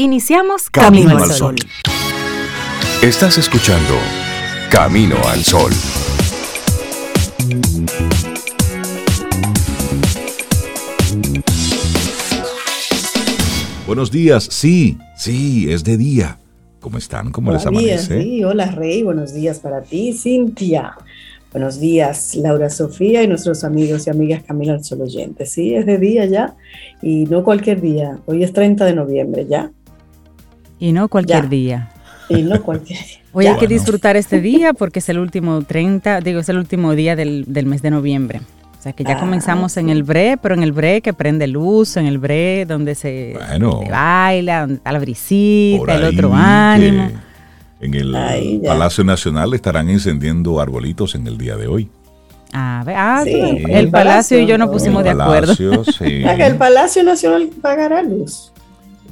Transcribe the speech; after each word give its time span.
Iniciamos 0.00 0.70
Camino, 0.70 1.18
al 1.18 1.28
Sol. 1.32 1.56
Estás 3.02 3.36
escuchando 3.36 3.94
Camino 4.70 5.16
al 5.26 5.42
Sol. 5.42 5.72
Buenos 13.88 14.12
días, 14.12 14.44
sí, 14.44 14.96
sí, 15.16 15.68
es 15.68 15.82
de 15.82 15.96
día. 15.96 16.38
¿Cómo 16.78 16.98
están? 16.98 17.32
¿Cómo 17.32 17.50
les 17.50 17.66
amanece? 17.66 18.22
sí, 18.22 18.44
hola 18.44 18.70
Rey, 18.70 19.02
buenos 19.02 19.34
días 19.34 19.58
para 19.58 19.82
ti, 19.82 20.12
Cintia. 20.12 20.96
Buenos 21.50 21.80
días, 21.80 22.36
Laura 22.36 22.68
Sofía 22.70 23.22
y 23.22 23.26
nuestros 23.26 23.64
amigos 23.64 24.06
y 24.06 24.10
amigas 24.10 24.44
Camino 24.44 24.74
al 24.74 24.84
Sol 24.84 25.00
oyentes. 25.00 25.50
Sí, 25.50 25.74
es 25.74 25.86
de 25.86 25.98
día 25.98 26.26
ya 26.26 26.54
y 27.02 27.24
no 27.24 27.42
cualquier 27.42 27.80
día. 27.80 28.18
Hoy 28.26 28.44
es 28.44 28.52
30 28.52 28.84
de 28.84 28.94
noviembre 28.94 29.46
ya. 29.48 29.72
Y 30.78 30.92
no 30.92 31.08
cualquier 31.08 31.48
día. 31.48 31.90
Y 32.28 32.42
no 32.42 32.62
cualquier 32.62 32.98
día. 32.98 33.18
Hoy 33.32 33.46
hay 33.46 33.56
que 33.56 33.66
disfrutar 33.66 34.16
este 34.16 34.40
día 34.40 34.72
porque 34.72 34.98
es 34.98 35.08
el 35.08 35.18
último 35.18 35.62
30, 35.62 36.20
digo, 36.20 36.40
es 36.40 36.48
el 36.48 36.58
último 36.58 36.94
día 36.94 37.16
del, 37.16 37.46
mes 37.66 37.82
de 37.82 37.90
noviembre. 37.90 38.40
O 38.78 38.82
sea 38.82 38.92
que 38.92 39.02
ya 39.02 39.16
ah, 39.16 39.20
comenzamos 39.20 39.76
en 39.76 39.88
el 39.88 40.04
bre, 40.04 40.38
pero 40.40 40.54
en 40.54 40.62
el 40.62 40.72
bre 40.72 41.00
que 41.00 41.12
prende 41.12 41.48
luz, 41.48 41.96
en 41.96 42.06
el 42.06 42.18
bre 42.18 42.64
donde 42.64 42.94
se, 42.94 43.36
baila, 43.90 44.60
donde 44.60 44.74
está 44.76 44.92
la 44.92 44.98
brisita, 45.00 45.96
el 45.96 46.04
otro 46.04 46.32
ánimo. 46.32 47.10
En 47.80 47.94
el 47.94 48.60
Palacio 48.64 49.04
Nacional 49.04 49.52
estarán 49.54 49.88
encendiendo 49.88 50.60
arbolitos 50.60 51.14
en 51.16 51.26
el 51.26 51.38
día 51.38 51.56
de 51.56 51.66
hoy. 51.66 51.88
Ah, 52.52 52.84
ah 52.86 53.24
el, 53.26 53.90
Palacio 53.90 54.38
y 54.38 54.46
yo 54.46 54.56
nos 54.56 54.70
pusimos 54.70 55.02
de 55.02 55.10
acuerdo. 55.10 55.54
Sí. 55.54 56.04
el 56.24 56.56
Palacio 56.56 57.02
Nacional 57.02 57.50
pagará 57.60 58.02
luz 58.02 58.52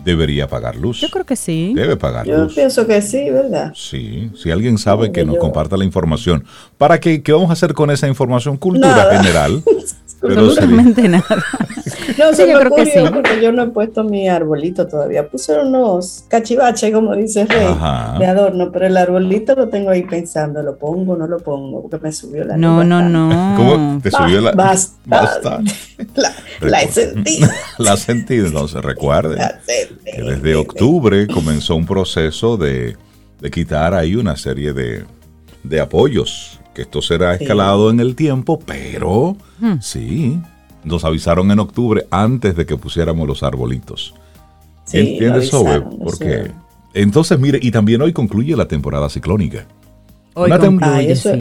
debería 0.07 0.47
pagar 0.47 0.77
luz. 0.77 1.01
Yo 1.01 1.09
creo 1.09 1.27
que 1.27 1.37
sí. 1.37 1.73
Debe 1.75 1.97
pagar 1.97 2.27
luz. 2.27 2.49
Yo 2.51 2.55
pienso 2.55 2.87
que 2.87 3.03
sí, 3.03 3.29
¿verdad? 3.29 3.73
Sí, 3.75 4.31
si 4.41 4.51
alguien 4.53 4.79
sabe 4.79 5.11
que 5.11 5.25
nos 5.25 5.37
comparta 5.37 5.77
la 5.77 5.85
información. 5.85 6.45
¿Para 6.79 7.01
qué, 7.01 7.23
qué 7.23 7.33
vamos 7.33 7.51
a 7.51 7.55
hacer 7.55 7.75
con 7.75 7.91
esa 7.91 8.07
información? 8.07 8.57
Cultura 8.57 9.09
general. 9.11 9.63
Absolutamente 10.23 11.09
nada. 11.09 11.25
No, 12.19 12.33
sí, 12.33 12.45
yo 12.49 12.59
creo 12.59 12.75
que 12.75 12.87
sí. 12.87 12.99
Porque 13.13 13.41
yo 13.43 13.53
no 13.53 13.65
he 13.65 13.67
puesto 13.69 14.03
mi 14.05 14.29
arbolito 14.29 14.87
todavía. 14.87 15.29
Puse 15.29 15.59
unos 15.59 16.25
cachivaches, 16.29 16.93
como 16.93 17.15
dice 17.15 17.45
Rey, 17.45 17.69
de 18.19 18.27
adorno, 18.27 18.71
pero 18.73 18.87
el 18.87 18.97
arbolito 18.97 19.55
lo 19.55 19.69
tengo 19.69 19.91
ahí 19.91 20.03
pensando, 20.03 20.63
¿lo 20.63 20.77
pongo 20.79 21.17
no 21.17 21.27
lo 21.27 21.39
pongo? 21.39 21.83
Porque 21.83 21.99
me 22.03 22.13
subió 22.13 22.45
la 22.45 22.57
No, 22.57 22.83
no, 22.85 23.03
no. 23.03 23.29
¿Cómo 23.57 24.01
te 24.03 24.11
subió 24.11 24.41
la 24.41 24.53
Basta. 24.53 24.97
basta. 25.05 25.61
La, 26.15 26.31
la, 26.61 26.83
he 26.83 26.89
sentido. 26.89 27.49
la 27.79 27.95
he 27.95 27.97
sentido, 27.97 28.47
entonces 28.47 28.83
recuerde 28.83 29.39
que 30.05 30.23
desde 30.23 30.55
octubre 30.55 31.27
comenzó 31.27 31.75
un 31.75 31.87
proceso 31.87 32.59
de, 32.59 32.97
de 33.41 33.51
quitar 33.51 33.95
ahí 33.95 34.15
una 34.15 34.37
serie 34.37 34.75
de, 34.75 35.05
de 35.63 35.81
apoyos 35.81 36.56
que 36.77 36.83
esto 36.83 37.01
será 37.01 37.35
escalado 37.35 37.89
en 37.89 38.01
el 38.01 38.15
tiempo, 38.15 38.59
pero 38.59 39.35
hmm. 39.61 39.77
sí, 39.81 40.39
nos 40.85 41.07
avisaron 41.07 41.51
en 41.51 41.59
octubre 41.59 42.07
antes 42.11 42.55
de 42.55 42.67
que 42.67 42.77
pusiéramos 42.77 43.27
los 43.27 43.43
arbolitos. 43.43 44.15
¿Entiendes, 44.93 45.49
Sobe? 45.49 45.81
Porque 45.81 46.51
entonces, 46.93 47.39
mire, 47.39 47.59
y 47.63 47.71
también 47.71 48.03
hoy 48.03 48.13
concluye 48.13 48.55
la 48.55 48.69
temporada 48.69 49.09
ciclónica. 49.09 49.65
una, 50.35 50.59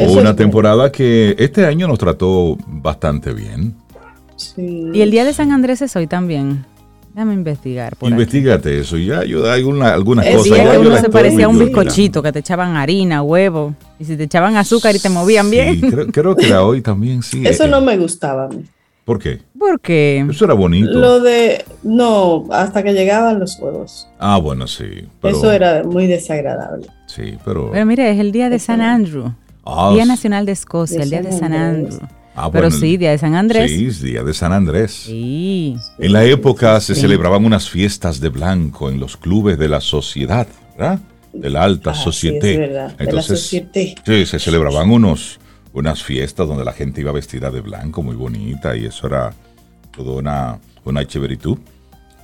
una 0.08 0.36
temporada 0.38 0.89
que 0.89 1.36
este 1.38 1.66
año 1.66 1.89
nos 1.89 2.00
trató 2.00 2.58
bastante 2.66 3.33
bien. 3.33 3.75
Y 4.56 5.02
el 5.02 5.11
día 5.11 5.25
de 5.25 5.33
San 5.33 5.52
Andrés 5.52 5.81
es 5.81 5.94
hoy 5.97 6.08
también. 6.08 6.66
Déjame 7.16 7.33
investigar. 7.33 7.95
Por 7.95 8.11
Investígate 8.11 8.77
eso. 8.77 8.97
Ya 8.97 9.19
ayuda 9.19 9.53
alguna, 9.53 9.94
algunas 9.94 10.25
cosas. 10.27 10.44
Día 10.44 10.69
que 10.69 10.80
uno 10.80 10.97
se 10.97 11.09
parecía 11.09 11.45
a 11.45 11.47
un 11.47 11.57
bizcochito, 11.57 12.22
que 12.22 12.33
te 12.33 12.39
echaban 12.39 12.75
harina, 12.75 13.23
huevo. 13.23 13.73
Y 13.97 14.03
si 14.03 14.17
te 14.17 14.23
echaban 14.23 14.57
azúcar 14.57 14.94
y 14.97 14.99
te 14.99 15.07
movían 15.07 15.49
bien. 15.49 15.80
creo, 16.11 16.35
que 16.35 16.47
era 16.47 16.66
hoy 16.66 16.81
también, 16.81 17.23
sí. 17.23 17.41
Eso 17.47 17.67
no 17.67 17.79
me 17.79 17.97
gustaba 17.97 18.45
a 18.45 18.47
mí. 18.50 18.66
¿Por 19.06 19.19
qué? 19.19 19.40
Porque. 19.57 20.28
Eso 20.29 20.44
era 20.44 20.56
bonito. 20.56 20.91
Lo 20.91 21.22
de. 21.22 21.63
No, 21.84 22.47
hasta 22.51 22.84
que 22.84 22.91
llegaban 22.91 23.40
los 23.40 23.57
huevos. 23.59 24.09
Ah, 24.19 24.38
bueno, 24.38 24.67
sí. 24.67 25.07
Eso 25.23 25.53
era 25.53 25.84
muy 25.84 26.07
desagradable. 26.07 26.88
Sí, 27.07 27.38
pero. 27.45 27.72
Pero 27.72 27.85
mire, 27.85 28.11
es 28.11 28.19
el 28.19 28.34
día 28.34 28.50
de 28.50 28.59
San 28.59 28.81
Andrew. 28.81 29.31
Ah, 29.63 29.91
día 29.94 30.03
Nacional 30.03 30.45
de 30.45 30.51
Escocia, 30.51 31.01
el 31.01 31.09
día 31.09 31.22
de 31.22 31.31
San 31.31 31.53
Andrew. 31.53 31.97
Ah, 32.35 32.50
Pero 32.51 32.69
sí, 32.69 32.97
Día 32.97 33.12
de 33.12 33.18
San 33.18 33.34
Andrés. 33.34 33.72
Sí, 33.72 34.06
Día 34.06 34.23
de 34.23 34.34
San 34.34 34.51
Andrés. 34.51 34.91
Sí. 34.91 35.78
En 35.97 36.12
la 36.12 36.25
época 36.25 36.79
se 36.81 36.94
celebraban 36.94 37.46
unas 37.46 37.69
fiestas 37.69 38.19
de 38.19 38.28
blanco 38.29 38.90
en 38.90 39.00
los 39.00 39.16
clubes 39.16 39.57
de 39.57 39.69
la 39.69 39.79
sociedad, 39.79 40.46
¿verdad? 40.78 41.00
De 41.31 41.50
la 41.50 41.63
alta 41.63 41.91
ah, 41.91 41.96
sociedad. 41.96 42.41
Sí, 42.41 42.96
Entonces, 43.00 43.66
sí, 44.06 44.25
se 44.25 44.40
celebraban 44.40 44.91
unos, 44.91 45.40
unas 45.73 46.03
fiestas 46.03 46.47
donde 46.47 46.66
la 46.66 46.73
gente 46.73 47.01
iba 47.01 47.13
vestida 47.13 47.50
de 47.51 47.62
blanco, 47.62 48.03
muy 48.03 48.16
bonita, 48.16 48.75
y 48.75 48.85
eso 48.85 49.07
era 49.07 49.34
toda 49.96 50.19
una, 50.19 50.59
una 50.84 51.06
chéveritud. 51.06 51.57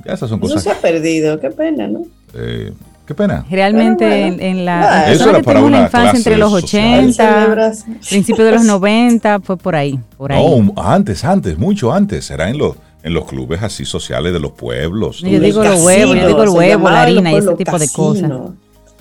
Ya 0.06 0.14
esas 0.14 0.30
son 0.30 0.40
cosas. 0.40 0.58
Eso 0.58 0.72
se 0.72 0.78
ha 0.78 0.82
perdido, 0.82 1.40
qué 1.40 1.52
pena, 1.52 1.88
¿no? 1.88 2.06
Eh, 2.34 2.74
Qué 3.12 3.16
pena. 3.16 3.46
Realmente 3.52 4.26
en, 4.26 4.64
la 4.64 5.12
eso 5.12 5.30
era 5.32 5.42
para 5.42 5.62
una 5.62 5.82
infancia 5.82 6.16
entre 6.16 6.38
los 6.38 6.54
80, 6.54 7.74
principios 8.08 8.46
de 8.48 8.52
los 8.54 8.64
90, 8.64 9.42
fue 9.42 9.58
por 9.58 9.76
ahí, 9.76 10.00
por 10.16 10.32
ahí. 10.32 10.42
No, 10.42 10.82
antes, 10.82 11.26
antes, 11.26 11.58
mucho 11.58 11.92
antes, 11.92 12.32
era 12.32 12.50
en 12.50 12.58
los 12.58 12.78
en 13.04 13.14
los 13.14 13.26
clubes 13.26 13.62
así 13.62 13.84
sociales 13.84 14.32
de 14.32 14.40
los 14.40 14.54
pueblos. 14.54 15.20
Yo 15.20 15.42
digo 15.42 15.62
los 15.62 15.84
huevos, 15.84 16.16
yo 16.16 16.26
digo 16.26 16.44
el 16.44 16.50
huevo, 16.50 16.90
la 16.90 17.02
harina 17.02 17.34
y 17.34 17.36
ese 17.36 17.54
tipo 17.56 17.78
de 17.78 17.90
cosas. 17.90 18.32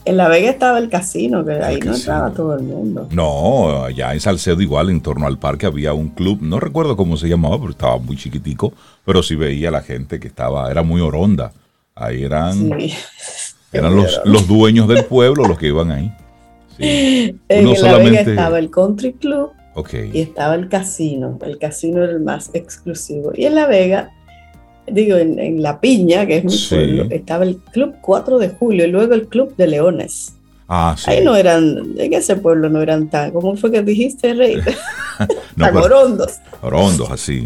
En 0.04 0.16
La 0.16 0.26
Vega 0.26 0.50
estaba 0.50 0.78
el 0.78 0.88
casino, 0.88 1.44
que 1.44 1.52
ahí 1.52 1.78
no 1.78 1.94
entraba 1.94 2.32
todo 2.32 2.56
el 2.56 2.64
mundo. 2.64 3.06
No, 3.12 3.84
allá 3.84 4.12
en 4.12 4.18
Salcedo 4.18 4.60
igual, 4.60 4.90
en 4.90 5.02
torno 5.02 5.28
al 5.28 5.38
parque 5.38 5.66
había 5.66 5.92
un 5.92 6.08
club, 6.08 6.40
no 6.40 6.58
recuerdo 6.58 6.96
cómo 6.96 7.16
se 7.16 7.28
llamaba, 7.28 7.60
pero 7.60 7.70
estaba 7.70 7.98
muy 7.98 8.16
chiquitico, 8.16 8.72
pero 9.04 9.22
sí 9.22 9.36
veía 9.36 9.70
la 9.70 9.82
gente 9.82 10.18
que 10.18 10.26
estaba, 10.26 10.68
era 10.68 10.82
muy 10.82 11.00
oronda. 11.00 11.52
Ahí 11.94 12.24
eran 12.24 12.54
sí. 12.54 12.94
Eran 13.72 13.94
los, 13.94 14.20
los 14.24 14.48
dueños 14.48 14.88
del 14.88 15.04
pueblo 15.04 15.46
los 15.46 15.58
que 15.58 15.68
iban 15.68 15.90
ahí. 15.92 16.12
En 16.78 17.82
La 17.82 17.98
Vega 17.98 18.20
estaba 18.20 18.58
el 18.58 18.70
country 18.70 19.12
club 19.12 19.50
y 20.12 20.20
estaba 20.20 20.54
el 20.54 20.68
casino. 20.68 21.38
El 21.42 21.58
casino 21.58 22.02
era 22.02 22.12
el 22.12 22.20
más 22.20 22.50
exclusivo. 22.54 23.32
Y 23.34 23.46
en 23.46 23.54
La 23.54 23.66
Vega, 23.66 24.10
digo, 24.86 25.16
en, 25.16 25.62
La 25.62 25.80
Piña, 25.80 26.26
que 26.26 26.38
es 26.38 26.44
mi 26.44 26.56
pueblo, 26.68 27.06
estaba 27.10 27.44
el 27.44 27.58
club 27.58 27.94
4 28.00 28.38
de 28.38 28.48
julio 28.50 28.86
y 28.86 28.90
luego 28.90 29.14
el 29.14 29.28
club 29.28 29.54
de 29.56 29.66
leones. 29.66 30.34
Ah, 30.72 30.94
sí. 30.96 31.10
Ahí 31.10 31.24
no 31.24 31.34
eran, 31.34 31.94
en 31.96 32.12
ese 32.14 32.36
pueblo 32.36 32.68
no 32.68 32.80
eran 32.80 33.10
tan, 33.10 33.32
¿cómo 33.32 33.56
fue 33.56 33.72
que 33.72 33.82
dijiste, 33.82 34.34
Rey? 34.34 34.56
no, 35.56 35.64
tan 35.64 35.76
orondos. 35.76 36.38
Orondos, 36.62 37.10
así. 37.10 37.44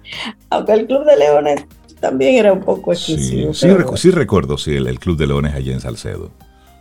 Aunque 0.50 0.72
el 0.72 0.86
club 0.86 1.04
de 1.04 1.16
leones 1.16 1.64
también 2.04 2.34
era 2.34 2.52
un 2.52 2.60
poco 2.60 2.92
exclusivo. 2.92 3.54
Sí, 3.54 3.66
sí, 3.96 4.10
recuerdo, 4.10 4.58
sí, 4.58 4.72
el, 4.72 4.98
Club 4.98 5.16
de 5.16 5.26
Leones 5.26 5.54
allá 5.54 5.72
en 5.72 5.80
Salcedo. 5.80 6.30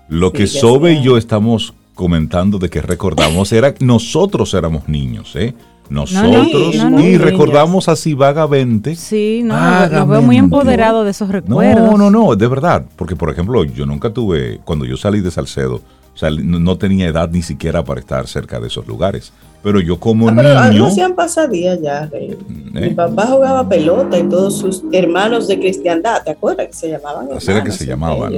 Lo 0.09 0.33
que 0.33 0.47
Sobe 0.47 0.95
y 0.95 1.01
yo 1.01 1.15
estamos 1.15 1.73
comentando 1.95 2.59
de 2.59 2.69
que 2.69 2.81
recordamos 2.81 3.53
era 3.53 3.73
nosotros 3.79 4.53
éramos 4.53 4.89
niños, 4.89 5.33
¿eh? 5.37 5.53
Nosotros, 5.89 6.75
y 6.75 7.17
recordamos 7.17 7.87
así 7.87 8.13
vagamente. 8.13 8.97
Sí, 8.97 9.43
no, 9.45 9.87
nos 9.87 10.07
veo 10.09 10.21
muy 10.21 10.37
empoderado 10.37 11.05
de 11.05 11.11
esos 11.11 11.29
recuerdos. 11.29 11.91
No, 11.91 11.97
no, 11.97 12.09
no, 12.09 12.35
de 12.35 12.47
verdad. 12.47 12.85
Porque, 12.97 13.15
por 13.15 13.29
ejemplo, 13.29 13.63
yo 13.63 13.85
nunca 13.85 14.09
tuve, 14.09 14.59
cuando 14.65 14.83
yo 14.83 14.97
salí 14.97 15.21
de 15.21 15.31
Salcedo, 15.31 15.79
o 16.13 16.17
sea, 16.17 16.29
no, 16.29 16.77
tenía 16.77 17.07
edad 17.07 17.29
ni 17.29 17.41
siquiera 17.41 17.83
para 17.83 17.99
estar 17.99 18.27
cerca 18.27 18.59
de 18.59 18.67
esos 18.67 18.85
lugares. 18.87 19.33
Pero 19.63 19.79
yo 19.79 19.99
como 19.99 20.29
ah, 20.29 20.33
pero 20.35 20.69
niño... 20.69 20.87
hacían 20.87 21.15
pasadías 21.15 21.81
ya, 21.81 22.09
¿eh? 22.11 22.37
Mi 22.47 22.89
papá 22.89 23.27
jugaba 23.27 23.67
pelota 23.67 24.19
y 24.19 24.23
todos 24.23 24.59
sus 24.59 24.83
hermanos 24.91 25.47
de 25.47 25.57
cristiandad, 25.57 26.21
¿te 26.23 26.31
acuerdas 26.31 26.67
que 26.67 26.73
se 26.73 26.89
llamaban? 26.89 27.29
Así 27.35 27.49
era 27.49 27.63
que 27.63 27.71
se 27.71 27.85
llamaban. 27.85 28.33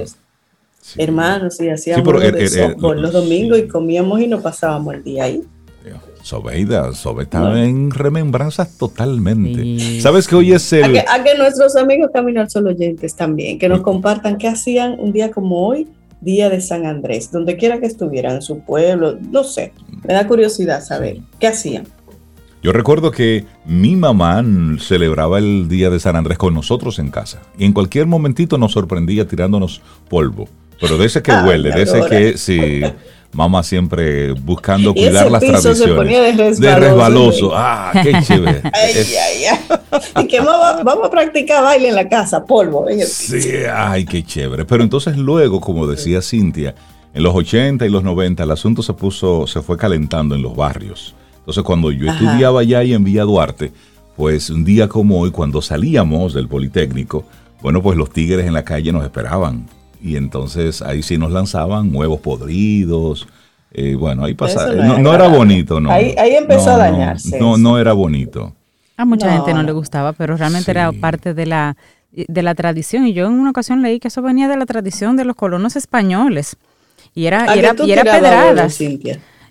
Hermanos, 0.97 1.59
y 1.59 1.69
hacíamos 1.69 2.05
los 3.01 3.11
domingos 3.11 3.57
y 3.57 3.67
comíamos 3.67 4.21
y 4.21 4.27
nos 4.27 4.41
pasábamos 4.41 4.93
el 4.93 5.03
día 5.03 5.23
ahí. 5.23 5.41
Sobeida, 6.25 6.91
Sobe 6.93 7.23
está 7.23 7.63
en 7.63 7.91
remembranzas 7.91 8.79
totalmente. 8.79 9.99
¿Sabes 9.99 10.27
que 10.27 10.35
hoy 10.35 10.53
es 10.53 10.73
el... 10.73 10.97
A 10.97 11.23
que, 11.23 11.37
nuestros 11.37 11.75
amigos 11.75 12.09
Camino 12.11 12.49
Solo 12.49 12.71
oyentes 12.71 13.15
también, 13.15 13.59
que 13.59 13.69
nos 13.69 13.81
compartan 13.81 14.39
qué 14.39 14.47
hacían 14.47 14.99
un 14.99 15.11
día 15.11 15.29
como 15.29 15.67
hoy 15.67 15.87
Día 16.25 16.49
de 16.49 16.59
San 16.59 16.85
Andrés, 16.85 17.31
donde 17.31 17.55
quiera 17.55 17.79
que 17.79 17.85
estuvieran, 17.85 18.35
en 18.35 18.41
su 18.41 18.59
pueblo, 18.59 19.17
no 19.31 19.43
sé, 19.43 19.71
me 20.03 20.13
da 20.13 20.27
curiosidad 20.27 20.83
saber 20.83 21.19
qué 21.39 21.47
hacían. 21.47 21.87
Yo 22.63 22.71
recuerdo 22.71 23.11
que 23.11 23.45
mi 23.63 23.95
mamá 23.95 24.43
celebraba 24.79 25.37
el 25.37 25.67
Día 25.69 25.91
de 25.91 25.99
San 25.99 26.15
Andrés 26.15 26.39
con 26.39 26.55
nosotros 26.55 26.97
en 26.97 27.11
casa 27.11 27.43
y 27.59 27.65
en 27.65 27.73
cualquier 27.73 28.07
momentito 28.07 28.57
nos 28.57 28.71
sorprendía 28.71 29.27
tirándonos 29.27 29.83
polvo, 30.09 30.49
pero 30.81 30.97
de 30.97 31.05
ese 31.05 31.21
que 31.21 31.31
ah, 31.31 31.45
huele, 31.47 31.69
de 31.69 31.83
ese 31.83 32.01
que 32.09 32.37
sí, 32.39 32.81
mamá 33.35 33.63
siempre 33.63 34.31
buscando 34.31 34.93
cuidar 34.93 35.29
las 35.29 35.41
tradiciones. 35.41 35.77
Se 35.77 35.87
ponía 35.89 36.21
de 36.21 36.31
resbaloso. 36.31 36.61
De 36.61 36.75
resbaloso. 36.75 37.51
Ah, 37.53 37.91
qué 38.01 38.13
chévere. 38.23 38.61
ay, 38.73 38.93
ay, 38.95 39.45
ay. 39.45 40.23
Y 40.23 40.27
que 40.27 40.39
vamos, 40.39 40.83
vamos, 40.83 41.05
a 41.05 41.09
practicar 41.09 41.63
baile 41.63 41.89
en 41.89 41.95
la 41.95 42.07
casa, 42.07 42.45
polvo. 42.45 42.85
sí, 43.05 43.41
ay, 43.71 44.05
qué 44.05 44.23
chévere. 44.23 44.65
Pero 44.65 44.83
entonces 44.83 45.17
luego, 45.17 45.59
como 45.59 45.85
decía 45.85 46.21
Cintia, 46.21 46.73
en 47.13 47.23
los 47.23 47.35
80 47.35 47.85
y 47.85 47.89
los 47.89 48.03
90 48.03 48.43
el 48.43 48.51
asunto 48.51 48.81
se 48.81 48.93
puso, 48.93 49.47
se 49.47 49.61
fue 49.61 49.77
calentando 49.77 50.33
en 50.35 50.41
los 50.41 50.55
barrios. 50.55 51.13
Entonces 51.39 51.63
cuando 51.63 51.91
yo 51.91 52.11
estudiaba 52.11 52.61
allá 52.61 52.83
y 52.83 52.93
en 52.93 53.03
Villa 53.03 53.23
Duarte, 53.23 53.71
pues 54.15 54.49
un 54.49 54.63
día 54.63 54.87
como 54.87 55.19
hoy, 55.19 55.31
cuando 55.31 55.61
salíamos 55.61 56.33
del 56.33 56.47
Politécnico, 56.47 57.25
bueno, 57.61 57.81
pues 57.81 57.97
los 57.97 58.11
tigres 58.11 58.45
en 58.45 58.53
la 58.53 58.63
calle 58.63 58.91
nos 58.91 59.03
esperaban 59.03 59.67
y 60.05 60.17
entonces 60.17 60.83
ahí 60.83 61.01
sí 61.01 61.17
nos 61.17 61.31
lanzaban 61.31 61.93
huevos 61.93 62.19
podridos. 62.19 63.27
Eh, 63.71 63.95
bueno, 63.95 64.23
ahí 64.23 64.35
pasaba. 64.35 64.71
No, 64.71 65.15
era 65.15 65.27
bonito, 65.27 65.79
¿no? 65.79 65.89
Ahí, 65.89 66.13
empezó 66.15 66.69
a 66.69 66.77
dañarse. 66.77 67.39
No, 67.39 67.57
no, 67.57 67.79
era 67.79 67.93
bonito. 67.93 68.53
A 68.97 69.03
mucha 69.03 69.33
gente 69.33 69.51
no 69.55 69.63
le 69.63 69.71
gustaba, 69.71 70.13
pero 70.13 70.37
realmente 70.37 70.69
era 70.69 70.91
parte 70.91 71.33
de 71.33 71.47
la, 71.47 71.75
de 72.11 72.43
la 72.43 72.53
tradición. 72.53 73.07
Y 73.07 73.13
yo 73.13 73.25
en 73.25 73.33
una 73.33 73.49
ocasión 73.49 73.81
leí 73.81 73.99
que 73.99 74.09
eso 74.09 74.21
venía 74.21 74.47
de 74.47 74.57
la 74.57 74.67
tradición 74.67 75.17
de 75.17 75.25
los 75.25 75.35
colonos 75.35 75.75
españoles. 75.75 76.55
Y 77.15 77.25
era, 77.25 77.55
y 77.55 77.59
era, 77.59 77.73
y 77.83 77.91
era 77.91 78.03
pedradas. 78.03 78.79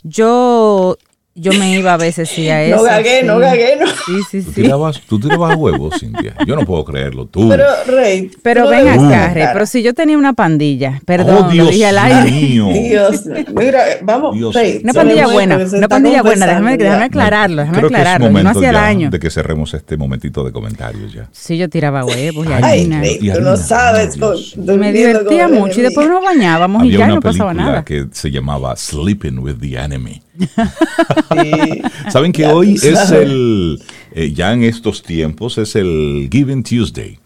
Yo 0.04 0.96
yo 1.36 1.52
me 1.52 1.76
iba 1.76 1.94
a 1.94 1.96
veces 1.96 2.28
sí 2.28 2.48
a 2.48 2.62
eso. 2.64 2.76
No 2.76 2.82
gagué, 2.84 3.22
no 3.24 3.38
gagué, 3.38 3.76
no. 3.76 3.86
Sí, 3.86 4.20
sí, 4.30 4.42
sí. 4.42 4.62
¿Tú 5.08 5.18
tirabas, 5.18 5.56
huevos, 5.56 5.98
Cintia? 5.98 6.34
Yo 6.46 6.54
no 6.54 6.64
puedo 6.64 6.84
creerlo, 6.84 7.26
tú. 7.26 7.48
Pero, 7.48 7.64
Rey. 7.86 8.30
Pero 8.42 8.68
ven 8.68 8.88
acá, 8.88 9.34
Rey, 9.34 9.46
pero 9.52 9.66
si 9.66 9.82
yo 9.82 9.94
tenía 9.94 10.16
una 10.16 10.32
pandilla, 10.32 11.00
perdón, 11.04 11.46
oh, 11.46 11.50
Dios 11.50 11.70
dije 11.70 11.86
al 11.86 11.98
aire. 11.98 12.30
Mío. 12.30 12.68
Dios, 12.72 13.24
mira, 13.54 13.82
vamos, 14.02 14.36
Dios. 14.36 14.54
Rey. 14.54 14.80
Una 14.82 14.92
pandilla 14.92 15.26
buena, 15.26 15.56
una 15.56 15.88
pandilla 15.88 16.22
buena, 16.22 16.46
déjame, 16.46 16.76
déjame 16.76 17.04
aclararlo, 17.04 17.62
déjame 17.62 17.78
Creo 17.78 17.88
aclararlo. 17.88 18.30
Que 18.32 18.38
es 18.38 18.44
no 18.44 18.50
hacía 18.50 18.72
daño. 18.72 19.10
De 19.10 19.18
que 19.18 19.30
cerremos 19.30 19.74
este 19.74 19.96
momentito 19.96 20.44
de 20.44 20.52
comentarios 20.52 21.12
ya. 21.12 21.28
Sí, 21.32 21.56
yo 21.56 21.68
tiraba 21.68 22.04
huevos 22.04 22.46
y 22.46 22.52
harina. 22.52 23.00
Ay, 23.00 23.18
Rey, 23.18 23.30
tú 23.32 23.40
no 23.40 23.56
sabes. 23.56 24.16
me 24.56 24.92
divertía 24.92 25.48
mucho 25.48 25.80
y 25.80 25.82
después 25.82 26.08
nos 26.08 26.22
bañábamos 26.22 26.84
y 26.84 26.92
ya 26.92 27.08
no 27.08 27.20
pasaba 27.20 27.52
nada. 27.52 27.84
que 27.84 28.06
se 28.12 28.30
llamaba 28.30 28.76
Sleeping 28.76 29.38
with 29.38 29.56
the 29.60 29.76
Enemy. 29.76 30.23
Saben 32.10 32.32
que 32.32 32.46
hoy 32.46 32.74
es 32.74 33.10
el, 33.10 33.80
eh, 34.12 34.32
ya 34.32 34.52
en 34.52 34.64
estos 34.64 35.02
tiempos, 35.02 35.58
es 35.58 35.76
el 35.76 36.28
Giving 36.30 36.62
Tuesday. 36.62 37.18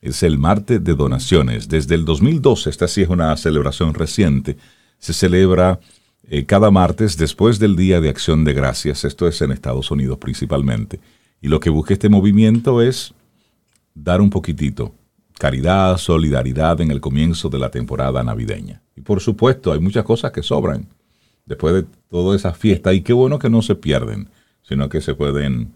Es 0.00 0.22
el 0.22 0.38
martes 0.38 0.84
de 0.84 0.94
donaciones. 0.94 1.68
Desde 1.68 1.94
el 1.94 2.04
2012, 2.04 2.68
esta 2.68 2.88
sí 2.88 3.02
es 3.02 3.08
una 3.08 3.34
celebración 3.36 3.94
reciente, 3.94 4.58
se 4.98 5.14
celebra 5.14 5.80
eh, 6.28 6.44
cada 6.44 6.70
martes 6.70 7.16
después 7.16 7.58
del 7.58 7.74
Día 7.74 8.00
de 8.00 8.10
Acción 8.10 8.44
de 8.44 8.52
Gracias. 8.52 9.04
Esto 9.04 9.26
es 9.26 9.40
en 9.40 9.52
Estados 9.52 9.90
Unidos 9.90 10.18
principalmente. 10.18 11.00
Y 11.40 11.48
lo 11.48 11.60
que 11.60 11.70
busca 11.70 11.94
este 11.94 12.08
movimiento 12.08 12.82
es 12.82 13.14
dar 13.94 14.20
un 14.20 14.30
poquitito, 14.30 14.94
caridad, 15.38 15.96
solidaridad 15.96 16.80
en 16.80 16.90
el 16.90 17.00
comienzo 17.00 17.48
de 17.48 17.58
la 17.58 17.70
temporada 17.70 18.22
navideña. 18.22 18.82
Y 18.96 19.00
por 19.00 19.20
supuesto, 19.20 19.72
hay 19.72 19.80
muchas 19.80 20.04
cosas 20.04 20.32
que 20.32 20.42
sobran 20.42 20.86
después 21.46 21.74
de 21.74 21.84
toda 22.10 22.36
esa 22.36 22.52
fiesta. 22.52 22.92
Y 22.92 23.02
qué 23.02 23.12
bueno 23.12 23.38
que 23.38 23.50
no 23.50 23.62
se 23.62 23.74
pierden, 23.74 24.28
sino 24.62 24.88
que 24.88 25.00
se 25.00 25.14
pueden 25.14 25.72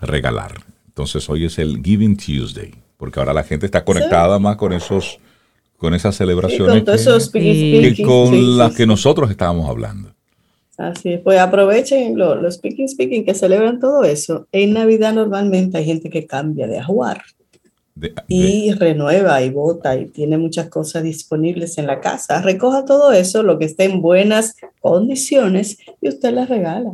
regalar. 0.00 0.54
Entonces 0.86 1.28
hoy 1.28 1.44
es 1.44 1.58
el 1.58 1.82
Giving 1.82 2.16
Tuesday, 2.16 2.72
porque 2.96 3.20
ahora 3.20 3.34
la 3.34 3.44
gente 3.44 3.66
está 3.66 3.84
conectada 3.84 4.38
más 4.38 4.56
con 4.56 4.72
esos 4.72 5.18
con 5.76 5.92
esas 5.92 6.16
celebraciones 6.16 6.84
que, 6.84 8.02
con 8.02 8.56
las 8.56 8.74
que 8.74 8.86
nosotros 8.86 9.30
estábamos 9.30 9.68
hablando. 9.68 10.10
Así 10.78 11.12
es, 11.12 11.20
pues 11.20 11.38
aprovechen 11.38 12.16
los 12.16 12.54
speaking 12.54 12.88
speaking 12.88 13.24
que 13.24 13.34
celebran 13.34 13.78
todo 13.78 14.04
eso. 14.04 14.46
En 14.52 14.72
Navidad 14.72 15.12
normalmente 15.12 15.78
hay 15.78 15.84
gente 15.84 16.08
que 16.08 16.26
cambia 16.26 16.66
de 16.66 16.78
ajuar 16.78 17.22
y 18.28 18.72
renueva 18.72 19.42
y 19.42 19.50
vota 19.50 19.96
y 19.96 20.06
tiene 20.06 20.36
muchas 20.36 20.68
cosas 20.68 21.02
disponibles 21.02 21.78
en 21.78 21.86
la 21.86 22.00
casa. 22.00 22.42
Recoja 22.42 22.84
todo 22.84 23.12
eso, 23.12 23.42
lo 23.42 23.58
que 23.58 23.64
esté 23.64 23.84
en 23.84 24.02
buenas 24.02 24.56
condiciones 24.80 25.78
y 26.00 26.08
usted 26.08 26.32
las 26.32 26.48
regala. 26.48 26.92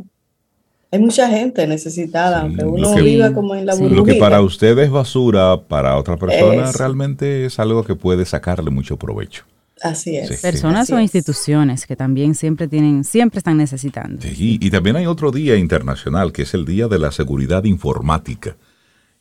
Hay 0.91 0.99
mucha 0.99 1.27
gente 1.27 1.65
necesitada, 1.65 2.41
aunque 2.41 2.63
uno 2.63 2.93
viva 2.95 3.33
como 3.33 3.55
en 3.55 3.65
la 3.65 3.73
burbujita. 3.73 3.97
Lo 3.97 4.05
que 4.05 4.15
para 4.15 4.41
usted 4.41 4.77
es 4.77 4.91
basura, 4.91 5.59
para 5.67 5.97
otra 5.97 6.17
persona 6.17 6.71
realmente 6.71 7.45
es 7.45 7.57
algo 7.59 7.83
que 7.83 7.95
puede 7.95 8.25
sacarle 8.25 8.69
mucho 8.69 8.95
provecho. 8.97 9.43
Así 9.81 10.15
es. 10.15 10.39
Personas 10.39 10.91
o 10.91 10.99
instituciones 10.99 11.87
que 11.87 11.95
también 11.95 12.35
siempre 12.35 12.67
tienen, 12.67 13.03
siempre 13.03 13.39
están 13.39 13.57
necesitando. 13.57 14.23
y 14.23 14.69
también 14.69 14.95
hay 14.95 15.07
otro 15.07 15.31
día 15.31 15.57
internacional 15.57 16.31
que 16.31 16.43
es 16.43 16.53
el 16.53 16.63
Día 16.63 16.87
de 16.87 16.99
la 16.99 17.11
Seguridad 17.11 17.63
Informática 17.65 18.55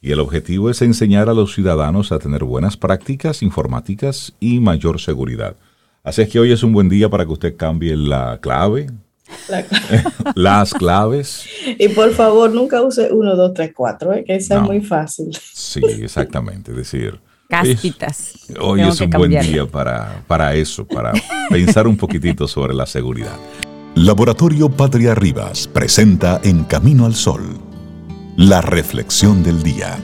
y 0.02 0.10
el 0.10 0.18
objetivo 0.18 0.68
es 0.68 0.82
enseñar 0.82 1.28
a 1.28 1.34
los 1.34 1.54
ciudadanos 1.54 2.10
a 2.10 2.18
tener 2.18 2.42
buenas 2.42 2.76
prácticas 2.76 3.40
informáticas 3.40 4.34
y 4.40 4.58
mayor 4.58 5.00
seguridad. 5.00 5.54
Así 6.02 6.22
es 6.22 6.28
que 6.28 6.40
hoy 6.40 6.50
es 6.50 6.64
un 6.64 6.72
buen 6.72 6.88
día 6.88 7.08
para 7.08 7.24
que 7.24 7.32
usted 7.32 7.56
cambie 7.56 7.96
la 7.96 8.38
clave, 8.42 8.88
las 10.34 10.74
claves. 10.74 11.46
Y 11.78 11.88
por 11.90 12.10
favor, 12.10 12.52
nunca 12.52 12.82
use 12.82 13.12
1, 13.12 13.36
2, 13.36 13.54
3, 13.54 13.72
4, 13.74 14.10
que 14.26 14.34
esa 14.34 14.56
es 14.56 14.62
muy 14.62 14.80
fácil. 14.80 15.30
Sí, 15.40 15.80
exactamente. 16.02 16.72
Es 16.72 16.78
decir, 16.78 17.20
Casquitas. 17.48 18.34
hoy 18.60 18.80
es 18.80 19.00
un 19.00 19.10
buen 19.10 19.30
día 19.30 19.66
para, 19.66 20.24
para 20.26 20.54
eso, 20.56 20.84
para 20.84 21.12
pensar 21.48 21.86
un 21.86 21.96
poquitito 21.96 22.48
sobre 22.48 22.74
la 22.74 22.86
seguridad. 22.86 23.36
Laboratorio 23.94 24.68
Patria 24.68 25.14
Rivas 25.14 25.68
presenta 25.68 26.40
En 26.42 26.64
Camino 26.64 27.06
al 27.06 27.14
Sol 27.14 27.71
la 28.36 28.62
reflexión 28.62 29.42
del 29.42 29.62
día. 29.62 29.98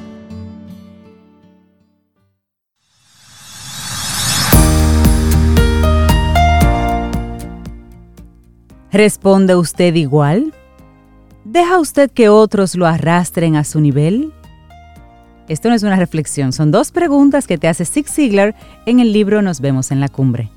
¿Responde 8.92 9.54
usted 9.54 9.94
igual? 9.94 10.52
¿Deja 11.44 11.78
usted 11.78 12.10
que 12.10 12.28
otros 12.28 12.74
lo 12.74 12.86
arrastren 12.86 13.56
a 13.56 13.64
su 13.64 13.80
nivel? 13.80 14.32
Esto 15.48 15.70
no 15.70 15.74
es 15.74 15.82
una 15.82 15.96
reflexión, 15.96 16.52
son 16.52 16.70
dos 16.70 16.92
preguntas 16.92 17.46
que 17.46 17.56
te 17.56 17.68
hace 17.68 17.86
Zig 17.86 18.08
Ziglar 18.08 18.54
en 18.84 19.00
el 19.00 19.12
libro 19.12 19.40
Nos 19.40 19.60
vemos 19.60 19.90
en 19.90 20.00
la 20.00 20.08
cumbre. 20.08 20.50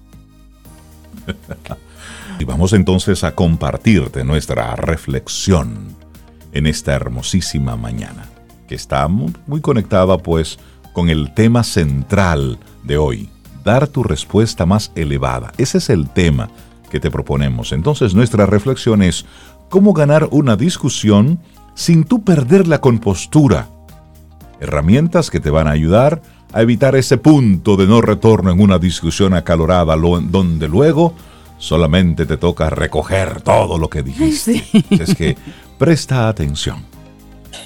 y 2.39 2.43
vamos 2.43 2.73
entonces 2.73 3.23
a 3.23 3.33
compartirte 3.33 4.25
nuestra 4.25 4.75
reflexión 4.75 6.00
en 6.53 6.67
esta 6.67 6.93
hermosísima 6.93 7.75
mañana, 7.75 8.25
que 8.67 8.75
está 8.75 9.07
muy, 9.07 9.61
conectada 9.61 10.17
pues 10.17 10.59
con 10.93 11.09
el 11.09 11.33
tema 11.33 11.63
central 11.63 12.59
de 12.83 12.97
hoy, 12.97 13.29
dar 13.63 13.87
tu 13.87 14.03
respuesta 14.03 14.65
más 14.65 14.91
elevada. 14.95 15.51
Ese 15.57 15.77
es 15.77 15.89
el 15.89 16.09
tema 16.09 16.49
que 16.89 16.99
te 16.99 17.11
proponemos. 17.11 17.71
Entonces 17.71 18.13
nuestra 18.13 18.45
reflexión 18.45 19.01
es 19.01 19.25
cómo 19.69 19.93
ganar 19.93 20.27
una 20.31 20.55
discusión 20.55 21.39
sin 21.73 22.03
tú 22.03 22.23
perder 22.23 22.67
la 22.67 22.81
compostura. 22.81 23.69
Herramientas 24.59 25.31
que 25.31 25.39
te 25.39 25.49
van 25.49 25.67
a 25.67 25.71
ayudar 25.71 26.21
a 26.53 26.61
evitar 26.61 26.95
ese 26.95 27.17
punto 27.17 27.77
de 27.77 27.87
no 27.87 28.01
retorno 28.01 28.51
en 28.51 28.59
una 28.59 28.77
discusión 28.77 29.33
acalorada 29.33 29.95
donde 29.95 30.67
luego 30.67 31.15
solamente 31.57 32.25
te 32.25 32.37
toca 32.37 32.69
recoger 32.69 33.41
todo 33.41 33.77
lo 33.77 33.89
que 33.89 34.03
dijiste. 34.03 34.63
Es 34.89 35.15
que 35.15 35.37
Presta 35.81 36.29
atención. 36.29 36.77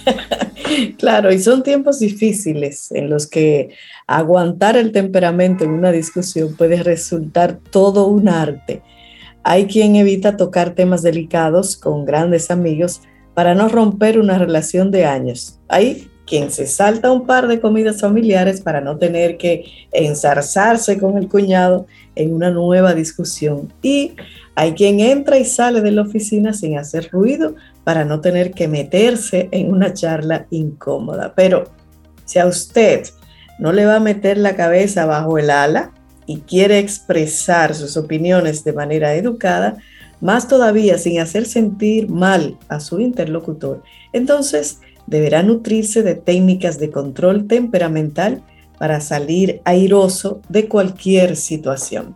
claro, 0.98 1.34
y 1.34 1.40
son 1.40 1.64
tiempos 1.64 2.00
difíciles 2.00 2.90
en 2.94 3.10
los 3.10 3.28
que 3.28 3.72
aguantar 4.08 4.78
el 4.78 4.94
temperamento 4.94 5.66
en 5.66 5.72
una 5.72 5.92
discusión 5.92 6.56
puede 6.56 6.82
resultar 6.82 7.60
todo 7.72 8.08
un 8.08 8.30
arte. 8.30 8.82
Hay 9.44 9.66
quien 9.66 9.98
evita 9.98 10.38
tocar 10.38 10.76
temas 10.76 11.02
delicados 11.02 11.76
con 11.76 12.06
grandes 12.06 12.52
amigos 12.52 13.02
para 13.34 13.54
no 13.54 13.68
romper 13.68 14.18
una 14.18 14.38
relación 14.38 14.92
de 14.92 15.04
años. 15.04 15.60
Hay 15.68 16.10
quien 16.26 16.52
se 16.52 16.68
salta 16.68 17.12
un 17.12 17.26
par 17.26 17.50
de 17.50 17.60
comidas 17.60 18.00
familiares 18.00 18.62
para 18.62 18.80
no 18.80 18.98
tener 18.98 19.36
que 19.36 19.66
ensarzarse 19.92 20.98
con 20.98 21.18
el 21.18 21.28
cuñado 21.28 21.86
en 22.16 22.34
una 22.34 22.50
nueva 22.50 22.94
discusión. 22.94 23.74
Y 23.82 24.14
hay 24.56 24.72
quien 24.72 25.02
entra 25.02 25.38
y 25.38 25.44
sale 25.44 25.82
de 25.82 25.92
la 25.92 26.04
oficina 26.04 26.54
sin 26.54 26.78
hacer 26.78 27.10
ruido 27.12 27.56
para 27.86 28.04
no 28.04 28.20
tener 28.20 28.52
que 28.52 28.68
meterse 28.68 29.48
en 29.52 29.72
una 29.72 29.94
charla 29.94 30.48
incómoda. 30.50 31.34
Pero 31.36 31.64
si 32.26 32.40
a 32.40 32.48
usted 32.48 33.06
no 33.60 33.72
le 33.72 33.86
va 33.86 33.98
a 33.98 34.02
meter 34.02 34.38
la 34.38 34.56
cabeza 34.56 35.06
bajo 35.06 35.38
el 35.38 35.50
ala 35.50 35.94
y 36.26 36.40
quiere 36.40 36.80
expresar 36.80 37.76
sus 37.76 37.96
opiniones 37.96 38.64
de 38.64 38.74
manera 38.74 39.14
educada, 39.14 39.78
más 40.20 40.48
todavía 40.48 40.98
sin 40.98 41.20
hacer 41.20 41.46
sentir 41.46 42.10
mal 42.10 42.58
a 42.68 42.80
su 42.80 43.00
interlocutor, 43.00 43.84
entonces 44.12 44.80
deberá 45.06 45.44
nutrirse 45.44 46.02
de 46.02 46.16
técnicas 46.16 46.80
de 46.80 46.90
control 46.90 47.48
temperamental 47.48 48.42
para 48.80 49.00
salir 49.00 49.62
airoso 49.64 50.42
de 50.50 50.68
cualquier 50.68 51.36
situación. 51.36 52.16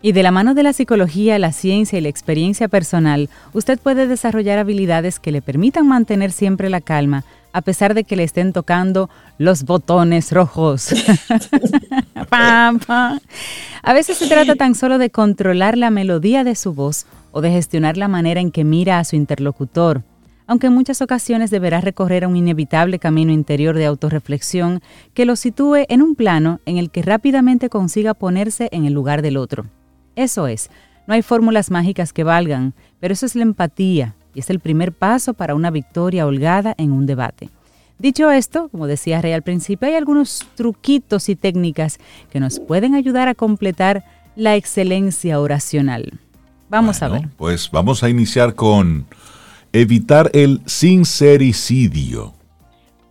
Y 0.00 0.12
de 0.12 0.22
la 0.22 0.30
mano 0.30 0.54
de 0.54 0.62
la 0.62 0.72
psicología, 0.72 1.38
la 1.40 1.52
ciencia 1.52 1.98
y 1.98 2.02
la 2.02 2.08
experiencia 2.08 2.68
personal, 2.68 3.28
usted 3.52 3.80
puede 3.80 4.06
desarrollar 4.06 4.58
habilidades 4.58 5.18
que 5.18 5.32
le 5.32 5.42
permitan 5.42 5.88
mantener 5.88 6.30
siempre 6.30 6.70
la 6.70 6.80
calma, 6.80 7.24
a 7.52 7.62
pesar 7.62 7.94
de 7.94 8.04
que 8.04 8.14
le 8.14 8.22
estén 8.22 8.52
tocando 8.52 9.10
los 9.38 9.64
botones 9.64 10.30
rojos. 10.30 10.90
A 12.30 13.92
veces 13.92 14.18
se 14.18 14.28
trata 14.28 14.54
tan 14.54 14.74
solo 14.74 14.98
de 14.98 15.10
controlar 15.10 15.76
la 15.78 15.90
melodía 15.90 16.44
de 16.44 16.54
su 16.54 16.74
voz 16.74 17.06
o 17.32 17.40
de 17.40 17.50
gestionar 17.50 17.96
la 17.96 18.06
manera 18.06 18.40
en 18.40 18.50
que 18.50 18.64
mira 18.64 18.98
a 18.98 19.04
su 19.04 19.16
interlocutor, 19.16 20.02
aunque 20.46 20.66
en 20.68 20.74
muchas 20.74 21.00
ocasiones 21.02 21.50
deberá 21.50 21.80
recorrer 21.80 22.26
un 22.26 22.36
inevitable 22.36 22.98
camino 22.98 23.32
interior 23.32 23.76
de 23.76 23.86
autorreflexión 23.86 24.82
que 25.14 25.24
lo 25.24 25.36
sitúe 25.36 25.86
en 25.88 26.02
un 26.02 26.14
plano 26.14 26.60
en 26.66 26.76
el 26.76 26.90
que 26.90 27.02
rápidamente 27.02 27.68
consiga 27.68 28.14
ponerse 28.14 28.68
en 28.72 28.84
el 28.84 28.92
lugar 28.92 29.22
del 29.22 29.36
otro. 29.36 29.66
Eso 30.18 30.48
es, 30.48 30.68
no 31.06 31.14
hay 31.14 31.22
fórmulas 31.22 31.70
mágicas 31.70 32.12
que 32.12 32.24
valgan, 32.24 32.74
pero 32.98 33.12
eso 33.12 33.24
es 33.24 33.36
la 33.36 33.44
empatía 33.44 34.16
y 34.34 34.40
es 34.40 34.50
el 34.50 34.58
primer 34.58 34.92
paso 34.92 35.32
para 35.32 35.54
una 35.54 35.70
victoria 35.70 36.26
holgada 36.26 36.74
en 36.76 36.90
un 36.90 37.06
debate. 37.06 37.50
Dicho 38.00 38.28
esto, 38.32 38.68
como 38.68 38.88
decía 38.88 39.22
Rey 39.22 39.32
al 39.32 39.42
principio, 39.42 39.86
hay 39.86 39.94
algunos 39.94 40.44
truquitos 40.56 41.28
y 41.28 41.36
técnicas 41.36 41.98
que 42.30 42.40
nos 42.40 42.58
pueden 42.58 42.96
ayudar 42.96 43.28
a 43.28 43.34
completar 43.36 44.04
la 44.34 44.56
excelencia 44.56 45.38
oracional. 45.38 46.18
Vamos 46.68 47.00
a 47.00 47.08
ver. 47.08 47.28
Pues 47.36 47.70
vamos 47.70 48.02
a 48.02 48.08
iniciar 48.08 48.56
con 48.56 49.06
evitar 49.72 50.32
el 50.34 50.62
sincericidio. 50.66 52.34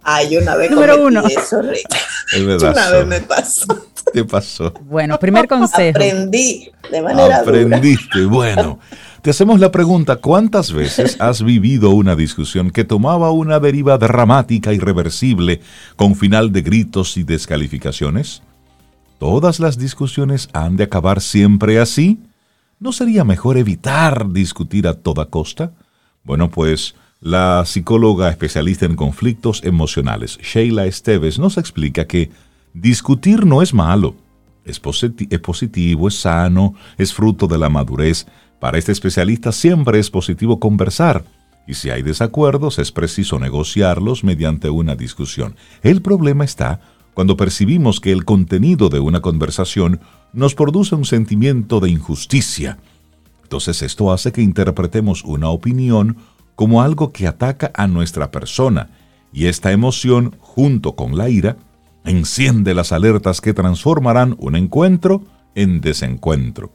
Ay, 0.03 0.35
una 0.35 0.57
vez 0.57 0.71
Número 0.71 1.01
uno. 1.05 1.23
eso, 1.25 1.59
Una 1.59 2.91
vez 2.91 3.07
me 3.07 3.21
pasó. 3.21 3.86
¿Qué 4.13 4.23
pasó? 4.23 4.73
Bueno, 4.81 5.19
primer 5.19 5.47
consejo. 5.49 5.97
Aprendí 5.97 6.71
de 6.91 7.01
manera 7.01 7.39
Aprendiste, 7.39 8.25
bueno. 8.25 8.79
Te 9.21 9.31
hacemos 9.31 9.59
la 9.59 9.71
pregunta, 9.71 10.17
¿cuántas 10.17 10.71
veces 10.71 11.17
has 11.19 11.43
vivido 11.43 11.89
una 11.89 12.15
discusión 12.15 12.71
que 12.71 12.85
tomaba 12.85 13.31
una 13.31 13.59
deriva 13.59 13.97
dramática 13.97 14.71
irreversible 14.73 15.59
con 15.95 16.15
final 16.15 16.51
de 16.51 16.61
gritos 16.61 17.17
y 17.17 17.23
descalificaciones? 17.23 18.41
¿Todas 19.19 19.59
las 19.59 19.77
discusiones 19.77 20.47
han 20.53 20.77
de 20.77 20.85
acabar 20.85 21.19
siempre 21.19 21.79
así? 21.79 22.19
¿No 22.79 22.91
sería 22.91 23.23
mejor 23.23 23.57
evitar 23.57 24.31
discutir 24.31 24.87
a 24.87 24.93
toda 24.93 25.25
costa? 25.25 25.71
Bueno, 26.23 26.49
pues 26.49 26.95
la 27.19 27.63
psicóloga 27.65 28.29
especialista 28.29 28.85
en 28.85 28.95
conflictos 28.95 29.63
emocionales, 29.63 30.37
Sheila 30.37 30.85
Esteves, 30.85 31.39
nos 31.39 31.57
explica 31.57 32.05
que 32.05 32.29
discutir 32.81 33.45
no 33.45 33.61
es 33.61 33.73
malo, 33.73 34.15
es, 34.65 34.79
positivo, 34.79 36.07
es 36.07 36.19
sano, 36.19 36.73
es 36.97 37.13
fruto 37.13 37.47
de 37.47 37.57
la 37.57 37.69
madurez. 37.69 38.27
Para 38.59 38.77
este 38.77 38.91
especialista 38.91 39.51
siempre 39.51 39.99
es 39.99 40.09
positivo 40.09 40.59
conversar 40.59 41.23
y 41.67 41.73
si 41.73 41.89
hay 41.89 42.01
desacuerdos 42.01 42.79
es 42.79 42.91
preciso 42.91 43.39
negociarlos 43.39 44.23
mediante 44.23 44.69
una 44.69 44.95
discusión. 44.95 45.55
El 45.83 46.01
problema 46.01 46.45
está 46.45 46.79
cuando 47.13 47.35
percibimos 47.35 47.99
que 47.99 48.11
el 48.11 48.25
contenido 48.25 48.89
de 48.89 48.99
una 48.99 49.21
conversación 49.21 49.99
nos 50.33 50.55
produce 50.55 50.95
un 50.95 51.05
sentimiento 51.05 51.79
de 51.79 51.89
injusticia 51.89 52.77
entonces 53.47 53.81
esto 53.81 54.11
hace 54.11 54.33
que 54.33 54.41
interpretemos 54.41 55.23
una 55.23 55.47
opinión 55.47 56.17
como 56.55 56.81
algo 56.81 57.13
que 57.13 57.27
ataca 57.27 57.71
a 57.75 57.87
nuestra 57.87 58.29
persona, 58.29 58.89
y 59.31 59.45
esta 59.45 59.71
emoción, 59.71 60.35
junto 60.41 60.97
con 60.97 61.17
la 61.17 61.29
ira, 61.29 61.55
enciende 62.05 62.73
las 62.73 62.91
alertas 62.91 63.41
que 63.41 63.53
transformarán 63.53 64.35
un 64.39 64.55
encuentro 64.55 65.23
en 65.55 65.81
desencuentro. 65.81 66.71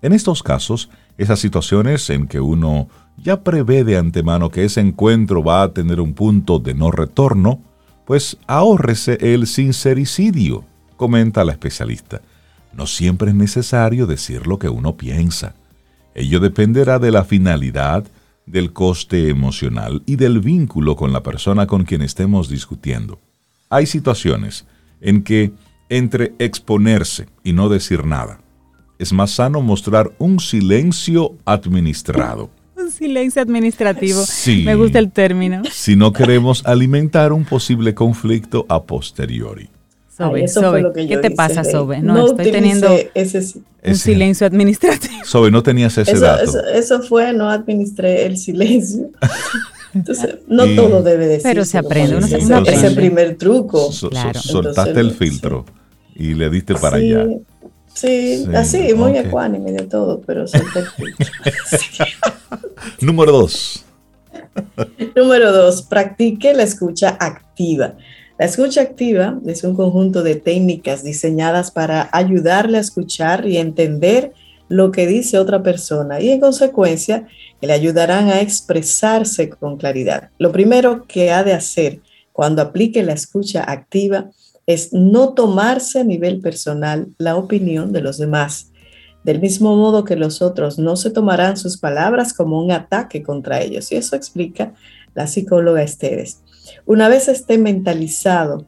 En 0.00 0.12
estos 0.12 0.42
casos, 0.42 0.90
esas 1.16 1.40
situaciones 1.40 2.08
en 2.10 2.28
que 2.28 2.40
uno 2.40 2.88
ya 3.16 3.42
prevé 3.42 3.82
de 3.84 3.96
antemano 3.96 4.50
que 4.50 4.64
ese 4.64 4.80
encuentro 4.80 5.42
va 5.42 5.62
a 5.62 5.72
tener 5.72 6.00
un 6.00 6.14
punto 6.14 6.60
de 6.60 6.74
no 6.74 6.90
retorno, 6.90 7.60
pues 8.06 8.38
ahórrese 8.46 9.18
el 9.34 9.46
sincericidio, 9.46 10.64
comenta 10.96 11.44
la 11.44 11.52
especialista. 11.52 12.22
No 12.72 12.86
siempre 12.86 13.30
es 13.30 13.34
necesario 13.34 14.06
decir 14.06 14.46
lo 14.46 14.58
que 14.58 14.68
uno 14.68 14.96
piensa. 14.96 15.54
Ello 16.14 16.38
dependerá 16.38 16.98
de 16.98 17.10
la 17.10 17.24
finalidad, 17.24 18.04
del 18.46 18.72
coste 18.72 19.28
emocional 19.28 20.02
y 20.06 20.16
del 20.16 20.40
vínculo 20.40 20.96
con 20.96 21.12
la 21.12 21.22
persona 21.22 21.66
con 21.66 21.84
quien 21.84 22.02
estemos 22.02 22.48
discutiendo. 22.48 23.20
Hay 23.70 23.86
situaciones 23.86 24.66
en 25.00 25.22
que, 25.22 25.52
entre 25.88 26.34
exponerse 26.38 27.26
y 27.44 27.52
no 27.52 27.68
decir 27.68 28.04
nada, 28.04 28.40
es 28.98 29.12
más 29.12 29.30
sano 29.32 29.60
mostrar 29.60 30.10
un 30.18 30.40
silencio 30.40 31.34
administrado. 31.44 32.50
Un 32.78 32.92
silencio 32.92 33.42
administrativo. 33.42 34.24
Sí, 34.24 34.62
Me 34.64 34.74
gusta 34.74 34.98
el 34.98 35.10
término. 35.10 35.62
Si 35.70 35.94
no 35.96 36.12
queremos 36.12 36.64
alimentar 36.64 37.32
un 37.32 37.44
posible 37.44 37.92
conflicto 37.92 38.64
a 38.68 38.84
posteriori. 38.84 39.68
Sobe, 40.16 40.46
¿qué 41.06 41.16
te 41.18 41.30
pasa, 41.30 41.62
Sobe? 41.64 42.00
No, 42.00 42.26
estoy 42.26 42.50
teniendo 42.50 42.88
un 43.84 43.94
silencio 43.94 44.46
administrativo. 44.46 45.24
Sobe, 45.24 45.50
no 45.50 45.62
tenías 45.62 45.96
ese 45.98 46.18
dato. 46.18 46.64
Eso, 46.72 47.02
fue, 47.02 47.32
no 47.32 47.48
administré 47.48 48.26
el 48.26 48.36
silencio. 48.36 49.10
Entonces, 49.98 50.36
no 50.46 50.64
todo 50.76 51.02
debe 51.02 51.26
decir. 51.26 51.42
Pero 51.42 51.64
se 51.64 51.76
aprende, 51.76 52.16
uno 52.16 52.28
se 52.28 52.36
aprende. 52.36 52.72
Es 52.72 52.82
el 52.84 52.94
primer 52.94 53.36
truco. 53.36 53.90
claro. 54.10 54.40
soltaste 54.40 55.00
el 55.00 55.10
filtro 55.10 55.64
y 56.14 56.34
le 56.34 56.48
diste 56.50 56.74
para 56.74 56.98
allá. 56.98 57.26
Sí, 57.92 58.46
así, 58.54 58.94
muy 58.94 59.18
ecuánime 59.18 59.72
de 59.72 59.82
todo, 59.84 60.20
pero 60.24 60.46
solté 60.46 60.80
el 60.80 60.86
filtro. 60.86 61.26
Número 63.00 63.32
dos. 63.32 63.84
Número 65.16 65.52
dos, 65.52 65.82
practique 65.82 66.54
la 66.54 66.62
escucha 66.62 67.16
activa. 67.18 67.94
La 68.38 68.46
escucha 68.46 68.82
activa 68.82 69.40
es 69.46 69.64
un 69.64 69.74
conjunto 69.74 70.22
de 70.22 70.36
técnicas 70.36 71.02
diseñadas 71.02 71.72
para 71.72 72.08
ayudarle 72.12 72.78
a 72.78 72.82
escuchar 72.82 73.48
y 73.48 73.56
entender 73.56 74.32
lo 74.68 74.92
que 74.92 75.06
dice 75.06 75.38
otra 75.38 75.62
persona 75.62 76.20
y 76.20 76.30
en 76.30 76.40
consecuencia 76.40 77.26
le 77.60 77.72
ayudarán 77.72 78.28
a 78.28 78.40
expresarse 78.40 79.48
con 79.48 79.76
claridad. 79.76 80.30
Lo 80.38 80.52
primero 80.52 81.04
que 81.06 81.30
ha 81.30 81.42
de 81.42 81.54
hacer 81.54 82.00
cuando 82.32 82.62
aplique 82.62 83.02
la 83.02 83.14
escucha 83.14 83.64
activa 83.66 84.30
es 84.66 84.92
no 84.92 85.32
tomarse 85.32 86.00
a 86.00 86.04
nivel 86.04 86.40
personal 86.40 87.08
la 87.18 87.36
opinión 87.36 87.92
de 87.92 88.02
los 88.02 88.18
demás, 88.18 88.70
del 89.24 89.40
mismo 89.40 89.74
modo 89.74 90.04
que 90.04 90.14
los 90.14 90.42
otros 90.42 90.78
no 90.78 90.96
se 90.96 91.10
tomarán 91.10 91.56
sus 91.56 91.78
palabras 91.78 92.32
como 92.32 92.62
un 92.62 92.70
ataque 92.70 93.22
contra 93.22 93.60
ellos. 93.60 93.90
Y 93.90 93.96
eso 93.96 94.14
explica 94.14 94.74
la 95.14 95.26
psicóloga 95.26 95.82
Esteves. 95.82 96.42
Una 96.84 97.08
vez 97.08 97.28
esté 97.28 97.58
mentalizado 97.58 98.66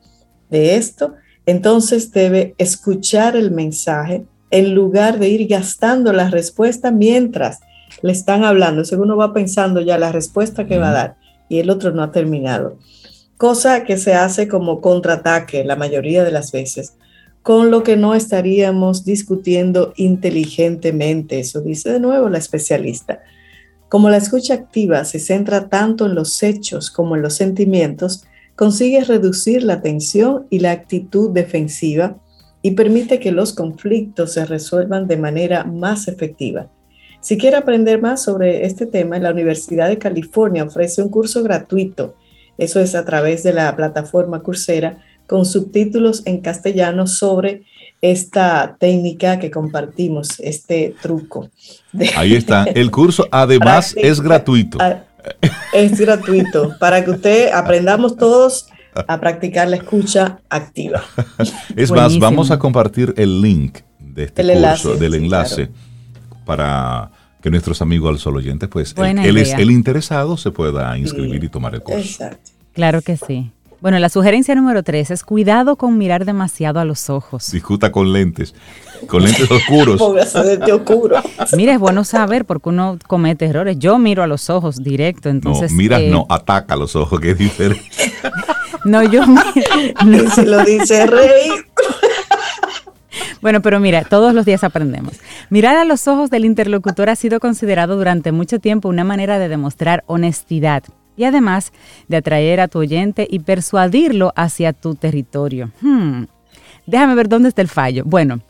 de 0.49 0.76
esto, 0.76 1.14
entonces 1.47 2.11
debe 2.12 2.54
escuchar 2.59 3.37
el 3.37 3.50
mensaje 3.50 4.25
en 4.50 4.75
lugar 4.75 5.19
de 5.19 5.28
ir 5.28 5.47
gastando 5.49 6.12
la 6.12 6.30
respuesta 6.30 6.90
mientras 6.90 7.61
le 8.02 8.12
están 8.12 8.45
hablando. 8.45 8.85
Según 8.85 9.07
uno 9.07 9.16
va 9.16 9.33
pensando 9.33 9.80
ya 9.80 9.99
la 9.99 10.12
respuesta 10.12 10.66
que 10.66 10.78
va 10.78 10.90
a 10.90 10.95
dar 10.95 11.16
y 11.49 11.59
el 11.59 11.71
otro 11.71 11.90
no 11.92 12.02
ha 12.02 12.12
terminado. 12.12 12.78
Cosa 13.37 13.85
que 13.85 13.97
se 13.97 14.14
hace 14.14 14.49
como 14.49 14.80
contraataque 14.80 15.64
la 15.64 15.76
mayoría 15.76 16.25
de 16.25 16.30
las 16.30 16.52
veces, 16.52 16.95
con 17.42 17.71
lo 17.71 17.83
que 17.83 17.97
no 17.97 18.14
estaríamos 18.14 19.04
discutiendo 19.04 19.92
inteligentemente. 19.97 21.40
Eso 21.40 21.61
dice 21.61 21.90
de 21.90 22.00
nuevo 22.00 22.28
la 22.28 22.38
especialista. 22.38 23.21
Como 23.88 24.11
la 24.11 24.19
escucha 24.19 24.54
activa 24.54 25.04
se 25.04 25.19
centra 25.19 25.69
tanto 25.69 26.07
en 26.07 26.14
los 26.14 26.42
hechos 26.42 26.90
como 26.90 27.16
en 27.16 27.23
los 27.23 27.35
sentimientos, 27.35 28.25
consigue 28.54 29.02
reducir 29.04 29.64
la 29.64 29.80
tensión 29.80 30.47
y 30.50 30.61
la 30.61 30.73
actitud 30.73 31.30
defensiva 31.30 32.16
y 32.62 32.72
permite 32.72 33.18
que 33.18 33.32
los 33.32 33.52
conflictos 33.52 34.34
se 34.34 34.44
resuelvan 34.44 35.06
de 35.06 35.16
manera 35.16 35.64
más 35.64 36.08
efectiva. 36.08 36.68
Si 37.20 37.36
quiere 37.36 37.56
aprender 37.56 38.00
más 38.00 38.22
sobre 38.22 38.64
este 38.64 38.86
tema, 38.86 39.18
la 39.18 39.30
Universidad 39.30 39.88
de 39.88 39.98
California 39.98 40.64
ofrece 40.64 41.02
un 41.02 41.10
curso 41.10 41.42
gratuito. 41.42 42.14
Eso 42.56 42.80
es 42.80 42.94
a 42.94 43.04
través 43.04 43.42
de 43.42 43.52
la 43.52 43.74
plataforma 43.76 44.42
Coursera 44.42 44.98
con 45.26 45.46
subtítulos 45.46 46.22
en 46.26 46.40
castellano 46.40 47.06
sobre 47.06 47.62
esta 48.00 48.76
técnica 48.78 49.38
que 49.38 49.50
compartimos, 49.50 50.40
este 50.40 50.94
truco. 51.00 51.50
Ahí 52.16 52.34
está. 52.34 52.64
El 52.64 52.90
curso 52.90 53.28
además 53.30 53.94
es 53.96 54.20
gratuito. 54.20 54.78
Es 55.72 56.00
gratuito 56.00 56.74
para 56.78 57.04
que 57.04 57.10
usted 57.10 57.50
aprendamos 57.54 58.16
todos 58.16 58.68
a 58.94 59.20
practicar 59.20 59.68
la 59.68 59.76
escucha 59.76 60.40
activa. 60.49 61.02
Es 61.76 61.90
más, 61.90 62.18
vamos 62.18 62.50
a 62.50 62.59
compartir 62.59 63.14
el 63.16 63.40
link 63.40 63.78
de 63.99 64.25
este 64.25 64.42
curso, 64.42 64.97
del 64.97 65.14
enlace, 65.14 65.70
para 66.44 67.11
que 67.40 67.50
nuestros 67.50 67.80
amigos 67.80 68.11
al 68.11 68.18
sol 68.18 68.37
oyentes, 68.37 68.68
pues 68.68 68.94
el, 68.97 69.37
el, 69.38 69.70
interesado 69.70 70.37
se 70.37 70.50
pueda 70.50 70.97
inscribir 70.99 71.42
y 71.42 71.49
tomar 71.49 71.75
el 71.75 71.82
curso. 71.82 72.25
Claro 72.73 73.02
que 73.02 73.16
sí. 73.16 73.50
Bueno, 73.80 73.99
la 73.99 74.11
sugerencia 74.11 74.54
número 74.54 74.82
tres 74.82 75.11
es 75.11 75.25
cuidado 75.25 75.76
con 75.76 75.97
mirar 75.97 76.26
demasiado 76.26 76.80
a 76.80 76.85
los 76.85 77.09
ojos. 77.09 77.50
Discuta 77.50 77.90
con 77.90 78.12
lentes, 78.12 78.54
con 79.06 79.23
lentes 79.23 79.50
oscuros. 79.50 79.99
Póngase 79.99 80.61
oscuro. 80.70 81.16
Mira, 81.56 81.73
es 81.73 81.78
bueno 81.78 82.04
saber 82.04 82.44
porque 82.44 82.68
uno 82.68 82.99
comete 83.06 83.47
errores. 83.47 83.78
Yo 83.78 83.99
miro 83.99 84.23
a 84.23 84.26
los 84.26 84.50
ojos 84.50 84.82
directo, 84.82 85.30
entonces... 85.30 85.73
No, 85.73 85.78
miras 85.78 86.00
eh, 86.02 86.11
no, 86.11 86.26
ataca 86.28 86.75
a 86.75 86.76
los 86.76 86.94
ojos, 86.94 87.20
que 87.20 87.30
es 87.30 87.38
diferente. 87.38 87.82
no, 88.84 89.02
yo... 89.02 89.25
no. 90.06 90.30
Se 90.30 90.46
lo 90.46 90.64
dice 90.64 91.06
Rey. 91.06 91.50
Bueno, 93.40 93.62
pero 93.62 93.80
mira, 93.80 94.04
todos 94.04 94.34
los 94.34 94.44
días 94.44 94.64
aprendemos. 94.64 95.18
Mirar 95.49 95.76
a 95.76 95.84
los 95.84 96.06
ojos 96.08 96.30
del 96.30 96.44
interlocutor 96.44 97.08
ha 97.08 97.16
sido 97.16 97.40
considerado 97.40 97.96
durante 97.96 98.32
mucho 98.32 98.58
tiempo 98.58 98.88
una 98.88 99.04
manera 99.04 99.38
de 99.38 99.49
demostrar 99.49 100.04
honestidad, 100.06 100.84
y 101.16 101.25
además 101.25 101.72
de 102.08 102.18
atraer 102.18 102.60
a 102.60 102.68
tu 102.68 102.78
oyente 102.78 103.26
y 103.30 103.40
persuadirlo 103.40 104.32
hacia 104.37 104.72
tu 104.72 104.94
territorio. 104.94 105.70
Hmm. 105.80 106.25
Déjame 106.87 107.14
ver 107.14 107.28
dónde 107.28 107.49
está 107.49 107.62
el 107.62 107.68
fallo. 107.68 108.04
Bueno, 108.06 108.40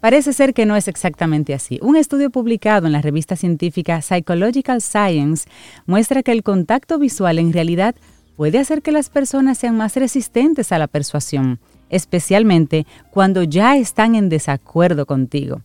parece 0.00 0.32
ser 0.32 0.54
que 0.54 0.66
no 0.66 0.76
es 0.76 0.88
exactamente 0.88 1.54
así. 1.54 1.78
Un 1.82 1.96
estudio 1.96 2.30
publicado 2.30 2.86
en 2.86 2.92
la 2.92 3.02
revista 3.02 3.36
científica 3.36 4.00
Psychological 4.00 4.80
Science 4.80 5.48
muestra 5.86 6.22
que 6.22 6.32
el 6.32 6.42
contacto 6.42 6.98
visual 6.98 7.38
en 7.38 7.52
realidad 7.52 7.94
puede 8.40 8.58
hacer 8.58 8.80
que 8.80 8.90
las 8.90 9.10
personas 9.10 9.58
sean 9.58 9.76
más 9.76 9.96
resistentes 9.96 10.72
a 10.72 10.78
la 10.78 10.86
persuasión, 10.86 11.60
especialmente 11.90 12.86
cuando 13.10 13.42
ya 13.42 13.76
están 13.76 14.14
en 14.14 14.30
desacuerdo 14.30 15.04
contigo. 15.04 15.60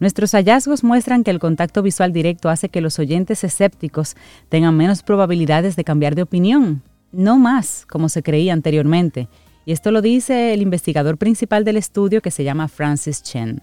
Nuestros 0.00 0.32
hallazgos 0.32 0.84
muestran 0.84 1.24
que 1.24 1.30
el 1.30 1.38
contacto 1.38 1.80
visual 1.80 2.12
directo 2.12 2.50
hace 2.50 2.68
que 2.68 2.82
los 2.82 2.98
oyentes 2.98 3.42
escépticos 3.42 4.16
tengan 4.50 4.76
menos 4.76 5.02
probabilidades 5.02 5.76
de 5.76 5.84
cambiar 5.84 6.14
de 6.14 6.20
opinión, 6.20 6.82
no 7.10 7.38
más, 7.38 7.86
como 7.88 8.10
se 8.10 8.22
creía 8.22 8.52
anteriormente. 8.52 9.30
Y 9.64 9.72
esto 9.72 9.90
lo 9.90 10.02
dice 10.02 10.52
el 10.52 10.60
investigador 10.60 11.16
principal 11.16 11.64
del 11.64 11.78
estudio 11.78 12.20
que 12.20 12.30
se 12.30 12.44
llama 12.44 12.68
Francis 12.68 13.22
Chen. 13.22 13.62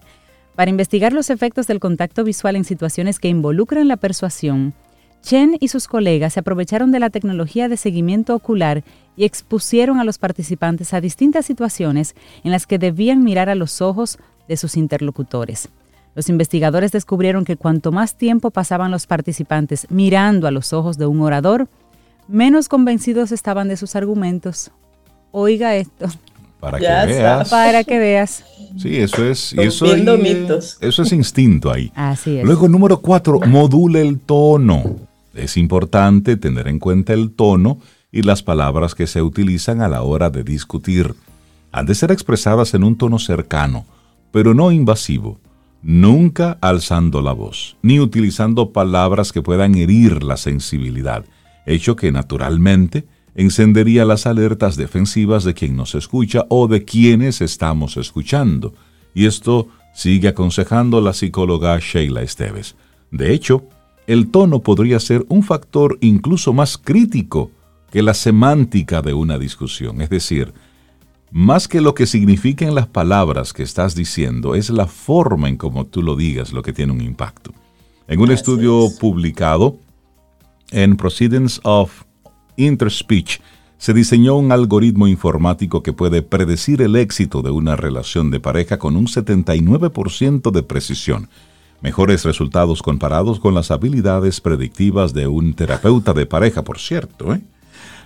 Para 0.56 0.68
investigar 0.68 1.12
los 1.12 1.30
efectos 1.30 1.68
del 1.68 1.78
contacto 1.78 2.24
visual 2.24 2.56
en 2.56 2.64
situaciones 2.64 3.20
que 3.20 3.28
involucran 3.28 3.86
la 3.86 3.98
persuasión, 3.98 4.74
Chen 5.22 5.56
y 5.60 5.68
sus 5.68 5.86
colegas 5.86 6.32
se 6.34 6.40
aprovecharon 6.40 6.90
de 6.90 6.98
la 6.98 7.08
tecnología 7.08 7.68
de 7.68 7.76
seguimiento 7.76 8.34
ocular 8.34 8.82
y 9.16 9.24
expusieron 9.24 10.00
a 10.00 10.04
los 10.04 10.18
participantes 10.18 10.92
a 10.92 11.00
distintas 11.00 11.46
situaciones 11.46 12.14
en 12.42 12.50
las 12.50 12.66
que 12.66 12.78
debían 12.78 13.22
mirar 13.22 13.48
a 13.48 13.54
los 13.54 13.80
ojos 13.80 14.18
de 14.48 14.56
sus 14.56 14.76
interlocutores. 14.76 15.68
Los 16.14 16.28
investigadores 16.28 16.92
descubrieron 16.92 17.44
que 17.44 17.56
cuanto 17.56 17.92
más 17.92 18.16
tiempo 18.16 18.50
pasaban 18.50 18.90
los 18.90 19.06
participantes 19.06 19.86
mirando 19.90 20.46
a 20.46 20.50
los 20.50 20.72
ojos 20.72 20.98
de 20.98 21.06
un 21.06 21.20
orador, 21.20 21.68
menos 22.28 22.68
convencidos 22.68 23.32
estaban 23.32 23.68
de 23.68 23.76
sus 23.76 23.96
argumentos. 23.96 24.72
Oiga 25.30 25.76
esto. 25.76 26.06
Para 26.60 26.78
que 26.78 26.86
veas. 26.86 27.48
Para 27.48 27.84
que 27.84 27.98
veas. 27.98 28.44
Sí, 28.76 28.98
eso 28.98 29.24
es. 29.24 29.52
Eso, 29.54 29.86
eso 29.86 31.02
es 31.02 31.12
instinto 31.12 31.72
ahí. 31.72 31.90
Así 31.94 32.38
es. 32.38 32.44
Luego, 32.44 32.68
número 32.68 33.00
cuatro, 33.00 33.40
module 33.40 34.00
el 34.00 34.20
tono. 34.20 35.11
Es 35.34 35.56
importante 35.56 36.36
tener 36.36 36.68
en 36.68 36.78
cuenta 36.78 37.12
el 37.12 37.30
tono 37.30 37.78
y 38.10 38.22
las 38.22 38.42
palabras 38.42 38.94
que 38.94 39.06
se 39.06 39.22
utilizan 39.22 39.80
a 39.80 39.88
la 39.88 40.02
hora 40.02 40.30
de 40.30 40.44
discutir. 40.44 41.14
Han 41.72 41.86
de 41.86 41.94
ser 41.94 42.10
expresadas 42.10 42.74
en 42.74 42.84
un 42.84 42.96
tono 42.96 43.18
cercano, 43.18 43.86
pero 44.30 44.54
no 44.54 44.70
invasivo 44.72 45.40
nunca 45.82 46.58
alzando 46.60 47.20
la 47.22 47.32
voz, 47.32 47.76
ni 47.82 47.98
utilizando 48.00 48.72
palabras 48.72 49.32
que 49.32 49.42
puedan 49.42 49.74
herir 49.74 50.22
la 50.22 50.36
sensibilidad, 50.36 51.24
hecho 51.66 51.96
que 51.96 52.12
naturalmente 52.12 53.04
encendería 53.34 54.04
las 54.04 54.26
alertas 54.26 54.76
defensivas 54.76 55.44
de 55.44 55.54
quien 55.54 55.76
nos 55.76 55.94
escucha 55.94 56.44
o 56.48 56.68
de 56.68 56.84
quienes 56.84 57.40
estamos 57.40 57.96
escuchando. 57.96 58.74
Y 59.14 59.26
esto 59.26 59.68
sigue 59.94 60.28
aconsejando 60.28 61.00
la 61.00 61.12
psicóloga 61.12 61.78
Sheila 61.78 62.22
Esteves. 62.22 62.76
De 63.10 63.32
hecho, 63.32 63.64
el 64.06 64.30
tono 64.30 64.60
podría 64.60 65.00
ser 65.00 65.24
un 65.28 65.42
factor 65.42 65.98
incluso 66.00 66.52
más 66.52 66.78
crítico 66.78 67.50
que 67.90 68.02
la 68.02 68.14
semántica 68.14 69.02
de 69.02 69.14
una 69.14 69.38
discusión, 69.38 70.00
es 70.00 70.10
decir, 70.10 70.52
más 71.30 71.66
que 71.66 71.80
lo 71.80 71.94
que 71.94 72.06
significan 72.06 72.74
las 72.74 72.86
palabras 72.86 73.52
que 73.52 73.62
estás 73.62 73.94
diciendo, 73.94 74.54
es 74.54 74.70
la 74.70 74.86
forma 74.86 75.48
en 75.48 75.56
cómo 75.56 75.86
tú 75.86 76.02
lo 76.02 76.14
digas 76.14 76.52
lo 76.52 76.62
que 76.62 76.72
tiene 76.72 76.92
un 76.92 77.00
impacto. 77.00 77.52
En 78.06 78.20
un 78.20 78.30
estudio 78.30 78.88
publicado 79.00 79.78
en 80.70 80.96
Proceedings 80.96 81.60
of 81.64 82.02
Interspeech, 82.56 83.40
se 83.78 83.94
diseñó 83.94 84.36
un 84.36 84.52
algoritmo 84.52 85.08
informático 85.08 85.82
que 85.82 85.92
puede 85.92 86.22
predecir 86.22 86.82
el 86.82 86.96
éxito 86.96 87.42
de 87.42 87.50
una 87.50 87.76
relación 87.76 88.30
de 88.30 88.38
pareja 88.38 88.78
con 88.78 88.94
un 88.94 89.06
79% 89.06 90.50
de 90.50 90.62
precisión. 90.62 91.28
Mejores 91.82 92.24
resultados 92.24 92.82
comparados 92.82 93.40
con 93.40 93.54
las 93.54 93.70
habilidades 93.70 94.40
predictivas 94.40 95.12
de 95.12 95.26
un 95.26 95.54
terapeuta 95.54 96.12
de 96.12 96.26
pareja, 96.26 96.62
por 96.62 96.78
cierto. 96.78 97.34
¿eh? 97.34 97.40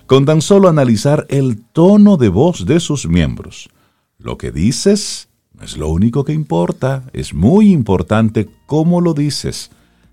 con 0.07 0.25
tan 0.25 0.41
solo 0.41 0.69
analizar 0.69 1.27
el 1.29 1.61
tono 1.61 2.15
de 2.15 2.29
voz 2.29 2.65
de 2.65 2.79
sus 2.79 3.07
miembros. 3.07 3.69
Lo 4.17 4.37
que 4.37 4.51
dices 4.51 5.27
no 5.53 5.65
es 5.65 5.75
lo 5.75 5.89
único 5.89 6.23
que 6.23 6.33
importa, 6.33 7.03
es 7.13 7.33
muy 7.33 7.71
importante 7.71 8.47
cómo 8.65 9.01
lo 9.01 9.13
dices, 9.13 9.69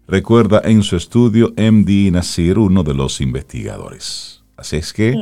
recuerda 0.08 0.60
en 0.64 0.82
su 0.82 0.96
estudio 0.96 1.54
MD 1.56 2.10
Nasir, 2.10 2.58
uno 2.58 2.82
de 2.82 2.94
los 2.94 3.20
investigadores. 3.20 4.42
Así 4.56 4.76
es 4.76 4.92
que... 4.92 5.14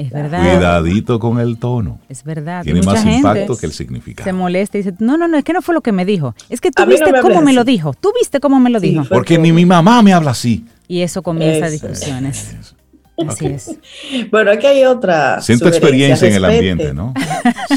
Es 0.00 0.10
verdad. 0.10 0.40
Cuidadito 0.40 1.18
con 1.18 1.38
el 1.40 1.58
tono. 1.58 2.00
Es 2.08 2.24
verdad. 2.24 2.62
Tiene 2.62 2.82
más 2.82 3.04
impacto 3.04 3.56
que 3.56 3.66
el 3.66 3.72
significado. 3.72 4.24
Se 4.24 4.32
molesta 4.32 4.78
y 4.78 4.82
dice, 4.82 4.96
no, 4.98 5.18
no, 5.18 5.28
no, 5.28 5.36
es 5.36 5.44
que 5.44 5.52
no 5.52 5.60
fue 5.60 5.74
lo 5.74 5.82
que 5.82 5.92
me 5.92 6.04
dijo. 6.04 6.34
Es 6.48 6.60
que 6.60 6.70
tú 6.70 6.86
viste 6.86 7.12
cómo 7.20 7.42
me 7.42 7.52
lo 7.52 7.64
dijo. 7.64 7.92
Tú 7.92 8.12
viste 8.18 8.40
cómo 8.40 8.58
me 8.60 8.70
lo 8.70 8.80
dijo. 8.80 9.04
Porque 9.08 9.38
ni 9.38 9.52
mi 9.52 9.66
mamá 9.66 10.02
me 10.02 10.12
habla 10.12 10.30
así. 10.30 10.64
Y 10.88 11.02
eso 11.02 11.22
comienza 11.22 11.68
discusiones. 11.68 12.56
Así 13.28 13.46
es. 13.46 13.76
bueno, 14.30 14.50
aquí 14.50 14.66
hay 14.66 14.84
otra. 14.84 15.40
Siento 15.40 15.68
experiencia 15.68 16.28
en 16.28 16.34
el 16.34 16.44
ambiente, 16.44 16.94
¿no? 16.94 17.12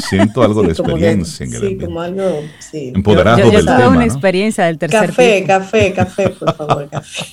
Siento 0.08 0.42
algo 0.42 0.62
de 0.62 0.68
experiencia 0.72 1.44
en 1.44 1.52
el 1.52 1.56
ambiente. 1.56 1.84
Sí, 1.84 1.86
como 1.86 2.00
algo, 2.00 2.40
sí. 2.58 2.92
Empoderado 2.94 3.38
yo, 3.38 3.44
yo, 3.44 3.50
del 3.50 3.66
tema, 3.66 3.88
una 3.88 4.04
experiencia 4.04 4.64
del 4.64 4.78
tercer 4.78 5.06
Café, 5.08 5.44
café, 5.46 5.92
café, 5.92 6.30
por 6.30 6.54
favor, 6.56 6.88
café. 6.88 7.24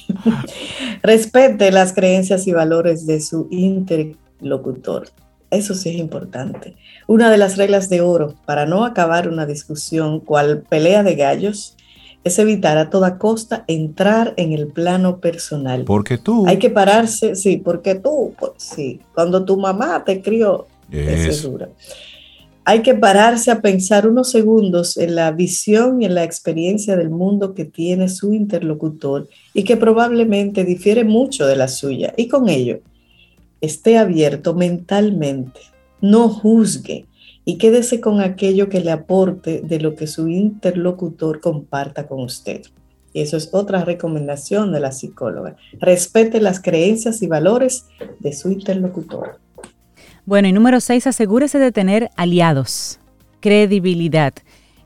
Respete 1.04 1.72
las 1.72 1.94
creencias 1.94 2.48
y 2.48 2.52
valores 2.52 3.06
de 3.08 3.22
su 3.22 3.48
interlocutor. 4.42 5.08
Eso 5.52 5.76
sí 5.76 5.90
es 5.90 5.96
importante. 5.96 6.76
Una 7.08 7.30
de 7.30 7.38
las 7.38 7.58
reglas 7.58 7.90
de 7.90 8.02
oro 8.02 8.36
para 8.46 8.66
no 8.66 8.86
acabar 8.86 9.28
una 9.28 9.46
discusión 9.46 10.22
cual 10.22 10.64
pelea 10.70 11.04
de 11.04 11.16
gallos 11.16 11.76
es 12.24 12.40
evitar 12.40 12.78
a 12.78 12.90
toda 12.90 13.18
costa 13.18 13.66
entrar 13.68 14.34
en 14.38 14.54
el 14.54 14.68
plano 14.68 15.20
personal. 15.20 15.84
Porque 15.86 16.18
tú. 16.18 16.46
Hay 16.48 16.58
que 16.58 16.70
pararse, 16.70 17.36
sí, 17.36 17.58
porque 17.58 17.96
tú, 17.96 18.34
pues, 18.40 18.52
sí, 18.58 19.02
cuando 19.14 19.44
tu 19.44 19.58
mamá 19.58 20.04
te 20.06 20.22
crió, 20.22 20.68
es 20.90 21.44
dura. 21.44 21.70
Hay 22.64 22.84
que 22.84 22.94
pararse 22.94 23.50
a 23.50 23.60
pensar 23.60 24.08
unos 24.08 24.30
segundos 24.30 24.96
en 24.96 25.16
la 25.16 25.32
visión 25.32 26.02
y 26.02 26.06
en 26.06 26.14
la 26.14 26.24
experiencia 26.24 26.96
del 26.96 27.10
mundo 27.10 27.56
que 27.56 27.66
tiene 27.66 28.08
su 28.08 28.34
interlocutor 28.34 29.28
y 29.54 29.64
que 29.64 29.78
probablemente 29.78 30.64
difiere 30.64 31.04
mucho 31.04 31.48
de 31.48 31.56
la 31.56 31.68
suya. 31.68 32.14
Y 32.16 32.28
con 32.28 32.48
ello, 32.50 32.80
esté 33.62 33.98
abierto 33.98 34.54
mentalmente, 34.54 35.62
no 36.02 36.30
juzgue, 36.30 37.06
y 37.46 37.58
quédese 37.58 38.02
con 38.02 38.22
aquello 38.22 38.70
que 38.70 38.82
le 38.82 38.92
aporte 38.92 39.62
de 39.64 39.80
lo 39.80 39.96
que 39.96 40.08
su 40.08 40.28
interlocutor 40.28 41.40
comparta 41.40 42.08
con 42.08 42.22
usted. 42.22 42.62
Y 43.14 43.22
eso 43.22 43.36
es 43.36 43.50
otra 43.52 43.84
recomendación 43.84 44.72
de 44.72 44.80
la 44.80 44.92
psicóloga. 44.92 45.56
Respete 45.80 46.40
las 46.40 46.62
creencias 46.62 47.22
y 47.22 47.28
valores 47.28 47.86
de 48.20 48.34
su 48.34 48.52
interlocutor. 48.52 49.40
Bueno, 50.26 50.48
y 50.48 50.54
número 50.54 50.80
seis, 50.80 51.08
asegúrese 51.08 51.60
de 51.60 51.72
tener 51.72 52.10
aliados, 52.16 53.00
credibilidad. 53.40 54.34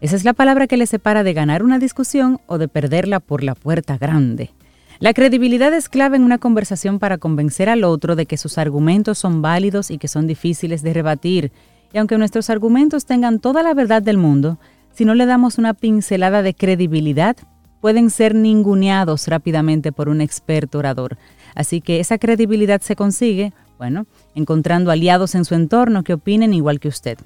Esa 0.02 0.16
es 0.16 0.24
la 0.24 0.34
palabra 0.34 0.68
que 0.68 0.78
le 0.78 0.88
separa 0.88 1.24
de 1.24 1.34
ganar 1.34 1.62
una 1.62 1.78
discusión 1.78 2.40
o 2.48 2.58
de 2.58 2.68
perderla 2.68 3.20
por 3.20 3.44
la 3.44 3.54
puerta 3.54 3.98
grande. 3.98 4.52
La 5.00 5.14
credibilidad 5.14 5.74
es 5.74 5.90
clave 5.90 6.16
en 6.18 6.24
una 6.24 6.38
conversación 6.38 7.00
para 7.00 7.18
convencer 7.18 7.70
al 7.70 7.84
otro 7.84 8.16
de 8.16 8.26
que 8.26 8.38
sus 8.38 8.58
argumentos 8.58 9.18
son 9.18 9.42
válidos 9.42 9.92
y 9.92 9.98
que 9.98 10.08
son 10.08 10.26
difíciles 10.28 10.82
de 10.84 10.94
rebatir 10.94 11.52
y 11.96 11.98
aunque 11.98 12.18
nuestros 12.18 12.50
argumentos 12.50 13.06
tengan 13.06 13.40
toda 13.40 13.64
la 13.64 13.74
verdad 13.74 14.02
del 14.02 14.18
mundo, 14.18 14.60
si 14.92 15.06
no 15.06 15.16
le 15.16 15.26
damos 15.26 15.58
una 15.58 15.74
pincelada 15.74 16.42
de 16.42 16.54
credibilidad, 16.54 17.38
pueden 17.80 18.10
ser 18.10 18.36
ninguneados 18.36 19.30
rápidamente 19.30 19.94
por 19.94 20.10
un 20.10 20.20
experto 20.20 20.80
orador. 20.80 21.18
Así 21.56 21.80
que 21.80 22.02
esa 22.02 22.18
credibilidad 22.18 22.82
se 22.82 22.98
consigue, 22.98 23.54
bueno, 23.78 24.08
encontrando 24.34 24.92
aliados 24.92 25.36
en 25.36 25.46
su 25.46 25.56
entorno 25.56 26.04
que 26.04 26.16
opinen 26.16 26.54
igual 26.54 26.82
que 26.82 26.90
usted. 26.90 27.18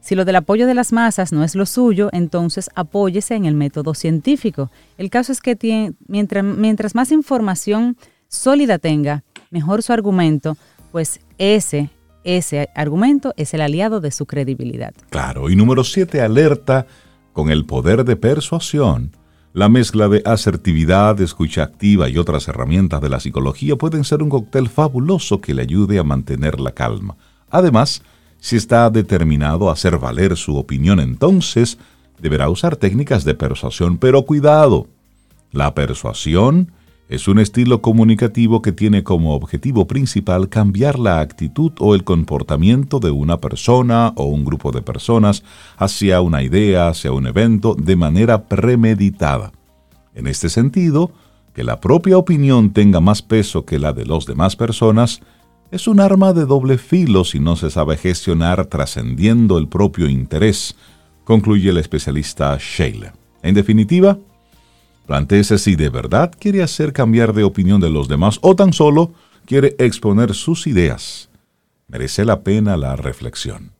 Si 0.00 0.14
lo 0.14 0.24
del 0.24 0.36
apoyo 0.36 0.66
de 0.66 0.74
las 0.74 0.92
masas 0.92 1.32
no 1.32 1.44
es 1.44 1.54
lo 1.54 1.66
suyo, 1.66 2.08
entonces 2.12 2.70
apóyese 2.74 3.34
en 3.34 3.44
el 3.44 3.54
método 3.54 3.94
científico. 3.94 4.70
El 4.96 5.10
caso 5.10 5.32
es 5.32 5.40
que 5.40 5.94
mientras, 6.06 6.44
mientras 6.44 6.94
más 6.94 7.12
información 7.12 7.96
sólida 8.28 8.78
tenga, 8.78 9.24
mejor 9.50 9.82
su 9.82 9.92
argumento, 9.92 10.56
pues 10.92 11.20
ese 11.38 11.90
ese 12.24 12.68
argumento 12.74 13.32
es 13.36 13.54
el 13.54 13.62
aliado 13.62 14.00
de 14.00 14.10
su 14.10 14.26
credibilidad. 14.26 14.92
Claro, 15.08 15.48
y 15.48 15.56
número 15.56 15.82
siete, 15.84 16.20
alerta 16.20 16.86
con 17.32 17.50
el 17.50 17.64
poder 17.64 18.04
de 18.04 18.16
persuasión. 18.16 19.12
La 19.54 19.68
mezcla 19.68 20.08
de 20.08 20.22
asertividad, 20.26 21.18
escucha 21.20 21.62
activa 21.62 22.08
y 22.08 22.18
otras 22.18 22.46
herramientas 22.48 23.00
de 23.00 23.08
la 23.08 23.18
psicología 23.18 23.76
pueden 23.76 24.04
ser 24.04 24.22
un 24.22 24.28
cóctel 24.28 24.68
fabuloso 24.68 25.40
que 25.40 25.54
le 25.54 25.62
ayude 25.62 25.98
a 25.98 26.04
mantener 26.04 26.60
la 26.60 26.72
calma. 26.72 27.16
Además, 27.48 28.02
si 28.40 28.56
está 28.56 28.88
determinado 28.90 29.68
a 29.68 29.72
hacer 29.72 29.98
valer 29.98 30.36
su 30.36 30.56
opinión, 30.56 31.00
entonces 31.00 31.78
deberá 32.20 32.48
usar 32.48 32.76
técnicas 32.76 33.24
de 33.24 33.34
persuasión, 33.34 33.98
pero 33.98 34.22
cuidado. 34.22 34.86
La 35.52 35.74
persuasión 35.74 36.72
es 37.08 37.26
un 37.26 37.38
estilo 37.38 37.80
comunicativo 37.80 38.60
que 38.60 38.72
tiene 38.72 39.02
como 39.02 39.34
objetivo 39.34 39.86
principal 39.86 40.50
cambiar 40.50 40.98
la 40.98 41.20
actitud 41.20 41.72
o 41.78 41.94
el 41.94 42.04
comportamiento 42.04 43.00
de 43.00 43.10
una 43.10 43.38
persona 43.38 44.12
o 44.16 44.24
un 44.24 44.44
grupo 44.44 44.72
de 44.72 44.82
personas 44.82 45.42
hacia 45.78 46.20
una 46.20 46.42
idea, 46.42 46.88
hacia 46.88 47.12
un 47.12 47.26
evento, 47.26 47.74
de 47.74 47.96
manera 47.96 48.44
premeditada. 48.44 49.52
En 50.14 50.26
este 50.26 50.50
sentido, 50.50 51.10
que 51.54 51.64
la 51.64 51.80
propia 51.80 52.18
opinión 52.18 52.72
tenga 52.72 53.00
más 53.00 53.22
peso 53.22 53.64
que 53.64 53.78
la 53.78 53.92
de 53.92 54.04
las 54.04 54.26
demás 54.26 54.54
personas 54.54 55.22
es 55.70 55.86
un 55.86 56.00
arma 56.00 56.32
de 56.32 56.46
doble 56.46 56.78
filo 56.78 57.24
si 57.24 57.40
no 57.40 57.56
se 57.56 57.70
sabe 57.70 57.96
gestionar 57.96 58.66
trascendiendo 58.66 59.58
el 59.58 59.68
propio 59.68 60.08
interés, 60.08 60.76
concluye 61.24 61.70
el 61.70 61.78
especialista 61.78 62.56
Sheila. 62.58 63.14
En 63.42 63.54
definitiva, 63.54 64.18
Plantéese 65.08 65.56
si 65.56 65.74
de 65.74 65.88
verdad 65.88 66.30
quiere 66.38 66.62
hacer 66.62 66.92
cambiar 66.92 67.32
de 67.32 67.42
opinión 67.42 67.80
de 67.80 67.88
los 67.88 68.08
demás 68.08 68.38
o 68.42 68.54
tan 68.54 68.74
solo 68.74 69.14
quiere 69.46 69.74
exponer 69.78 70.34
sus 70.34 70.66
ideas. 70.66 71.30
Merece 71.86 72.26
la 72.26 72.42
pena 72.42 72.76
la 72.76 72.94
reflexión. 72.94 73.72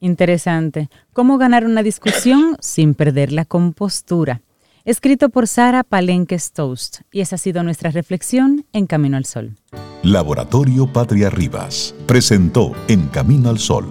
Interesante. 0.00 0.88
¿Cómo 1.12 1.38
ganar 1.38 1.64
una 1.64 1.84
discusión 1.84 2.56
sin 2.58 2.94
perder 2.94 3.30
la 3.30 3.44
compostura? 3.44 4.42
Escrito 4.88 5.28
por 5.28 5.46
Sara 5.46 5.84
Palenques 5.84 6.52
Toast. 6.52 7.00
Y 7.12 7.20
esa 7.20 7.34
ha 7.34 7.38
sido 7.38 7.62
nuestra 7.62 7.90
reflexión 7.90 8.64
en 8.72 8.86
Camino 8.86 9.18
al 9.18 9.26
Sol. 9.26 9.54
Laboratorio 10.02 10.90
Patria 10.90 11.28
Rivas 11.28 11.94
presentó 12.06 12.72
En 12.88 13.08
Camino 13.08 13.50
al 13.50 13.58
Sol 13.58 13.86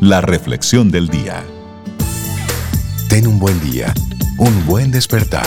la 0.00 0.22
reflexión 0.22 0.90
del 0.90 1.08
día. 1.08 1.44
Ten 3.10 3.26
un 3.26 3.38
buen 3.38 3.60
día 3.60 3.92
un 4.38 4.64
buen 4.64 4.90
despertar. 4.90 5.46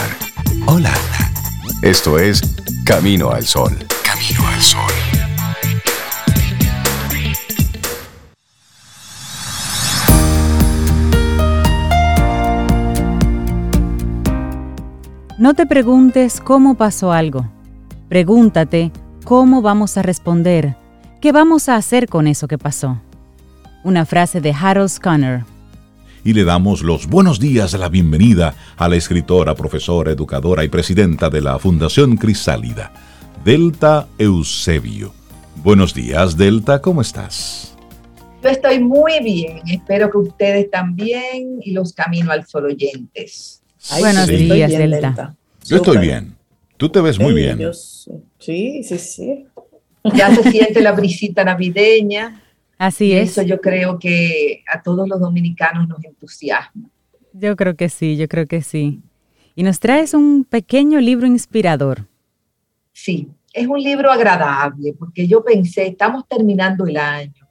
Hola. 0.67 0.93
Esto 1.81 2.19
es 2.19 2.43
Camino 2.85 3.31
al 3.31 3.47
Sol. 3.47 3.75
Camino 4.03 4.47
al 4.47 4.61
Sol. 4.61 4.96
No 15.37 15.53
te 15.53 15.67
preguntes 15.67 16.41
cómo 16.41 16.75
pasó 16.75 17.11
algo. 17.11 17.47
Pregúntate 18.09 18.91
cómo 19.23 19.61
vamos 19.61 19.95
a 19.97 20.01
responder. 20.01 20.75
¿Qué 21.21 21.31
vamos 21.31 21.69
a 21.69 21.75
hacer 21.75 22.07
con 22.07 22.25
eso 22.25 22.47
que 22.47 22.57
pasó? 22.57 22.99
Una 23.83 24.05
frase 24.05 24.41
de 24.41 24.51
Harold 24.51 24.89
Scanner 24.89 25.43
y 26.23 26.33
le 26.33 26.43
damos 26.43 26.81
los 26.81 27.07
buenos 27.07 27.39
días 27.39 27.71
de 27.71 27.77
la 27.77 27.87
bienvenida 27.87 28.53
a 28.75 28.89
la 28.89 28.97
escritora, 28.97 29.55
profesora, 29.55 30.11
educadora 30.11 30.65
y 30.65 30.67
presidenta 30.67 31.29
de 31.29 31.39
la 31.39 31.57
Fundación 31.57 32.17
Crisálida, 32.17 32.91
Delta 33.45 34.09
Eusebio. 34.17 35.13
Buenos 35.63 35.93
días, 35.93 36.35
Delta, 36.35 36.81
¿cómo 36.81 36.99
estás? 36.99 37.77
Yo 38.43 38.49
estoy 38.49 38.79
muy 38.79 39.23
bien, 39.23 39.61
espero 39.67 40.11
que 40.11 40.17
ustedes 40.17 40.69
también 40.69 41.59
y 41.61 41.71
los 41.71 41.93
Camino 41.93 42.31
al 42.31 42.45
Sol 42.45 42.65
oyentes. 42.65 43.56
Buenos 43.99 44.27
días, 44.27 44.71
Delta. 44.71 45.35
Yo 45.65 45.77
estoy 45.77 45.97
bien. 45.97 46.35
Tú 46.77 46.89
te 46.89 47.01
ves 47.01 47.19
muy 47.19 47.33
bien. 47.33 47.59
sí, 48.39 48.83
sí, 48.83 48.97
sí. 48.99 49.47
Ya 50.15 50.33
se 50.33 50.51
siente 50.51 50.81
la 50.81 50.91
brisita 50.91 51.43
navideña. 51.43 52.41
Así 52.77 53.13
es. 53.13 53.31
Eso 53.31 53.41
yo 53.41 53.59
creo 53.59 53.97
que 53.97 54.63
a 54.71 54.81
todos 54.81 55.07
los 55.09 55.19
dominicanos 55.19 55.87
nos 55.87 56.03
entusiasma. 56.03 56.89
Yo 57.33 57.55
creo 57.55 57.75
que 57.75 57.89
sí, 57.89 58.15
yo 58.15 58.27
creo 58.27 58.45
que 58.45 58.61
sí. 58.61 59.01
Y 59.55 59.63
nos 59.63 59.79
traes 59.79 60.13
un 60.13 60.45
pequeño 60.45 60.99
libro 61.01 61.25
inspirador. 61.25 62.05
Sí, 62.93 63.27
es 63.53 63.67
un 63.67 63.81
libro 63.81 64.11
agradable 64.11 64.93
porque 64.97 65.27
yo 65.27 65.43
pensé, 65.43 65.87
estamos 65.87 66.27
terminando 66.27 66.85
el 66.85 66.97
año. 66.97 67.47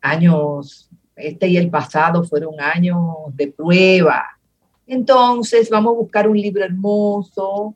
Años, 0.00 0.88
este 1.14 1.48
y 1.48 1.58
el 1.58 1.70
pasado 1.70 2.24
fueron 2.24 2.58
años 2.60 2.98
de 3.34 3.48
prueba. 3.48 4.24
Entonces 4.86 5.70
vamos 5.70 5.94
a 5.94 5.98
buscar 5.98 6.28
un 6.28 6.36
libro 6.36 6.64
hermoso, 6.64 7.74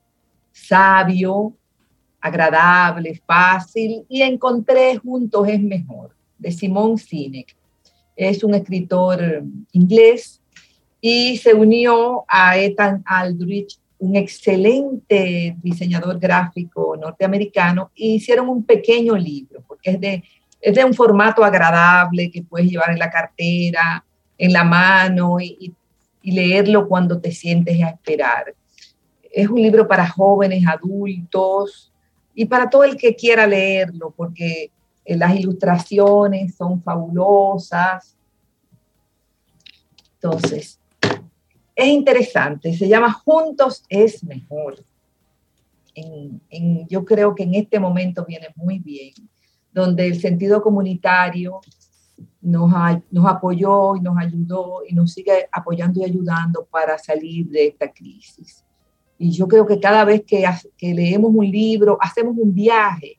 sabio, 0.52 1.54
agradable, 2.20 3.20
fácil 3.26 4.04
y 4.08 4.22
encontré 4.22 4.96
Juntos 4.96 5.48
es 5.48 5.62
mejor 5.62 6.16
de 6.38 6.50
Simon 6.50 6.98
Sinek. 6.98 7.56
Es 8.16 8.42
un 8.42 8.54
escritor 8.54 9.44
inglés 9.72 10.40
y 11.00 11.36
se 11.36 11.54
unió 11.54 12.24
a 12.28 12.58
Ethan 12.58 13.02
Aldrich, 13.06 13.78
un 13.98 14.16
excelente 14.16 15.56
diseñador 15.62 16.18
gráfico 16.18 16.96
norteamericano, 16.96 17.90
e 17.94 18.06
hicieron 18.06 18.48
un 18.48 18.64
pequeño 18.64 19.16
libro, 19.16 19.62
porque 19.66 19.90
es 19.90 20.00
de, 20.00 20.24
es 20.60 20.74
de 20.74 20.84
un 20.84 20.94
formato 20.94 21.44
agradable 21.44 22.30
que 22.30 22.42
puedes 22.42 22.68
llevar 22.68 22.90
en 22.90 22.98
la 22.98 23.10
cartera, 23.10 24.04
en 24.36 24.52
la 24.52 24.64
mano 24.64 25.38
y, 25.40 25.56
y 25.60 25.74
leerlo 26.32 26.88
cuando 26.88 27.20
te 27.20 27.32
sientes 27.32 27.82
a 27.82 27.90
esperar. 27.90 28.54
Es 29.30 29.48
un 29.48 29.60
libro 29.60 29.86
para 29.86 30.08
jóvenes, 30.08 30.64
adultos 30.66 31.92
y 32.34 32.46
para 32.46 32.68
todo 32.68 32.84
el 32.84 32.96
que 32.96 33.14
quiera 33.14 33.46
leerlo, 33.46 34.12
porque 34.16 34.70
eh, 35.04 35.16
las 35.16 35.34
ilustraciones 35.38 36.56
son 36.56 36.82
fabulosas. 36.82 38.16
Entonces, 40.14 40.80
es 41.76 41.86
interesante, 41.86 42.74
se 42.74 42.88
llama 42.88 43.12
Juntos 43.12 43.84
es 43.88 44.24
mejor. 44.24 44.82
yo 46.88 47.04
creo 47.04 47.34
que 47.34 47.44
en 47.44 47.54
este 47.54 47.78
momento 47.78 48.24
viene 48.24 48.48
muy 48.56 48.78
bien, 48.78 49.12
donde 49.72 50.06
el 50.06 50.20
sentido 50.20 50.62
comunitario 50.62 51.60
nos, 52.46 52.70
nos 53.10 53.26
apoyó 53.26 53.96
y 53.96 54.00
nos 54.00 54.16
ayudó 54.16 54.82
y 54.88 54.94
nos 54.94 55.12
sigue 55.12 55.48
apoyando 55.50 56.00
y 56.00 56.04
ayudando 56.04 56.64
para 56.70 56.96
salir 56.96 57.48
de 57.48 57.66
esta 57.66 57.92
crisis. 57.92 58.64
Y 59.18 59.32
yo 59.32 59.48
creo 59.48 59.66
que 59.66 59.80
cada 59.80 60.04
vez 60.04 60.22
que, 60.24 60.44
leemos 60.94 61.32
un 61.34 61.50
libro, 61.50 61.98
hacemos 62.00 62.36
un 62.38 62.54
viaje 62.54 63.18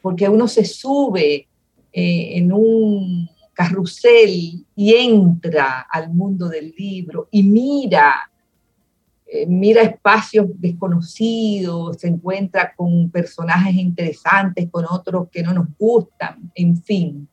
porque 0.00 0.28
uno 0.28 0.48
se 0.48 0.64
sube 0.64 1.46
eh, 1.92 2.38
en 2.38 2.52
un 2.52 3.28
carrusel 3.52 4.64
y 4.74 4.94
entra 4.94 5.86
al 5.90 6.12
mundo 6.12 6.48
del 6.48 6.74
libro 6.76 7.28
y 7.30 7.42
mira, 7.42 8.14
eh, 9.26 9.46
mira 9.46 9.82
espacios 9.82 10.46
desconocidos, 10.58 11.98
se 11.98 12.08
encuentra 12.08 12.74
con 12.74 13.10
personajes 13.10 13.74
interesantes, 13.74 14.70
con 14.70 14.86
otros 14.90 15.28
que 15.30 15.42
no 15.42 15.52
nos 15.52 15.68
gustan, 15.78 16.50
en 16.54 16.82
fin. 16.82 17.28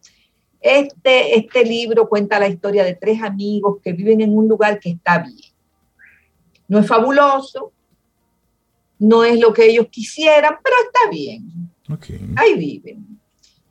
Este, 0.61 1.39
este 1.39 1.65
libro 1.65 2.07
cuenta 2.07 2.39
la 2.39 2.47
historia 2.47 2.83
de 2.83 2.93
tres 2.93 3.21
amigos 3.23 3.79
que 3.83 3.93
viven 3.93 4.21
en 4.21 4.37
un 4.37 4.47
lugar 4.47 4.79
que 4.79 4.91
está 4.91 5.17
bien. 5.17 5.51
No 6.67 6.77
es 6.77 6.87
fabuloso, 6.87 7.73
no 8.99 9.23
es 9.23 9.39
lo 9.39 9.51
que 9.51 9.65
ellos 9.65 9.87
quisieran, 9.89 10.57
pero 10.63 10.75
está 10.85 11.09
bien. 11.09 11.71
Ahí 12.35 12.53
viven. 12.55 13.19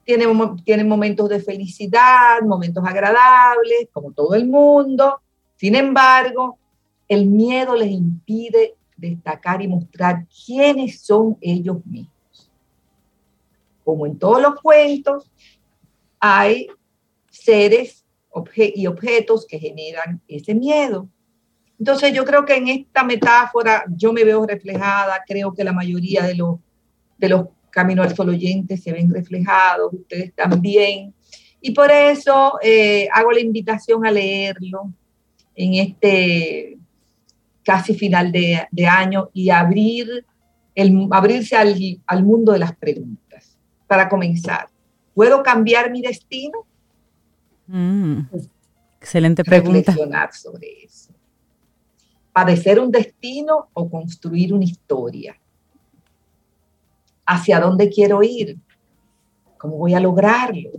Tienen, 0.04 0.56
tienen 0.64 0.88
momentos 0.88 1.28
de 1.28 1.38
felicidad, 1.38 2.42
momentos 2.42 2.84
agradables, 2.84 3.88
como 3.92 4.10
todo 4.10 4.34
el 4.34 4.48
mundo. 4.48 5.20
Sin 5.56 5.76
embargo, 5.76 6.58
el 7.06 7.26
miedo 7.26 7.76
les 7.76 7.92
impide 7.92 8.74
destacar 8.96 9.62
y 9.62 9.68
mostrar 9.68 10.26
quiénes 10.44 11.00
son 11.00 11.36
ellos 11.40 11.78
mismos. 11.86 12.50
Como 13.84 14.06
en 14.06 14.18
todos 14.18 14.42
los 14.42 14.60
cuentos, 14.60 15.30
hay 16.18 16.68
seres 17.30 18.04
y 18.56 18.86
objetos 18.86 19.46
que 19.46 19.58
generan 19.58 20.20
ese 20.28 20.54
miedo. 20.54 21.08
Entonces 21.78 22.12
yo 22.12 22.24
creo 22.24 22.44
que 22.44 22.56
en 22.56 22.68
esta 22.68 23.02
metáfora 23.04 23.84
yo 23.88 24.12
me 24.12 24.24
veo 24.24 24.44
reflejada, 24.46 25.24
creo 25.26 25.54
que 25.54 25.64
la 25.64 25.72
mayoría 25.72 26.24
de 26.24 26.34
los, 26.34 26.58
de 27.16 27.28
los 27.30 27.46
Camino 27.70 28.02
al 28.02 28.14
Sol 28.14 28.30
oyentes 28.30 28.82
se 28.82 28.92
ven 28.92 29.12
reflejados, 29.12 29.92
ustedes 29.92 30.34
también. 30.34 31.14
Y 31.60 31.70
por 31.70 31.90
eso 31.90 32.58
eh, 32.62 33.08
hago 33.12 33.32
la 33.32 33.40
invitación 33.40 34.04
a 34.04 34.10
leerlo 34.10 34.92
en 35.54 35.74
este 35.74 36.78
casi 37.62 37.94
final 37.94 38.32
de, 38.32 38.86
año 38.86 39.30
y 39.32 39.50
abrir 39.50 40.24
abrirse 41.10 41.56
al, 41.56 41.76
al 42.06 42.24
mundo 42.24 42.52
de 42.52 42.58
las 42.58 42.74
preguntas. 42.74 43.58
Para 43.86 44.08
comenzar, 44.08 44.68
¿Puedo 45.14 45.42
cambiar 45.42 45.90
mi 45.90 46.00
destino? 46.00 46.66
Mm, 47.72 48.22
excelente 49.00 49.44
pregunta. 49.44 49.92
Reflexionar 49.92 50.34
sobre 50.34 50.84
eso. 50.84 51.12
¿Padecer 52.32 52.80
un 52.80 52.90
destino 52.90 53.68
o 53.72 53.88
construir 53.88 54.52
una 54.52 54.64
historia? 54.64 55.38
¿Hacia 57.26 57.60
dónde 57.60 57.88
quiero 57.88 58.24
ir? 58.24 58.58
¿Cómo 59.56 59.76
voy 59.76 59.94
a 59.94 60.00
lograrlo? 60.00 60.70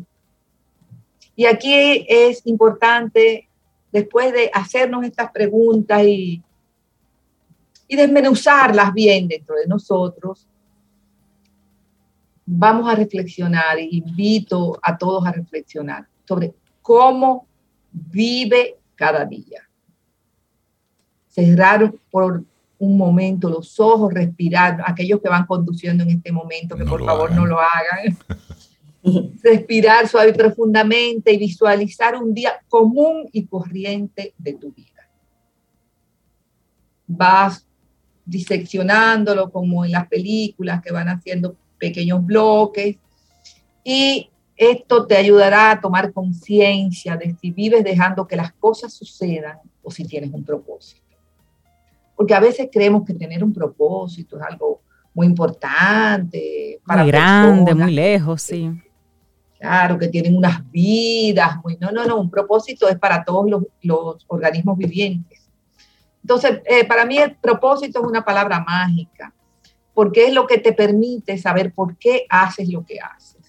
Y 1.34 1.46
aquí 1.46 2.06
es 2.10 2.46
importante, 2.46 3.48
después 3.92 4.34
de 4.34 4.52
hacernos 4.54 5.06
estas 5.06 5.32
preguntas 5.32 6.04
y, 6.04 6.44
y 7.88 7.96
desmenuzarlas 7.96 8.94
bien 8.94 9.30
dentro 9.30 9.56
de 9.56 9.66
nosotros, 9.66 10.46
vamos 12.46 12.92
a 12.92 12.96
reflexionar, 12.96 13.80
invito 13.80 14.78
a 14.82 14.98
todos 14.98 15.26
a 15.26 15.32
reflexionar 15.32 16.06
sobre 16.26 16.54
cómo 16.82 17.48
vive 17.92 18.78
cada 18.96 19.26
día. 19.26 19.68
Cerrar 21.28 21.94
por 22.10 22.44
un 22.80 22.98
momento 22.98 23.50
los 23.50 23.80
ojos, 23.80 24.14
respirar, 24.14 24.82
aquellos 24.86 25.22
que 25.22 25.30
van 25.30 25.46
conduciendo 25.46 26.04
en 26.04 26.12
este 26.12 26.32
momento, 26.32 26.76
que 26.76 26.86
por 26.86 27.06
favor 27.06 27.32
no 27.32 27.46
lo 27.46 27.60
hagan. 27.60 28.18
respirar 29.44 30.08
suave 30.08 30.30
y 30.30 30.34
profundamente 30.34 31.34
y 31.34 31.38
visualizar 31.38 32.16
un 32.16 32.34
día 32.34 32.54
común 32.70 33.28
y 33.32 33.46
corriente 33.46 34.34
de 34.38 34.54
tu 34.54 34.72
vida. 34.72 35.10
Vas 37.08 37.66
diseccionándolo 38.26 39.52
como 39.52 39.84
en 39.84 39.92
las 39.92 40.08
películas 40.08 40.82
que 40.82 40.92
van 40.92 41.10
haciendo 41.10 41.56
pequeños 41.78 42.24
bloques 42.26 42.98
y 43.84 44.31
esto 44.62 45.08
te 45.08 45.16
ayudará 45.16 45.72
a 45.72 45.82
tomar 45.82 46.14
conciencia 46.14 47.18
de 47.18 47.36
si 47.42 47.50
vives 47.50 47.84
dejando 47.84 48.28
que 48.28 48.36
las 48.36 48.54
cosas 48.54 48.94
sucedan 48.94 49.58
o 49.82 49.90
si 49.90 50.06
tienes 50.06 50.32
un 50.32 50.44
propósito. 50.44 51.02
Porque 52.16 52.36
a 52.36 52.40
veces 52.40 52.70
creemos 52.72 53.04
que 53.04 53.16
tener 53.16 53.44
un 53.44 53.52
propósito 53.52 54.38
es 54.38 54.44
algo 54.44 54.82
muy 55.16 55.26
importante. 55.26 56.80
Para 56.86 57.02
muy 57.02 57.12
grande, 57.12 57.74
muy 57.74 57.92
lejos, 57.92 58.44
sí. 58.44 58.70
Claro, 59.60 59.98
que 59.98 60.08
tienen 60.08 60.38
unas 60.38 60.70
vidas 60.72 61.58
muy... 61.64 61.78
No, 61.78 61.92
no, 61.92 62.06
no, 62.06 62.20
un 62.20 62.30
propósito 62.30 62.88
es 62.88 63.00
para 63.00 63.24
todos 63.24 63.50
los, 63.82 64.26
organismos 64.28 64.78
vivientes. 64.78 65.50
Entonces, 66.22 66.62
eh, 66.66 66.86
para 66.86 67.04
mí 67.06 67.18
el 67.18 67.36
propósito 67.36 68.00
es 68.00 68.06
una 68.06 68.24
palabra 68.24 68.60
mágica 68.60 69.34
porque 69.96 70.28
es 70.28 70.34
lo 70.34 70.46
que 70.46 70.60
te 70.60 70.74
permite 70.74 71.38
saber 71.38 71.74
por 71.74 71.98
qué 71.98 72.26
haces 72.30 72.70
lo 72.70 72.86
que 72.86 73.00
haces, 73.00 73.41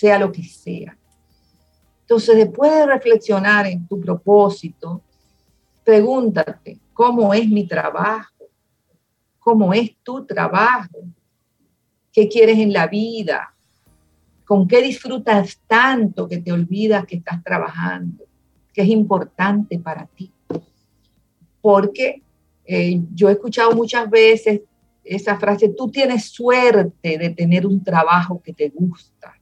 sea 0.00 0.18
lo 0.18 0.32
que 0.32 0.42
sea. 0.42 0.96
Entonces, 2.00 2.34
después 2.34 2.72
de 2.72 2.86
reflexionar 2.86 3.66
en 3.66 3.86
tu 3.86 4.00
propósito, 4.00 5.02
pregúntate, 5.84 6.80
¿cómo 6.94 7.34
es 7.34 7.46
mi 7.46 7.66
trabajo? 7.66 8.46
¿Cómo 9.38 9.74
es 9.74 9.94
tu 10.02 10.24
trabajo? 10.24 11.00
¿Qué 12.10 12.28
quieres 12.30 12.58
en 12.58 12.72
la 12.72 12.86
vida? 12.86 13.54
¿Con 14.46 14.66
qué 14.66 14.80
disfrutas 14.80 15.60
tanto 15.66 16.26
que 16.26 16.38
te 16.38 16.50
olvidas 16.50 17.04
que 17.04 17.16
estás 17.16 17.44
trabajando? 17.44 18.24
¿Qué 18.72 18.80
es 18.80 18.88
importante 18.88 19.78
para 19.78 20.06
ti? 20.06 20.32
Porque 21.60 22.22
eh, 22.64 23.02
yo 23.12 23.28
he 23.28 23.32
escuchado 23.32 23.72
muchas 23.72 24.08
veces 24.08 24.62
esa 25.04 25.38
frase, 25.38 25.68
tú 25.68 25.90
tienes 25.90 26.24
suerte 26.24 27.18
de 27.18 27.30
tener 27.30 27.66
un 27.66 27.84
trabajo 27.84 28.40
que 28.42 28.54
te 28.54 28.70
gusta. 28.70 29.39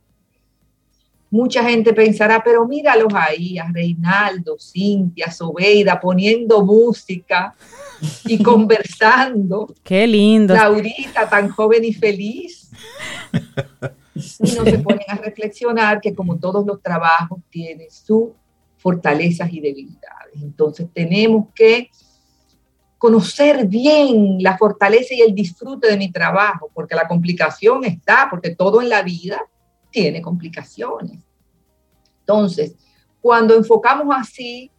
Mucha 1.31 1.63
gente 1.63 1.93
pensará, 1.93 2.43
pero 2.43 2.67
míralos 2.67 3.13
ahí, 3.15 3.59
a 3.59 3.69
Reinaldo, 3.71 4.57
Cintia, 4.59 5.31
Sobeida, 5.31 6.01
poniendo 6.01 6.65
música 6.65 7.55
y 8.25 8.43
conversando. 8.43 9.75
Qué 9.83 10.07
lindo. 10.07 10.55
Laurita, 10.55 11.29
tan 11.29 11.51
joven 11.51 11.85
y 11.85 11.93
feliz. 11.93 12.71
Y 14.41 14.51
no 14.57 14.65
se 14.65 14.79
ponen 14.81 15.05
a 15.07 15.15
reflexionar 15.15 16.01
que 16.01 16.13
como 16.13 16.41
todos 16.41 16.67
los 16.67 16.83
trabajos 16.83 17.39
tienen 17.51 17.89
sus 17.89 18.31
fortalezas 18.77 19.53
y 19.53 19.61
debilidades. 19.61 20.43
Entonces 20.43 20.89
tenemos 20.93 21.47
que 21.55 21.89
conocer 22.99 23.67
bien 23.67 24.39
la 24.41 24.59
fortaleza 24.59 25.15
y 25.15 25.21
el 25.21 25.35
disfrute 25.35 25.89
de 25.89 25.97
mi 25.97 26.11
trabajo, 26.11 26.69
porque 26.75 26.97
la 26.97 27.07
complicación 27.07 27.85
está, 27.85 28.27
porque 28.29 28.57
todo 28.57 28.83
en 28.83 28.89
la 28.89 29.03
vida 29.03 29.41
tiene 30.01 30.23
complicaciones. 30.23 31.21
Entonces, 32.21 32.75
cuando 33.21 33.55
enfocamos 33.55 34.15
así, 34.17 34.71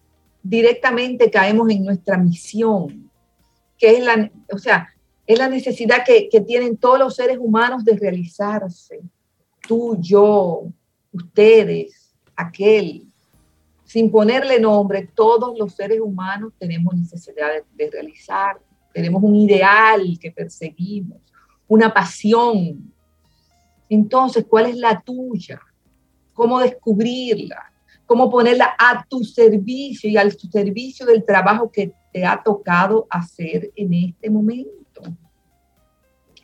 directamente 0.42 1.30
caemos 1.30 1.70
en 1.70 1.84
nuestra 1.84 2.18
misión, 2.18 3.10
que 3.78 3.98
es 3.98 4.04
la, 4.04 4.32
o 4.52 4.58
sea, 4.58 4.90
es 5.26 5.38
la 5.38 5.48
necesidad 5.48 6.04
que, 6.06 6.30
que 6.30 6.42
tienen 6.42 6.78
todos 6.78 7.00
los 7.00 7.16
seres 7.16 7.38
humanos 7.40 7.84
de 7.84 7.98
realizarse. 7.98 9.02
Tú, 9.68 9.98
yo, 10.00 10.64
ustedes, 11.12 12.16
aquel, 12.36 13.10
sin 13.90 14.12
ponerle 14.12 14.60
nombre, 14.60 15.10
todos 15.16 15.58
los 15.58 15.74
seres 15.74 16.00
humanos 16.00 16.54
tenemos 16.60 16.94
necesidad 16.94 17.50
de, 17.76 17.90
realizar, 17.90 18.60
tenemos 18.94 19.24
un 19.24 19.36
ideal 19.36 20.16
que 20.22 20.32
perseguimos, 20.32 21.18
una 21.68 21.92
pasión. 21.92 22.94
Entonces, 23.90 24.46
¿cuál 24.48 24.68
es 24.68 24.78
la 24.78 25.02
tuya? 25.02 25.60
¿Cómo 26.34 26.60
descubrirla? 26.60 27.72
¿Cómo 28.06 28.30
ponerla 28.30 28.76
a 28.78 29.06
tu 29.08 29.24
servicio 29.24 30.10
y 30.10 30.18
al 30.18 30.32
servicio 30.32 31.06
del 31.06 31.26
trabajo 31.26 31.72
que 31.72 31.94
te 32.12 32.26
ha 32.26 32.42
tocado 32.42 33.08
hacer 33.10 33.72
en 33.76 33.94
este 33.94 34.30
momento? 34.30 35.02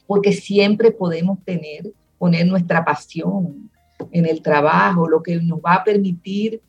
Porque 0.05 0.31
siempre 0.31 0.91
podemos 0.91 1.43
tener, 1.43 1.91
poner 2.17 2.45
nuestra 2.45 2.83
pasión 2.83 3.71
en 4.11 4.25
el 4.25 4.41
trabajo, 4.41 5.07
lo 5.07 5.23
que 5.23 5.37
nos 5.37 5.59
va 5.59 5.75
a 5.75 5.83
permitir 5.83 6.61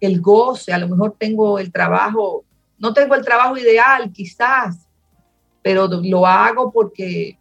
el 0.00 0.20
goce, 0.20 0.72
a 0.72 0.78
lo 0.78 0.88
mejor 0.88 1.14
tengo 1.18 1.58
el 1.58 1.70
trabajo, 1.70 2.44
no 2.78 2.94
tengo 2.94 3.14
el 3.14 3.24
trabajo 3.24 3.56
ideal 3.56 4.10
quizás, 4.12 4.88
pero 5.62 5.86
lo 5.86 6.26
hago 6.26 6.72
porque, 6.72 7.38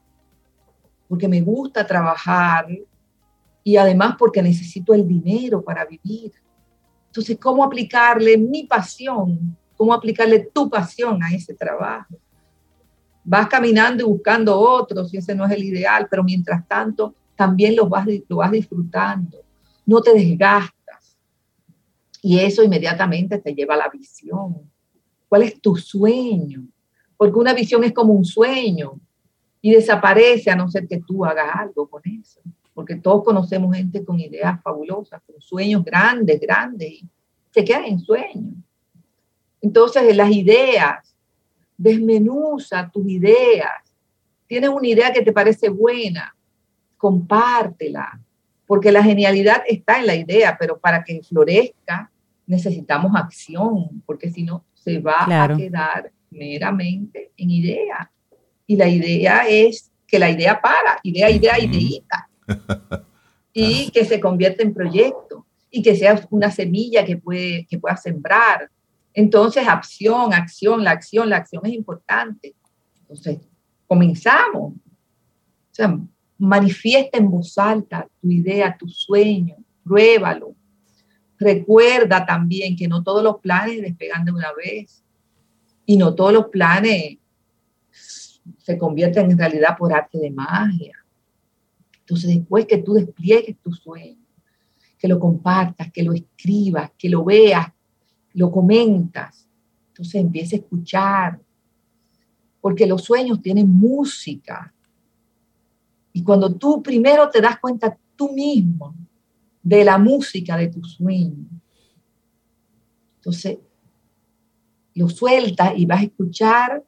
porque 1.10 1.28
me 1.28 1.42
gusta 1.42 1.86
trabajar 1.86 2.68
y 3.64 3.76
además 3.76 4.16
porque 4.18 4.44
necesito 4.44 4.94
el 4.94 5.08
dinero 5.08 5.62
para 5.62 5.84
vivir. 5.84 6.32
Entonces, 7.08 7.38
¿cómo 7.42 7.64
aplicarle 7.64 8.38
mi 8.38 8.66
pasión? 8.66 9.58
¿Cómo 9.76 9.92
aplicarle 9.92 10.52
tu 10.54 10.70
pasión 10.70 11.22
a 11.24 11.34
ese 11.34 11.56
trabajo? 11.56 12.16
Vas 13.24 13.48
caminando 13.48 14.04
y 14.04 14.08
buscando 14.08 14.58
otros, 14.58 15.12
y 15.14 15.18
ese 15.18 15.34
no 15.34 15.46
es 15.46 15.52
el 15.52 15.64
ideal, 15.64 16.08
pero 16.10 16.24
mientras 16.24 16.66
tanto 16.68 17.16
también 17.36 17.76
lo 17.76 17.90
vas, 17.90 18.06
lo 18.28 18.38
vas 18.38 18.52
disfrutando. 18.52 19.40
No 19.86 20.02
te 20.02 20.14
desgastas 20.14 21.18
y 22.22 22.38
eso 22.38 22.64
inmediatamente 22.64 23.40
te 23.40 23.56
lleva 23.56 23.74
a 23.74 23.78
la 23.78 23.90
visión. 23.90 24.70
¿Cuál 25.28 25.44
es 25.44 25.60
tu 25.60 25.76
sueño? 25.76 26.68
Porque 27.18 27.40
una 27.40 27.54
visión 27.54 27.84
es 27.84 27.94
como 27.94 28.14
un 28.14 28.26
sueño 28.26 29.00
y 29.62 29.72
desaparece 29.72 30.52
a 30.52 30.56
no 30.56 30.70
ser 30.70 30.88
que 30.88 31.00
tú 31.00 31.26
hagas 31.26 31.56
algo 31.56 31.90
con 31.90 32.02
eso. 32.06 32.42
Porque 32.74 32.96
todos 32.96 33.24
conocemos 33.24 33.76
gente 33.76 34.06
con 34.06 34.20
ideas 34.20 34.62
fabulosas, 34.62 35.22
con 35.26 35.42
sueños 35.42 35.84
grandes, 35.84 36.40
grandes, 36.40 36.90
y 36.90 37.10
se 37.52 37.64
quedan 37.64 37.86
en 37.86 38.00
sueños. 38.00 38.54
Entonces, 39.62 40.16
las 40.16 40.32
ideas, 40.32 41.16
desmenuza 41.78 42.90
tus 42.92 43.08
ideas. 43.08 43.96
Tienes 44.48 44.70
una 44.70 44.88
idea 44.88 45.12
que 45.12 45.22
te 45.22 45.34
parece 45.34 45.70
buena, 45.70 46.36
compártela, 46.98 48.20
porque 48.66 48.92
la 48.92 49.04
genialidad 49.04 49.64
está 49.68 50.00
en 50.00 50.08
la 50.08 50.16
idea, 50.16 50.58
pero 50.60 50.78
para 50.80 51.04
que 51.04 51.22
florezca 51.24 52.12
necesitamos 52.46 53.12
acción, 53.16 54.02
porque 54.06 54.30
si 54.30 54.44
no 54.44 54.66
se 54.74 55.00
va 55.00 55.26
a 55.26 55.56
quedar 55.56 56.12
meramente 56.30 57.32
en 57.38 57.50
idea. 57.50 58.12
Y 58.70 58.76
la 58.76 58.88
idea 58.88 59.48
es 59.50 59.90
que 60.06 60.20
la 60.20 60.30
idea 60.30 60.62
para, 60.62 61.00
idea, 61.02 61.28
idea, 61.32 61.60
ideita. 61.60 62.30
y 63.52 63.90
que 63.90 64.06
se 64.06 64.20
convierta 64.20 64.62
en 64.62 64.76
proyecto 64.76 65.48
y 65.72 65.82
que 65.82 65.96
sea 65.96 66.24
una 66.30 66.52
semilla 66.52 67.04
que, 67.04 67.18
puede, 67.18 67.66
que 67.66 67.80
pueda 67.80 67.98
sembrar. 67.98 68.70
Entonces, 69.12 69.68
acción, 69.68 70.36
acción, 70.36 70.84
la 70.84 70.92
acción, 70.92 71.32
la 71.32 71.38
acción 71.38 71.66
es 71.66 71.74
importante. 71.74 72.54
Entonces, 73.02 73.40
comenzamos. 73.88 74.74
O 74.74 75.72
sea, 75.72 76.00
manifiesta 76.38 77.18
en 77.18 77.32
voz 77.32 77.58
alta 77.58 78.08
tu 78.22 78.30
idea, 78.30 78.78
tu 78.78 78.88
sueño, 78.88 79.56
pruébalo. 79.84 80.54
Recuerda 81.40 82.24
también 82.24 82.76
que 82.76 82.88
no 82.88 83.02
todos 83.02 83.24
los 83.24 83.40
planes 83.40 83.82
despegan 83.82 84.26
de 84.26 84.32
una 84.32 84.54
vez 84.54 85.04
y 85.88 85.98
no 85.98 86.14
todos 86.14 86.34
los 86.34 86.50
planes 86.50 87.18
se 88.58 88.78
convierten 88.78 89.32
en 89.32 89.38
realidad 89.38 89.78
por 89.78 89.94
arte 89.94 90.18
de 90.18 90.32
magia. 90.32 90.98
Entonces, 92.00 92.36
después 92.36 92.66
que 92.66 92.78
tú 92.80 92.94
despliegues 92.94 93.58
tu 93.60 93.72
sueño, 93.72 94.26
que 94.98 95.08
lo 95.08 95.20
compartas, 95.20 95.92
que 95.92 96.04
lo 96.04 96.14
escribas, 96.14 96.92
que 96.98 97.10
lo 97.10 97.24
veas, 97.24 97.68
lo 98.34 98.52
comentas. 98.52 99.48
Entonces 99.90 100.16
empieza 100.16 100.56
a 100.56 100.60
escuchar, 100.60 101.40
porque 102.62 102.86
los 102.86 103.04
sueños 103.04 103.42
tienen 103.42 103.70
música. 103.70 104.74
Y 106.12 106.24
cuando 106.24 106.54
tú 106.56 106.84
primero 106.84 107.30
te 107.30 107.42
das 107.42 107.60
cuenta 107.60 107.98
tú 108.16 108.32
mismo 108.34 108.96
de 109.62 109.86
la 109.86 109.98
música 109.98 110.58
de 110.58 110.68
tu 110.68 110.84
sueño, 110.84 111.48
entonces 113.16 113.60
lo 114.96 115.10
sueltas 115.10 115.74
y 115.78 115.86
vas 115.86 116.02
a 116.02 116.04
escuchar 116.04 116.84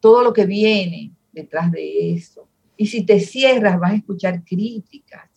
todo 0.00 0.22
lo 0.22 0.32
que 0.32 0.46
viene 0.46 1.12
detrás 1.32 1.70
de 1.70 2.12
eso. 2.12 2.48
Y 2.76 2.86
si 2.86 3.04
te 3.04 3.20
cierras, 3.20 3.78
vas 3.78 3.92
a 3.92 3.96
escuchar 3.96 4.44
críticas. 4.44 5.28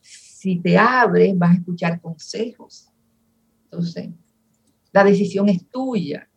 Si 0.00 0.56
te 0.56 0.78
abres, 0.78 1.36
vas 1.36 1.50
a 1.50 1.58
escuchar 1.58 2.00
consejos. 2.00 2.88
Entonces, 3.64 4.08
la 4.92 5.04
decisión 5.04 5.48
es 5.48 5.68
tuya. 5.68 6.28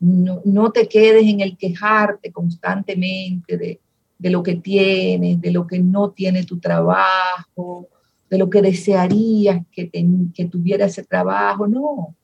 No, 0.00 0.40
no 0.44 0.70
te 0.70 0.86
quedes 0.86 1.24
en 1.24 1.40
el 1.40 1.56
quejarte 1.56 2.30
constantemente 2.30 3.56
de, 3.56 3.80
de 4.18 4.30
lo 4.30 4.42
que 4.42 4.56
tienes, 4.56 5.40
de 5.40 5.50
lo 5.50 5.66
que 5.66 5.78
no 5.78 6.10
tiene 6.10 6.44
tu 6.44 6.58
trabajo, 6.58 7.88
de 8.28 8.38
lo 8.38 8.50
que 8.50 8.62
desearías 8.62 9.64
que, 9.72 9.90
que 10.34 10.44
tuviera 10.44 10.86
ese 10.86 11.04
trabajo. 11.04 11.66
No, 11.66 12.14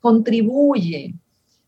contribuye 0.00 1.14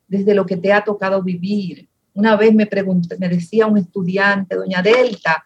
desde 0.06 0.34
lo 0.34 0.46
que 0.46 0.56
te 0.56 0.72
ha 0.72 0.84
tocado 0.84 1.22
vivir. 1.22 1.88
Una 2.14 2.36
vez 2.36 2.54
me, 2.54 2.66
pregunté, 2.66 3.16
me 3.18 3.28
decía 3.28 3.66
un 3.66 3.78
estudiante, 3.78 4.54
doña 4.54 4.82
Delta, 4.82 5.44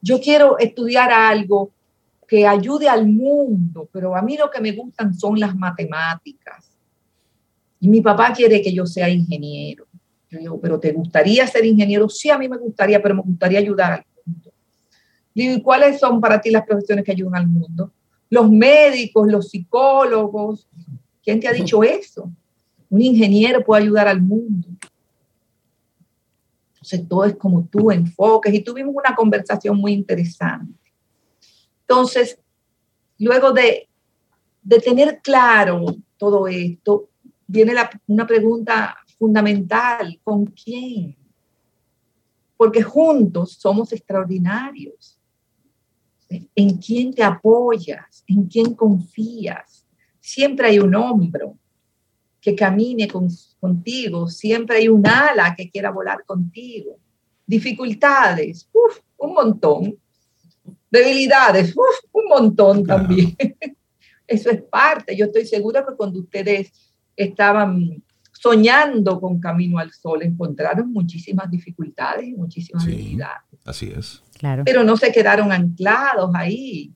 yo 0.00 0.20
quiero 0.20 0.58
estudiar 0.58 1.10
algo 1.12 1.70
que 2.26 2.46
ayude 2.46 2.88
al 2.88 3.06
mundo, 3.06 3.88
pero 3.92 4.16
a 4.16 4.22
mí 4.22 4.36
lo 4.36 4.50
que 4.50 4.60
me 4.60 4.72
gustan 4.72 5.14
son 5.14 5.38
las 5.38 5.54
matemáticas. 5.54 6.70
Y 7.80 7.88
mi 7.88 8.00
papá 8.00 8.32
quiere 8.32 8.62
que 8.62 8.72
yo 8.72 8.86
sea 8.86 9.08
ingeniero. 9.08 9.86
Yo 10.30 10.38
digo, 10.38 10.60
pero 10.60 10.80
¿te 10.80 10.92
gustaría 10.92 11.46
ser 11.46 11.66
ingeniero? 11.66 12.08
Sí, 12.08 12.30
a 12.30 12.38
mí 12.38 12.48
me 12.48 12.56
gustaría, 12.56 13.02
pero 13.02 13.14
me 13.14 13.22
gustaría 13.22 13.58
ayudar 13.58 13.92
al 13.92 14.04
mundo. 14.24 14.50
Digo, 15.34 15.54
¿y 15.54 15.62
cuáles 15.62 16.00
son 16.00 16.20
para 16.20 16.40
ti 16.40 16.50
las 16.50 16.64
profesiones 16.64 17.04
que 17.04 17.12
ayudan 17.12 17.36
al 17.36 17.48
mundo? 17.48 17.92
Los 18.30 18.50
médicos, 18.50 19.30
los 19.30 19.50
psicólogos. 19.50 20.66
¿Quién 21.22 21.38
te 21.38 21.48
ha 21.48 21.52
dicho 21.52 21.82
eso? 21.82 22.30
Un 22.92 23.00
ingeniero 23.00 23.64
puede 23.64 23.84
ayudar 23.84 24.06
al 24.06 24.20
mundo. 24.20 24.68
Entonces, 26.74 27.08
todo 27.08 27.24
es 27.24 27.34
como 27.36 27.64
tú 27.64 27.90
enfoques. 27.90 28.52
Y 28.52 28.60
tuvimos 28.60 28.94
una 28.94 29.14
conversación 29.16 29.78
muy 29.78 29.94
interesante. 29.94 30.78
Entonces, 31.80 32.38
luego 33.18 33.50
de, 33.52 33.88
de 34.62 34.78
tener 34.78 35.22
claro 35.22 35.86
todo 36.18 36.46
esto, 36.46 37.08
viene 37.46 37.72
una 38.08 38.26
pregunta 38.26 38.94
fundamental, 39.18 40.20
¿con 40.22 40.44
quién? 40.44 41.16
Porque 42.58 42.82
juntos 42.82 43.54
somos 43.54 43.90
extraordinarios. 43.94 45.18
¿En 46.54 46.76
quién 46.76 47.14
te 47.14 47.22
apoyas? 47.22 48.22
¿En 48.26 48.44
quién 48.44 48.74
confías? 48.74 49.86
Siempre 50.20 50.66
hay 50.66 50.78
un 50.78 50.94
hombro 50.94 51.56
que 52.42 52.56
camine 52.56 53.08
contigo, 53.60 54.28
siempre 54.28 54.78
hay 54.78 54.88
un 54.88 55.06
ala 55.06 55.54
que 55.56 55.70
quiera 55.70 55.92
volar 55.92 56.24
contigo. 56.26 56.98
Dificultades, 57.46 58.68
un 59.16 59.32
montón. 59.32 59.96
Debilidades, 60.90 61.72
un 62.12 62.28
montón 62.28 62.84
también. 62.84 63.36
Eso 64.26 64.50
es 64.50 64.60
parte. 64.62 65.16
Yo 65.16 65.26
estoy 65.26 65.46
segura 65.46 65.86
que 65.86 65.94
cuando 65.94 66.18
ustedes 66.18 66.72
estaban 67.14 68.02
soñando 68.32 69.20
con 69.20 69.38
Camino 69.38 69.78
al 69.78 69.92
Sol, 69.92 70.24
encontraron 70.24 70.92
muchísimas 70.92 71.48
dificultades 71.48 72.26
y 72.26 72.32
muchísimas 72.32 72.84
debilidades. 72.84 73.44
Así 73.64 73.92
es. 73.96 74.20
Claro. 74.36 74.64
Pero 74.66 74.82
no 74.82 74.96
se 74.96 75.12
quedaron 75.12 75.52
anclados 75.52 76.32
ahí. 76.34 76.92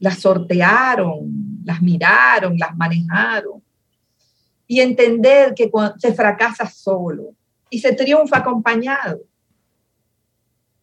Las 0.00 0.18
sortearon, 0.18 1.62
las 1.64 1.80
miraron, 1.80 2.58
las 2.58 2.76
manejaron. 2.76 3.61
Y 4.72 4.80
entender 4.80 5.54
que 5.54 5.70
se 5.98 6.14
fracasa 6.14 6.66
solo 6.66 7.34
y 7.68 7.78
se 7.78 7.92
triunfa 7.92 8.38
acompañado. 8.38 9.20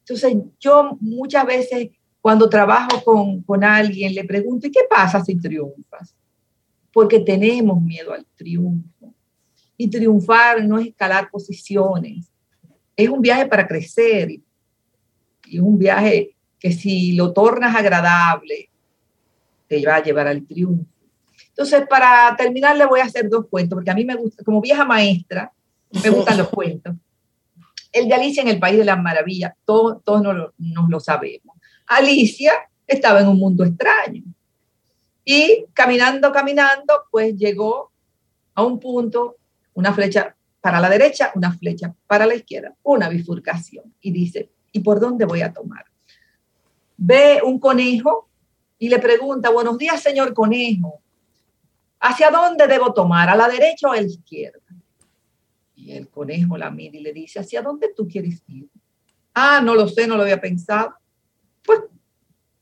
Entonces, 0.01 0.35
yo 0.59 0.97
muchas 0.99 1.45
veces 1.45 1.89
cuando 2.21 2.49
trabajo 2.49 3.03
con, 3.03 3.41
con 3.43 3.63
alguien 3.63 4.13
le 4.13 4.25
pregunto, 4.25 4.67
¿y 4.67 4.71
qué 4.71 4.81
pasa 4.89 5.23
si 5.23 5.35
triunfas? 5.39 6.13
porque 6.91 7.19
tenemos 7.19 7.81
miedo 7.81 8.13
al 8.13 8.25
triunfo. 8.35 9.13
Y 9.77 9.89
triunfar 9.89 10.63
no 10.65 10.77
es 10.77 10.87
escalar 10.87 11.29
posiciones, 11.29 12.29
es 12.95 13.07
un 13.07 13.21
viaje 13.21 13.45
para 13.45 13.65
crecer 13.65 14.29
y 14.31 14.43
es 15.49 15.61
un 15.61 15.79
viaje 15.79 16.35
que 16.59 16.73
si 16.73 17.13
lo 17.13 17.31
tornas 17.31 17.73
agradable, 17.73 18.69
te 19.67 19.85
va 19.85 19.95
a 19.95 20.03
llevar 20.03 20.27
al 20.27 20.45
triunfo. 20.45 20.85
Entonces, 21.59 21.85
para 21.89 22.33
terminar, 22.37 22.77
le 22.77 22.85
voy 22.85 23.01
a 23.01 23.03
hacer 23.03 23.27
dos 23.27 23.47
cuentos, 23.49 23.75
porque 23.75 23.91
a 23.91 23.93
mí 23.93 24.05
me 24.05 24.15
gusta, 24.15 24.45
como 24.45 24.61
vieja 24.61 24.85
maestra, 24.85 25.51
me 25.91 26.09
gustan 26.09 26.37
los 26.37 26.47
cuentos. 26.47 26.95
El 27.91 28.07
de 28.07 28.15
Alicia 28.15 28.41
en 28.41 28.47
el 28.47 28.59
País 28.59 28.77
de 28.77 28.85
las 28.85 28.97
Maravillas, 28.97 29.51
todos, 29.65 30.01
todos 30.05 30.21
nos, 30.21 30.53
nos 30.57 30.89
lo 30.89 31.01
sabemos. 31.01 31.57
Alicia 31.85 32.53
estaba 32.87 33.19
en 33.19 33.27
un 33.27 33.37
mundo 33.37 33.65
extraño 33.65 34.23
y 35.25 35.65
caminando, 35.73 36.31
caminando, 36.31 36.93
pues 37.11 37.35
llegó 37.35 37.91
a 38.55 38.63
un 38.63 38.79
punto, 38.79 39.35
una 39.73 39.93
flecha 39.93 40.37
para 40.61 40.79
la 40.79 40.89
derecha, 40.89 41.33
una 41.35 41.51
flecha 41.51 41.93
para 42.07 42.25
la 42.25 42.35
izquierda, 42.35 42.73
una 42.83 43.09
bifurcación. 43.09 43.93
Y 43.99 44.11
dice, 44.11 44.49
¿y 44.71 44.79
por 44.79 45.01
dónde 45.01 45.25
voy 45.25 45.41
a 45.41 45.51
tomar? 45.51 45.83
Ve 46.95 47.41
un 47.43 47.59
conejo 47.59 48.29
y 48.77 48.87
le 48.87 48.99
pregunta, 48.99 49.49
buenos 49.49 49.77
días, 49.77 50.01
señor 50.01 50.33
conejo, 50.33 51.01
¿hacia 51.99 52.31
dónde 52.31 52.67
debo 52.67 52.93
tomar? 52.93 53.29
¿A 53.29 53.35
la 53.35 53.47
derecha 53.47 53.87
o 53.87 53.91
a 53.91 53.95
la 53.95 54.07
izquierda? 54.07 54.59
Y 55.75 55.91
el 55.93 56.09
conejo 56.09 56.57
la 56.57 56.69
mira 56.69 56.97
y 56.97 57.01
le 57.01 57.13
dice, 57.13 57.39
¿hacia 57.39 57.61
dónde 57.61 57.93
tú 57.95 58.07
quieres 58.07 58.43
ir? 58.47 58.69
Ah, 59.33 59.61
no 59.63 59.75
lo 59.75 59.87
sé, 59.87 60.07
no 60.07 60.15
lo 60.15 60.23
había 60.23 60.41
pensado. 60.41 60.93
Pues 61.63 61.81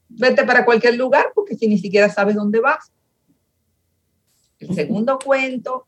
vete 0.10 0.43
para 0.43 0.65
cualquier 0.65 0.95
lugar 0.95 1.32
porque 1.34 1.56
si 1.56 1.67
ni 1.67 1.78
siquiera 1.78 2.10
sabes 2.10 2.36
dónde 2.36 2.60
vas. 2.60 2.91
El 4.60 4.73
segundo 4.73 5.19
cuento 5.19 5.88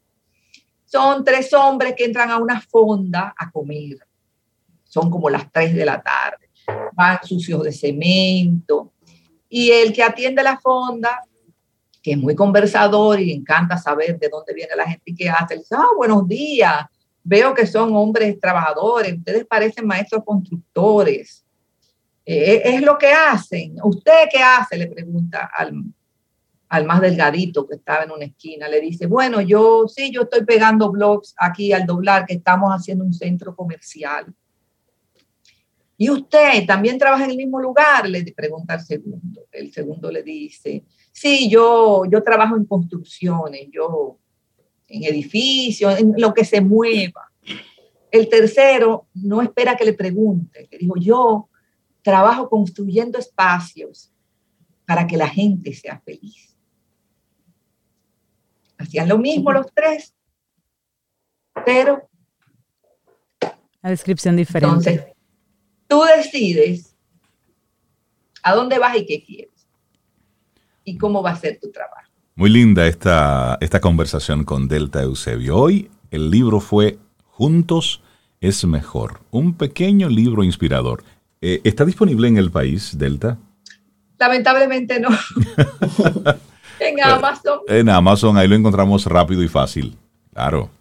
son 0.85 1.23
tres 1.23 1.53
hombres 1.53 1.93
que 1.95 2.05
entran 2.05 2.31
a 2.31 2.37
una 2.37 2.59
fonda 2.61 3.33
a 3.37 3.51
comer. 3.51 3.97
Son 4.83 5.09
como 5.09 5.29
las 5.29 5.51
tres 5.51 5.75
de 5.75 5.85
la 5.85 6.01
tarde. 6.01 6.49
Van 6.93 7.19
sucios 7.23 7.63
de 7.63 7.71
cemento. 7.71 8.93
Y 9.47 9.71
el 9.71 9.93
que 9.93 10.03
atiende 10.03 10.41
la 10.41 10.59
fonda, 10.59 11.21
que 12.01 12.11
es 12.11 12.17
muy 12.17 12.35
conversador 12.35 13.19
y 13.19 13.25
le 13.25 13.33
encanta 13.33 13.77
saber 13.77 14.17
de 14.17 14.29
dónde 14.29 14.53
viene 14.53 14.75
la 14.75 14.87
gente 14.87 15.03
y 15.05 15.15
qué 15.15 15.29
hace, 15.29 15.55
le 15.55 15.61
dice, 15.61 15.75
ah, 15.77 15.89
buenos 15.95 16.27
días. 16.27 16.85
Veo 17.23 17.53
que 17.53 17.67
son 17.67 17.95
hombres 17.95 18.39
trabajadores. 18.39 19.17
Ustedes 19.17 19.45
parecen 19.45 19.85
maestros 19.85 20.23
constructores 20.23 21.45
eh, 22.31 22.61
es 22.75 22.81
lo 22.83 22.95
que 22.95 23.11
hacen. 23.11 23.77
¿Usted 23.83 24.27
qué 24.31 24.37
hace? 24.37 24.77
Le 24.77 24.85
pregunta 24.85 25.49
al, 25.51 25.83
al 26.67 26.85
más 26.85 27.01
delgadito 27.01 27.67
que 27.67 27.73
estaba 27.73 28.03
en 28.03 28.11
una 28.11 28.25
esquina. 28.25 28.67
Le 28.67 28.79
dice, 28.79 29.07
bueno, 29.07 29.41
yo 29.41 29.87
sí, 29.87 30.11
yo 30.11 30.21
estoy 30.21 30.45
pegando 30.45 30.91
blogs 30.91 31.33
aquí 31.35 31.73
al 31.73 31.87
doblar 31.87 32.27
que 32.27 32.35
estamos 32.35 32.69
haciendo 32.71 33.03
un 33.03 33.15
centro 33.15 33.55
comercial. 33.55 34.31
¿Y 35.97 36.11
usted 36.11 36.67
también 36.67 36.99
trabaja 36.99 37.25
en 37.25 37.31
el 37.31 37.37
mismo 37.37 37.59
lugar? 37.59 38.07
Le 38.07 38.23
pregunta 38.33 38.75
al 38.75 38.81
segundo. 38.81 39.47
El 39.51 39.73
segundo 39.73 40.11
le 40.11 40.21
dice, 40.21 40.83
sí, 41.19 41.49
yo, 41.49 42.03
yo 42.05 42.23
trabajo 42.23 42.55
en 42.55 42.63
construcciones, 42.63 43.67
yo 43.71 44.17
en 44.87 45.03
edificios, 45.03 45.99
en 45.99 46.13
lo 46.17 46.33
que 46.33 46.45
se 46.45 46.61
mueva. 46.61 47.29
El 48.09 48.29
tercero 48.29 49.07
no 49.13 49.41
espera 49.41 49.75
que 49.75 49.83
le 49.83 49.93
pregunte, 49.93 50.69
le 50.71 50.77
dijo, 50.77 50.95
yo 50.97 51.49
trabajo 52.01 52.49
construyendo 52.49 53.19
espacios 53.19 54.13
para 54.85 55.05
que 55.05 55.17
la 55.17 55.27
gente 55.27 55.73
sea 55.73 55.99
feliz. 55.99 56.57
Hacían 58.77 59.09
lo 59.09 59.17
mismo 59.17 59.51
los 59.51 59.67
tres, 59.73 60.15
pero... 61.65 62.09
La 63.81 63.89
descripción 63.89 64.37
diferente. 64.37 64.89
Entonces, 64.89 65.13
tú 65.87 66.01
decides 66.15 66.95
a 68.41 68.55
dónde 68.55 68.79
vas 68.79 68.95
y 68.95 69.05
qué 69.05 69.21
quieres. 69.21 69.48
Y 70.89 70.97
cómo 70.97 71.21
va 71.21 71.31
a 71.31 71.35
ser 71.35 71.59
tu 71.61 71.71
trabajo. 71.71 72.09
Muy 72.35 72.49
linda 72.49 72.87
esta, 72.87 73.59
esta 73.61 73.79
conversación 73.79 74.43
con 74.43 74.67
Delta 74.67 75.03
Eusebio. 75.03 75.55
Hoy 75.55 75.91
el 76.09 76.31
libro 76.31 76.59
fue 76.59 76.97
Juntos 77.25 78.01
es 78.41 78.65
mejor, 78.65 79.19
un 79.29 79.53
pequeño 79.53 80.09
libro 80.09 80.43
inspirador. 80.43 81.03
Eh, 81.41 81.61
¿Está 81.63 81.85
disponible 81.85 82.27
en 82.27 82.37
el 82.37 82.49
país, 82.49 82.97
Delta? 82.97 83.37
Lamentablemente 84.17 84.99
no. 84.99 85.09
en 86.79 87.03
Amazon. 87.03 87.59
En 87.67 87.87
Amazon, 87.89 88.37
ahí 88.37 88.47
lo 88.47 88.55
encontramos 88.55 89.05
rápido 89.05 89.43
y 89.43 89.47
fácil. 89.47 89.95
Claro. 90.33 90.71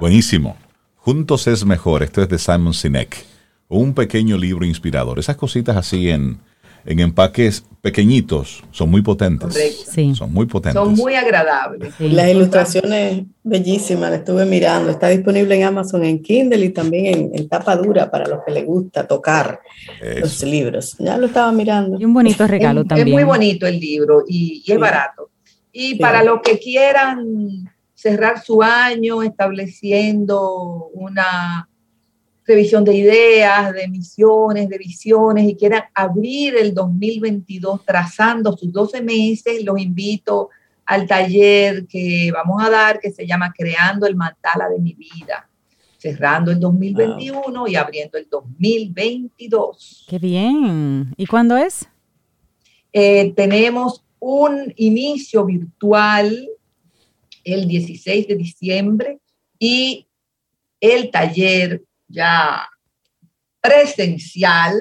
Buenísimo. 0.00 0.56
Juntos 0.96 1.46
es 1.46 1.66
mejor. 1.66 2.02
Esto 2.02 2.22
es 2.22 2.28
de 2.30 2.38
Simon 2.38 2.72
Sinek. 2.72 3.26
Un 3.68 3.92
pequeño 3.92 4.38
libro 4.38 4.64
inspirador. 4.64 5.18
Esas 5.18 5.36
cositas 5.36 5.76
así 5.76 6.08
en, 6.08 6.38
en 6.84 7.00
empaques 7.00 7.64
pequeñitos 7.80 8.62
son 8.70 8.90
muy 8.90 9.02
potentes. 9.02 9.86
Sí. 9.92 10.14
Son 10.14 10.32
muy 10.32 10.46
potentes. 10.46 10.80
Son 10.80 10.94
muy 10.94 11.14
agradables. 11.14 11.94
Las 11.98 12.28
ilustraciones 12.28 13.24
bellísimas, 13.42 14.10
las 14.10 14.20
estuve 14.20 14.44
mirando. 14.44 14.90
Está 14.90 15.08
disponible 15.08 15.56
en 15.56 15.64
Amazon 15.64 16.04
en 16.04 16.22
Kindle 16.22 16.64
y 16.64 16.70
también 16.70 17.30
en, 17.34 17.48
tapa 17.48 17.76
dura 17.76 18.10
para 18.10 18.26
los 18.26 18.40
que 18.46 18.52
les 18.52 18.64
gusta 18.64 19.06
tocar 19.06 19.60
los 20.20 20.42
libros. 20.44 20.96
Ya 20.98 21.18
lo 21.18 21.26
estaba 21.26 21.50
mirando. 21.52 21.98
Y 22.00 22.04
un 22.04 22.14
bonito 22.14 22.46
regalo 22.46 22.84
también. 22.84 23.08
Es 23.08 23.14
muy 23.14 23.24
bonito 23.24 23.66
el 23.66 23.80
libro 23.80 24.22
y, 24.26 24.62
es 24.66 24.78
barato. 24.78 25.30
Y 25.72 25.96
para 25.96 26.22
los 26.22 26.40
que 26.40 26.58
quieran 26.58 27.68
cerrar 27.94 28.42
su 28.42 28.62
año 28.62 29.22
estableciendo 29.22 30.88
una 30.94 31.68
revisión 32.44 32.84
de 32.84 32.94
ideas, 32.94 33.72
de 33.72 33.88
misiones, 33.88 34.68
de 34.68 34.78
visiones 34.78 35.48
y 35.48 35.54
quieran 35.54 35.84
abrir 35.94 36.56
el 36.56 36.74
2022 36.74 37.84
trazando 37.84 38.56
sus 38.56 38.72
12 38.72 39.02
meses, 39.02 39.64
los 39.64 39.80
invito 39.80 40.50
al 40.84 41.06
taller 41.06 41.86
que 41.86 42.30
vamos 42.32 42.62
a 42.62 42.70
dar 42.70 43.00
que 43.00 43.12
se 43.12 43.26
llama 43.26 43.52
Creando 43.56 44.06
el 44.06 44.16
Mandala 44.16 44.68
de 44.68 44.80
mi 44.80 44.94
vida, 44.94 45.48
cerrando 45.98 46.50
el 46.50 46.58
2021 46.58 47.68
y 47.68 47.76
abriendo 47.76 48.18
el 48.18 48.28
2022. 48.28 50.06
Qué 50.08 50.18
bien. 50.18 51.14
¿Y 51.16 51.26
cuándo 51.26 51.56
es? 51.56 51.88
Eh, 52.92 53.32
tenemos 53.36 54.04
un 54.18 54.72
inicio 54.76 55.44
virtual 55.44 56.48
el 57.44 57.66
16 57.66 58.28
de 58.28 58.36
diciembre 58.36 59.18
y 59.58 60.06
el 60.80 61.10
taller 61.10 61.82
ya 62.12 62.68
presencial 63.60 64.80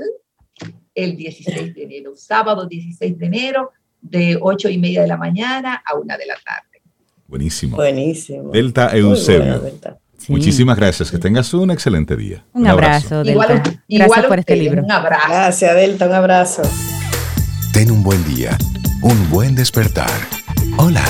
el 0.93 1.15
16 1.15 1.73
de 1.73 1.83
enero, 1.83 2.15
sábado 2.15 2.67
16 2.67 3.17
de 3.17 3.25
enero, 3.25 3.71
de 4.01 4.37
8 4.39 4.69
y 4.69 4.77
media 4.77 5.01
de 5.01 5.07
la 5.07 5.17
mañana 5.17 5.81
a 5.85 5.95
1 5.95 6.17
de 6.17 6.25
la 6.25 6.35
tarde. 6.43 6.81
Buenísimo. 7.27 7.77
Buenísimo. 7.77 8.51
Delta 8.51 8.95
Eusebio. 8.95 9.61
Muchísimas 10.27 10.77
gracias. 10.77 11.09
Que 11.09 11.17
tengas 11.17 11.53
un 11.53 11.71
excelente 11.71 12.15
día. 12.15 12.43
Un, 12.53 12.67
abrazo, 12.67 13.23
Delta. 13.23 13.63
gracias 13.87 14.25
por 14.25 14.39
este 14.39 14.55
libro. 14.55 14.83
Un 14.83 14.91
abrazo. 14.91 15.27
Gracias, 15.29 15.75
Delta. 15.75 16.07
Un 16.07 16.13
abrazo. 16.13 16.61
Ten 17.73 17.89
un 17.89 18.03
buen 18.03 18.23
día. 18.25 18.57
Un 19.01 19.29
buen 19.29 19.55
despertar. 19.55 20.11
Hola. 20.77 21.05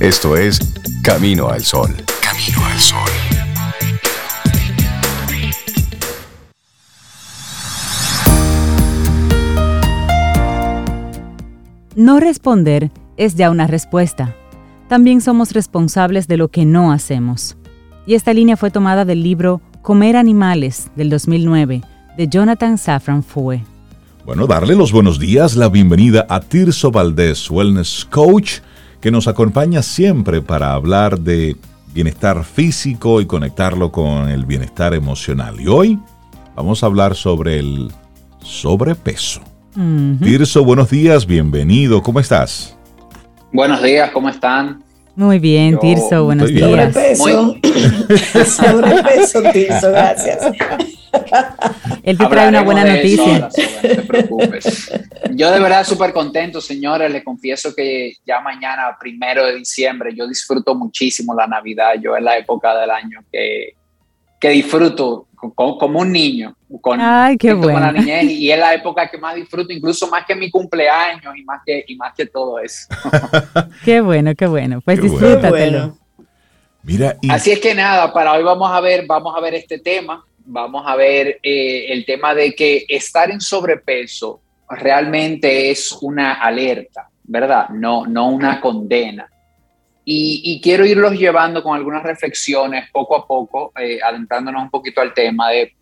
Esto 0.00 0.36
es 0.36 0.58
Camino 1.02 1.48
al 1.48 1.64
Sol. 1.64 1.94
Camino 2.20 2.64
al 2.66 2.78
Sol. 2.78 3.37
No 11.98 12.20
responder 12.20 12.92
es 13.16 13.34
ya 13.34 13.50
una 13.50 13.66
respuesta. 13.66 14.36
También 14.88 15.20
somos 15.20 15.50
responsables 15.50 16.28
de 16.28 16.36
lo 16.36 16.46
que 16.46 16.64
no 16.64 16.92
hacemos. 16.92 17.56
Y 18.06 18.14
esta 18.14 18.32
línea 18.32 18.56
fue 18.56 18.70
tomada 18.70 19.04
del 19.04 19.24
libro 19.24 19.60
Comer 19.82 20.16
Animales 20.16 20.92
del 20.94 21.10
2009 21.10 21.82
de 22.16 22.28
Jonathan 22.28 22.78
Safran 22.78 23.24
Foe. 23.24 23.64
Bueno, 24.24 24.46
darle 24.46 24.76
los 24.76 24.92
buenos 24.92 25.18
días, 25.18 25.56
la 25.56 25.68
bienvenida 25.68 26.24
a 26.28 26.38
Tirso 26.38 26.92
Valdés, 26.92 27.50
Wellness 27.50 28.06
Coach, 28.08 28.60
que 29.00 29.10
nos 29.10 29.26
acompaña 29.26 29.82
siempre 29.82 30.40
para 30.40 30.74
hablar 30.74 31.18
de 31.18 31.56
bienestar 31.92 32.44
físico 32.44 33.20
y 33.20 33.26
conectarlo 33.26 33.90
con 33.90 34.28
el 34.28 34.46
bienestar 34.46 34.94
emocional. 34.94 35.60
Y 35.60 35.66
hoy 35.66 35.98
vamos 36.54 36.84
a 36.84 36.86
hablar 36.86 37.16
sobre 37.16 37.58
el 37.58 37.90
sobrepeso. 38.40 39.47
Tirso, 39.78 40.64
buenos 40.64 40.90
días, 40.90 41.24
bienvenido, 41.24 42.02
¿cómo 42.02 42.18
estás? 42.18 42.76
Buenos 43.52 43.80
días, 43.80 44.10
¿cómo 44.10 44.28
están? 44.28 44.82
Muy 45.14 45.38
bien, 45.38 45.78
Tirso, 45.78 46.24
buenos 46.24 46.48
días. 46.48 46.92
Sobrepeso. 46.92 47.54
Sobrepeso, 48.44 49.42
Tirso, 49.52 49.90
gracias. 49.92 50.50
Él 52.02 52.18
te 52.18 52.26
trae 52.26 52.48
una 52.48 52.62
buena 52.62 52.84
noticia. 52.84 53.38
no 53.38 53.48
te 53.80 54.02
preocupes. 54.02 54.90
Yo 55.36 55.52
de 55.52 55.60
verdad 55.60 55.84
súper 55.84 56.12
contento, 56.12 56.60
señores. 56.60 57.12
Les 57.12 57.22
confieso 57.22 57.72
que 57.72 58.14
ya 58.26 58.40
mañana, 58.40 58.96
primero 58.98 59.46
de 59.46 59.54
diciembre, 59.58 60.12
yo 60.12 60.26
disfruto 60.26 60.74
muchísimo 60.74 61.36
la 61.36 61.46
Navidad. 61.46 61.92
Yo 62.02 62.16
es 62.16 62.22
la 62.24 62.36
época 62.36 62.76
del 62.76 62.90
año 62.90 63.20
que, 63.30 63.76
que 64.40 64.48
disfruto 64.48 65.27
como, 65.38 66.00
un 66.00 66.12
niño, 66.12 66.56
con, 66.80 67.00
Ay, 67.00 67.36
qué 67.36 67.54
bueno. 67.54 67.80
la 67.80 67.92
niñez, 67.92 68.24
y 68.24 68.50
es 68.50 68.58
la 68.58 68.74
época 68.74 69.08
que 69.08 69.18
más 69.18 69.34
disfruto, 69.34 69.72
incluso 69.72 70.08
más 70.08 70.26
que 70.26 70.34
mi 70.34 70.50
cumpleaños 70.50 71.36
y 71.36 71.44
más 71.44 71.62
que, 71.64 71.84
y 71.86 71.96
más 71.96 72.14
que 72.14 72.26
todo 72.26 72.58
eso. 72.58 72.88
qué 73.84 74.00
bueno, 74.00 74.34
qué 74.34 74.46
bueno, 74.46 74.80
pues 74.80 75.00
disfrútatelo. 75.00 75.96
Mira, 76.82 77.16
Así 77.28 77.50
es 77.50 77.60
que 77.60 77.74
nada, 77.74 78.12
para 78.12 78.32
hoy 78.32 78.42
vamos 78.42 78.70
a 78.70 78.80
ver, 78.80 79.06
vamos 79.06 79.36
a 79.36 79.40
ver 79.40 79.54
este 79.54 79.78
tema, 79.78 80.24
vamos 80.44 80.84
a 80.86 80.96
ver 80.96 81.38
eh, 81.42 81.86
el 81.92 82.04
tema 82.04 82.34
de 82.34 82.54
que 82.54 82.86
estar 82.88 83.30
en 83.30 83.40
sobrepeso 83.40 84.40
realmente 84.70 85.70
es 85.70 85.92
una 86.00 86.34
alerta, 86.34 87.08
¿verdad? 87.24 87.68
No, 87.70 88.06
no 88.06 88.28
una 88.28 88.60
condena. 88.60 89.28
Y, 90.10 90.58
quiero 90.62 90.86
irlos 90.86 91.18
llevando 91.18 91.62
con 91.62 91.76
algunas 91.76 92.02
reflexiones 92.02 92.88
poco 92.90 93.14
a 93.14 93.26
poco, 93.26 93.72
eh, 93.78 93.98
adentrándonos 94.02 94.62
un 94.62 94.70
poquito 94.70 95.02
al 95.02 95.12
tema 95.12 95.50
de 95.50 95.74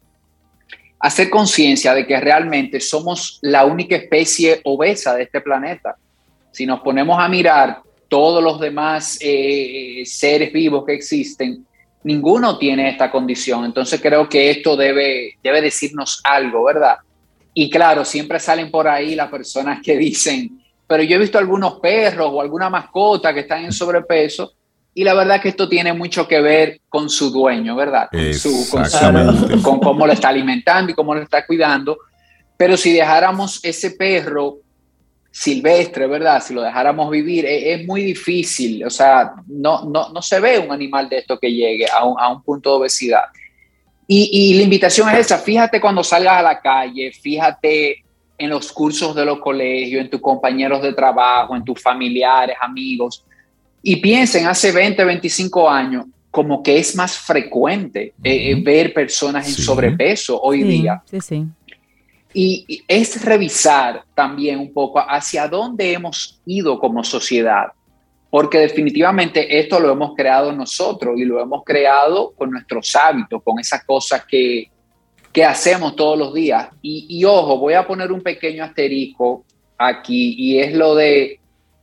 hacer 0.98 1.30
conciencia 1.30 1.94
de 1.94 2.04
que 2.04 2.18
realmente 2.18 2.80
somos 2.80 3.38
la 3.42 3.64
única 3.64 3.94
especie 3.94 4.60
obesa 4.64 5.14
de 5.14 5.22
este 5.22 5.40
planeta. 5.40 5.94
Si 6.50 6.66
nos 6.66 6.80
ponemos 6.80 7.20
a 7.20 7.28
mirar 7.28 7.82
todos 8.08 8.42
los 8.42 8.58
demás 8.58 9.16
eh, 9.20 10.02
seres 10.04 10.52
vivos 10.52 10.84
que 10.84 10.94
existen, 10.94 11.64
ninguno 12.02 12.58
tiene 12.58 12.88
esta 12.88 13.12
condición. 13.12 13.64
Entonces 13.64 14.00
creo 14.00 14.28
que 14.28 14.50
esto 14.50 14.76
debe, 14.76 15.36
debe 15.40 15.62
decirnos 15.62 16.20
algo, 16.24 16.64
¿verdad? 16.64 16.96
Y 17.54 17.70
claro, 17.70 18.04
siempre 18.04 18.40
salen 18.40 18.72
por 18.72 18.88
ahí 18.88 19.14
las 19.14 19.30
personas 19.30 19.80
que 19.84 19.96
dicen, 19.96 20.65
pero 20.87 21.03
yo 21.03 21.16
he 21.16 21.18
visto 21.18 21.39
algunos 21.39 21.80
perros 21.80 22.30
o 22.32 22.41
alguna 22.41 22.70
mascota 22.70 23.34
que 23.34 23.41
están 23.41 23.64
en 23.64 23.72
sobrepeso 23.72 24.53
y 24.99 25.05
la 25.05 25.12
verdad 25.12 25.43
que 25.43 25.51
esto 25.51 25.68
tiene 25.68 25.93
mucho 25.93 26.26
que 26.26 26.41
ver 26.41 26.80
con 26.89 27.11
su 27.11 27.30
dueño, 27.30 27.76
¿verdad? 27.76 28.09
Con, 28.11 28.32
su, 28.32 28.66
con, 29.62 29.78
cómo 29.78 30.07
lo 30.07 30.12
está 30.14 30.30
alimentando 30.30 30.91
y 30.91 30.95
cómo 30.95 31.14
lo 31.14 31.20
está 31.20 31.45
cuidando. 31.45 31.99
Pero 32.57 32.78
si 32.78 32.95
dejáramos 32.95 33.62
ese 33.62 33.91
perro 33.91 34.61
silvestre, 35.30 36.07
¿verdad? 36.07 36.43
Si 36.43 36.55
lo 36.55 36.62
dejáramos 36.62 37.11
vivir, 37.11 37.45
e, 37.45 37.74
es, 37.74 37.87
muy 37.87 38.05
difícil. 38.05 38.87
O 38.87 38.91
sea, 38.91 39.34
no, 39.49 39.84
no, 39.84 40.09
no, 40.09 40.22
se 40.22 40.41
ve 40.41 40.59
un 40.59 40.72
animal 40.72 41.11
de 41.11 41.18
esto 41.18 41.39
que 41.39 41.53
llegue 41.53 41.87
a 41.91 42.03
un, 42.03 42.18
a 42.18 42.32
un 42.32 42.43
punto 42.43 42.70
de 42.70 42.76
obesidad. 42.76 43.24
Y, 44.09 44.30
y, 44.32 44.55
la 44.55 44.62
invitación 44.62 45.11
es 45.11 45.18
esa, 45.18 45.37
fíjate 45.37 45.78
cuando 45.78 46.03
salgas 46.03 46.39
a 46.39 46.43
la 46.43 46.59
calle, 46.59 47.12
fíjate 47.12 48.03
en 48.39 48.51
los 48.51 48.72
cursos 48.72 49.14
de 49.14 49.24
los 49.24 49.39
colegios, 49.39 50.03
en 50.03 50.11
tus 50.11 50.20
compañeros 50.20 50.82
de 50.82 50.93
trabajo, 50.93 51.57
en 51.57 51.64
tus 51.64 51.80
familiares, 51.80 52.57
amigos, 52.61 53.24
y 53.82 53.97
piensen 53.97 54.47
hace 54.47 54.72
20, 54.72 55.05
25 55.05 55.70
años 55.70 56.07
como 56.37 56.62
que 56.62 56.76
es 56.76 56.95
más 56.95 57.16
frecuente 57.16 58.12
eh, 58.22 58.51
eh, 58.51 58.61
ver 58.62 58.93
personas 58.93 59.49
en 59.49 59.55
sobrepeso 59.55 60.39
hoy 60.39 60.64
día. 60.64 61.03
Sí, 61.11 61.18
sí. 61.22 61.47
Y, 62.34 62.84
es 62.87 63.24
revisar 63.24 64.05
también 64.14 64.59
un 64.59 64.70
poco 64.70 64.99
hacia 64.99 65.49
dónde 65.49 65.95
hemos 65.95 66.39
ido 66.45 66.78
como 66.78 67.03
sociedad, 67.03 67.68
porque 68.28 68.59
definitivamente 68.59 69.59
esto 69.59 69.80
lo 69.80 69.91
hemos 69.91 70.14
creado 70.14 70.53
nosotros 70.53 71.18
y 71.18 71.24
lo 71.24 71.41
hemos 71.41 71.64
creado 71.64 72.34
con 72.37 72.51
nuestros 72.51 72.95
hábitos, 72.95 73.43
con 73.43 73.59
esas 73.59 73.82
cosas 73.84 74.26
que, 74.26 74.68
que 75.37 75.45
hacemos 75.45 75.95
todos 75.95 76.18
los 76.18 76.32
días. 76.32 76.66
Y, 76.80 77.22
ojo, 77.26 77.59
voy 77.59 77.74
a 77.74 77.87
poner 77.87 78.11
un 78.11 78.22
pequeño 78.22 78.64
asterisco 78.64 79.45
aquí 79.76 80.34
y 80.39 80.59
es 80.59 80.72
lo 80.72 80.95
de, 80.95 81.39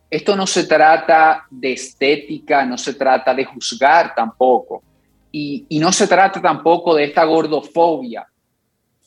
esto 0.09 0.35
no 0.35 0.47
se 0.47 0.63
trata 0.63 1.45
de 1.51 1.73
estética, 1.73 2.65
no 2.65 2.79
se 2.79 2.95
trata 2.95 3.31
de 3.31 3.45
juzgar 3.45 4.15
tampoco. 4.15 4.81
Y, 5.31 5.67
no 5.79 5.91
se 5.91 6.07
trata 6.07 6.41
tampoco 6.41 6.95
de 6.95 7.03
esta 7.03 7.25
gordofobia 7.25 8.25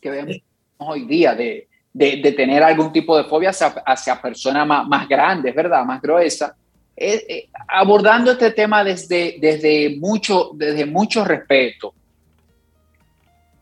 que 0.00 0.10
vemos 0.10 0.36
hoy 0.76 1.06
día, 1.06 1.34
de, 1.34 1.66
de, 1.92 2.30
tener 2.30 2.62
algún 2.62 2.92
tipo 2.92 3.16
de 3.16 3.24
fobia 3.24 3.50
hacia, 3.50 4.22
personas 4.22 4.64
más, 4.64 4.86
más, 4.86 5.08
grandes, 5.08 5.52
¿verdad? 5.56 5.84
Más 5.84 6.00
gruesas. 6.00 6.52
Eh, 6.96 7.26
eh, 7.28 7.48
abordando 7.66 8.30
este 8.30 8.52
tema 8.52 8.84
desde, 8.84 9.38
desde, 9.40 9.96
mucho, 9.98 10.52
desde 10.54 10.86
mucho 10.86 11.24
respeto 11.24 11.95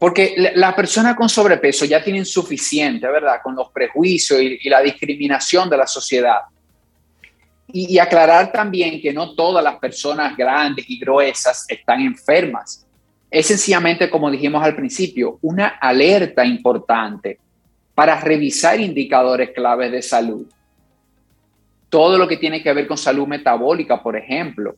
Porque 0.04 0.34
la 0.36 0.76
persona 0.76 1.16
con 1.16 1.30
sobrepeso 1.30 1.86
ya 1.86 2.04
tienen 2.04 2.26
suficiente, 2.26 3.06
¿verdad? 3.06 3.40
Con 3.42 3.54
los 3.54 3.70
prejuicios 3.70 4.38
y, 4.38 4.68
la 4.68 4.82
discriminación 4.82 5.70
de 5.70 5.78
la 5.78 5.86
sociedad. 5.86 6.40
Y, 7.68 7.98
aclarar 7.98 8.52
también 8.52 9.00
que 9.00 9.14
no 9.14 9.34
todas 9.34 9.64
las 9.64 9.76
personas 9.76 10.36
grandes 10.36 10.84
y 10.90 10.98
gruesas 10.98 11.64
están 11.66 12.02
enfermas. 12.02 12.84
Es 13.30 13.46
sencillamente, 13.46 14.10
como 14.10 14.30
dijimos 14.30 14.62
al 14.62 14.76
principio, 14.76 15.38
una 15.40 15.68
alerta 15.68 16.44
importante 16.44 17.38
para 17.94 18.20
revisar 18.20 18.78
indicadores 18.78 19.52
claves 19.52 19.90
de 19.90 20.02
salud. 20.02 20.46
Todo 21.88 22.18
lo 22.18 22.28
que 22.28 22.36
tiene 22.36 22.62
que 22.62 22.74
ver 22.74 22.86
con 22.86 22.98
salud 22.98 23.26
metabólica, 23.26 24.02
por 24.02 24.18
ejemplo. 24.18 24.76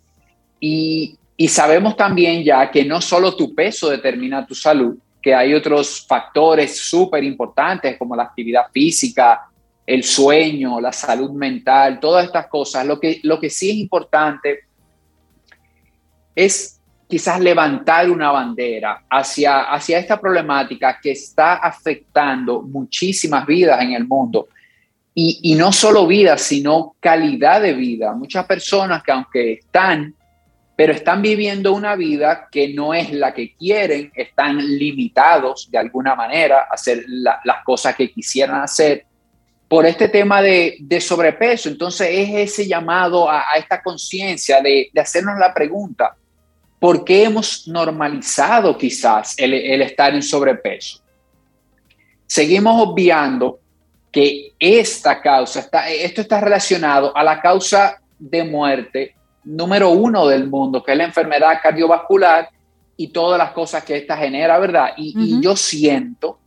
Y 0.61 1.19
sabemos 1.49 1.97
también 1.97 2.45
ya 2.45 2.71
que 2.71 2.85
no 2.85 3.01
solo 3.01 3.35
tu 3.35 3.57
peso 3.57 3.91
determina 3.91 4.47
tu 4.47 4.55
salud, 4.55 4.97
que 5.27 5.35
hay 5.35 5.55
otros 5.55 6.07
factores 6.07 6.79
súper 6.79 7.25
importantes 7.25 7.99
como 7.99 8.15
la 8.15 8.23
actividad 8.23 8.67
física, 8.73 9.49
el 9.85 10.05
sueño, 10.05 10.81
la 10.81 10.93
salud 10.93 11.33
mental, 11.33 11.99
todas 11.99 12.27
estas 12.27 12.47
cosas. 12.47 12.87
Lo 12.87 13.01
que, 13.01 13.19
lo 13.25 13.41
que 13.41 13.51
sí 13.51 13.71
es 13.71 13.77
importante 13.77 14.61
es 16.33 16.81
quizás 17.09 17.41
levantar 17.41 18.09
una 18.09 18.31
bandera 18.31 19.03
hacia, 19.11 19.63
hacia 19.63 19.99
esta 19.99 20.21
problemática 20.21 21.01
que 21.03 21.11
está 21.11 21.55
afectando 21.55 22.63
muchísimas 22.63 23.45
vidas 23.47 23.83
en 23.83 23.95
el 23.95 24.07
mundo. 24.07 24.47
Y, 25.13 25.41
y 25.43 25.57
no 25.57 25.73
solo 25.73 26.07
vida, 26.07 26.39
sino 26.39 26.95
calidad 27.01 27.63
de 27.63 27.73
vida. 27.73 28.13
Muchas 28.13 28.47
personas 28.47 29.03
que 29.03 29.11
aunque 29.11 29.53
están 29.55 30.15
pero 30.77 30.93
están 30.93 31.23
viviendo 31.23 31.73
una 31.73 31.97
vida 31.97 32.49
que 32.53 32.75
no 32.75 32.93
es 32.93 33.11
la 33.11 33.33
que 33.33 33.55
quieren, 33.55 34.13
están 34.15 34.59
limitados 34.59 35.71
de 35.71 35.79
alguna 35.79 36.15
manera 36.15 36.67
a 36.71 36.75
hacer 36.75 37.03
las 37.09 37.65
cosas 37.65 37.97
que 37.97 38.13
quisieran 38.13 38.61
hacer 38.61 39.07
por 39.69 39.87
este 39.87 40.09
tema 40.09 40.43
de, 40.43 40.77
sobrepeso. 41.01 41.71
Entonces 41.71 42.09
es 42.11 42.53
ese 42.53 42.69
llamado 42.69 43.29
a, 43.29 43.45
esta 43.57 43.83
conciencia 43.83 44.61
de, 44.61 44.91
hacernos 45.01 45.39
la 45.39 45.55
pregunta, 45.55 46.15
¿por 46.79 47.03
qué 47.05 47.25
hemos 47.25 47.67
normalizado 47.67 48.77
quizás 48.77 49.35
el, 49.39 49.55
el 49.55 49.81
estar 49.81 50.15
en 50.15 50.23
sobrepeso? 50.23 51.01
Seguimos 52.27 52.87
obviando 52.87 53.61
que 54.13 54.53
esta 54.59 55.23
causa, 55.23 55.61
está, 55.61 55.89
esto 55.89 56.21
está 56.21 56.39
relacionado 56.39 57.17
a 57.17 57.25
la 57.25 57.41
causa 57.41 57.99
de 58.19 58.45
muerte 58.45 59.16
número 59.47 59.91
uno 59.91 60.27
del 60.27 60.49
mundo, 60.49 60.83
que 60.83 60.93
es 60.93 60.99
la 60.99 61.05
enfermedad 61.05 61.61
cardiovascular 61.63 62.51
y 62.97 63.09
todas 63.09 63.39
las 63.39 63.53
cosas 63.53 63.85
que 63.85 63.97
esta 63.97 64.17
genera, 64.17 64.59
¿verdad? 64.59 64.91
Y, 64.97 65.41
yo 65.41 65.55
siento, 65.55 66.39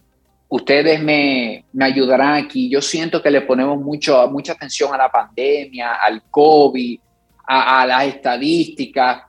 ustedes 0.50 1.02
me, 1.02 1.64
ayudarán 1.80 2.44
aquí, 2.44 2.70
yo 2.70 2.82
siento 2.82 3.22
que 3.24 3.32
le 3.32 3.42
ponemos 3.42 3.80
mucho, 3.80 4.30
mucha 4.30 4.54
atención 4.54 4.94
a 4.94 4.98
la 4.98 5.10
pandemia, 5.10 5.94
al 5.94 6.24
COVID, 6.30 7.00
a, 7.48 7.86
las 7.86 8.04
estadísticas, 8.06 9.24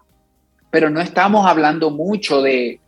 pero 0.70 0.90
no 0.90 1.00
estamos 1.00 1.46
hablando 1.46 1.90
mucho 1.90 2.42
de, 2.42 2.80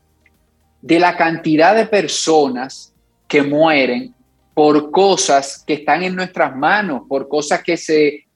de 0.81 0.99
la 0.99 1.17
cantidad 1.17 1.77
de 1.77 1.87
personas 1.87 2.93
que 3.29 3.43
mueren 3.43 4.15
por 4.53 4.91
cosas 4.91 5.63
que 5.67 5.75
están 5.75 6.03
en 6.03 6.17
nuestras 6.17 6.55
manos, 6.57 7.03
por 7.09 7.29
cosas 7.29 7.63
que 7.63 7.77
se 7.77 8.27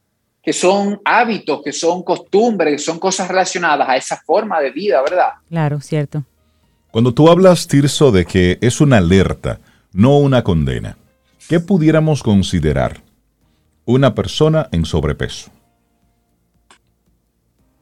que 0.46 0.52
son 0.52 1.00
hábitos, 1.04 1.60
que 1.64 1.72
son 1.72 2.04
costumbres, 2.04 2.74
que 2.74 2.78
son 2.78 3.00
cosas 3.00 3.26
relacionadas 3.26 3.88
a 3.88 3.96
esa 3.96 4.16
forma 4.24 4.60
de 4.60 4.70
vida, 4.70 5.02
¿verdad? 5.02 5.30
Claro, 5.48 5.80
cierto. 5.80 6.22
Cuando 6.92 7.12
tú 7.12 7.28
hablas, 7.28 7.66
Tirso, 7.66 8.12
de 8.12 8.24
que 8.24 8.56
es 8.60 8.80
una 8.80 8.98
alerta, 8.98 9.58
no 9.92 10.18
una 10.18 10.44
condena, 10.44 10.96
¿qué 11.48 11.58
pudiéramos 11.58 12.22
considerar 12.22 13.02
una 13.86 14.14
persona 14.14 14.68
en 14.70 14.84
sobrepeso? 14.84 15.50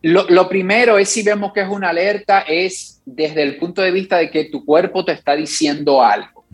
Lo, 0.00 0.48
primero 0.48 0.96
es 0.96 1.10
si 1.10 1.22
vemos 1.22 1.52
que 1.52 1.60
es 1.60 1.68
una 1.68 1.90
alerta, 1.90 2.46
es 2.48 3.02
desde 3.04 3.42
el 3.42 3.58
punto 3.58 3.82
de 3.82 3.90
vista 3.90 4.16
de 4.16 4.30
que 4.30 4.46
tu 4.46 4.64
cuerpo 4.64 5.04
te 5.04 5.12
está 5.12 5.36
diciendo 5.36 6.02
algo. 6.02 6.46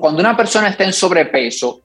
cuando 0.00 0.20
una 0.20 0.34
persona 0.34 0.68
está 0.68 0.84
en 0.84 0.94
sobrepeso, 0.94 1.81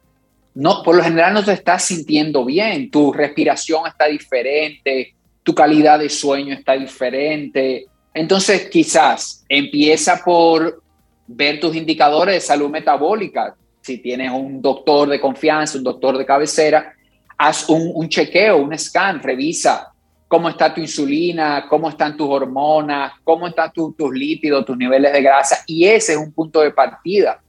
no, 0.60 0.82
por 0.82 0.95
lo 0.95 1.03
general 1.03 1.36
no 1.36 1.45
te 1.45 1.51
estás 1.51 1.86
sintiendo 1.86 2.43
bien, 2.43 2.89
tu 2.89 3.14
respiración 3.14 3.86
está 3.86 4.05
diferente, 4.05 5.14
tu 5.43 5.53
calidad 5.53 5.99
de 5.99 6.10
sueño 6.10 6.55
está 6.55 6.74
diferente. 6.74 7.86
Entonces, 8.12 8.68
quizás 8.68 9.45
empieza 9.47 10.20
por 10.26 10.82
ver 11.28 11.60
tus 11.60 11.76
indicadores 11.76 12.34
de 12.34 12.41
salud 12.41 12.72
metabólica. 12.72 13.55
Si 13.82 13.99
tienes 13.99 14.32
un 14.32 14.60
doctor 14.60 15.08
de 15.10 15.22
confianza, 15.22 15.78
un 15.78 15.84
doctor 15.84 16.18
de 16.18 16.26
cabecera, 16.26 16.91
haz 17.38 17.70
un, 17.70 18.10
chequeo, 18.10 18.58
un 18.58 18.76
scan, 18.76 19.22
revisa 19.22 19.93
cómo 20.28 20.49
está 20.49 20.74
tu 20.74 20.82
insulina, 20.82 21.68
cómo 21.70 21.88
están 21.88 22.18
tus 22.18 22.28
hormonas, 22.28 23.12
cómo 23.24 23.47
están 23.47 23.72
tus 23.72 24.12
lípidos, 24.12 24.66
tus 24.66 24.76
niveles 24.76 25.14
de 25.14 25.22
grasa. 25.22 25.64
Y 25.68 25.86
ese 25.86 26.14
es 26.14 26.18
un 26.18 26.34
punto 26.34 26.62
de 26.62 26.72
partida. 26.72 27.41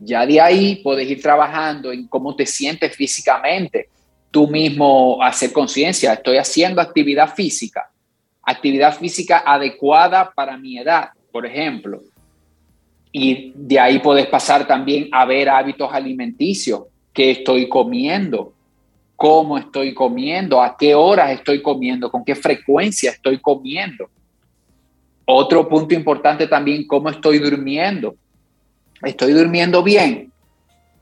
Ya 0.00 0.24
de 0.24 0.40
ahí 0.40 0.76
puedes 0.76 1.10
ir 1.10 1.20
trabajando 1.20 1.92
en 1.92 2.06
cómo 2.06 2.36
te 2.36 2.46
sientes 2.46 2.94
físicamente. 2.94 3.88
Tú 4.30 4.46
mismo 4.46 5.22
hacer 5.22 5.52
conciencia, 5.52 6.12
estoy 6.12 6.36
haciendo 6.36 6.80
actividad 6.80 7.34
física, 7.34 7.90
actividad 8.42 8.96
física 8.96 9.42
adecuada 9.44 10.30
para 10.30 10.56
mi 10.56 10.78
edad, 10.78 11.10
por 11.32 11.46
ejemplo. 11.46 12.02
Y 13.10 13.52
de 13.56 13.80
ahí 13.80 13.98
puedes 13.98 14.26
pasar 14.26 14.66
también 14.66 15.08
a 15.10 15.24
ver 15.24 15.48
hábitos 15.48 15.92
alimenticios, 15.92 16.82
qué 17.12 17.32
estoy 17.32 17.68
comiendo, 17.68 18.52
cómo 19.16 19.58
estoy 19.58 19.94
comiendo, 19.94 20.62
a 20.62 20.76
qué 20.76 20.94
horas 20.94 21.32
estoy 21.32 21.60
comiendo, 21.60 22.10
con 22.10 22.24
qué 22.24 22.36
frecuencia 22.36 23.10
estoy 23.10 23.40
comiendo. 23.40 24.08
Otro 25.24 25.68
punto 25.68 25.94
importante 25.94 26.46
también, 26.46 26.86
cómo 26.86 27.08
estoy 27.08 27.38
durmiendo 27.38 28.14
estoy 29.02 29.32
durmiendo 29.32 29.82
bien. 29.82 30.32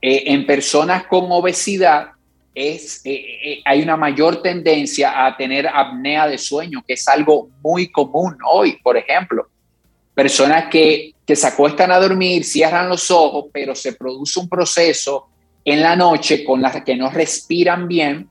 Eh, 0.01 0.25
en 0.27 0.47
personas 0.47 1.07
con 1.07 1.31
obesidad 1.31 2.09
es, 2.55 3.01
eh, 3.05 3.13
eh, 3.45 3.63
hay 3.65 3.83
una 3.83 3.97
mayor 3.97 4.43
tendencia 4.43 5.27
a 5.27 5.37
tener 5.37 5.67
apnea 5.67 6.27
de 6.27 6.39
sueño, 6.39 6.83
que 6.87 6.95
es 6.95 7.09
algo 7.09 7.51
muy 7.63 7.91
común 7.91 8.37
hoy, 8.47 8.79
por 8.83 8.97
ejemplo. 8.97 9.49
Personas 10.15 10.67
que, 10.71 11.13
se 11.27 11.47
acuestan 11.47 11.91
a 11.91 11.99
dormir, 11.99 12.45
cierran 12.45 12.89
los 12.89 13.11
ojos, 13.11 13.47
pero 13.53 13.75
se 13.75 13.95
produce 13.95 14.39
un 14.39 14.49
proceso 14.49 15.29
en 15.65 15.83
la 15.83 15.97
noche 15.97 16.45
con 16.45 16.63
las 16.63 16.85
que 16.85 16.95
no 16.95 17.11
respiran 17.11 17.89
bien 17.89 18.31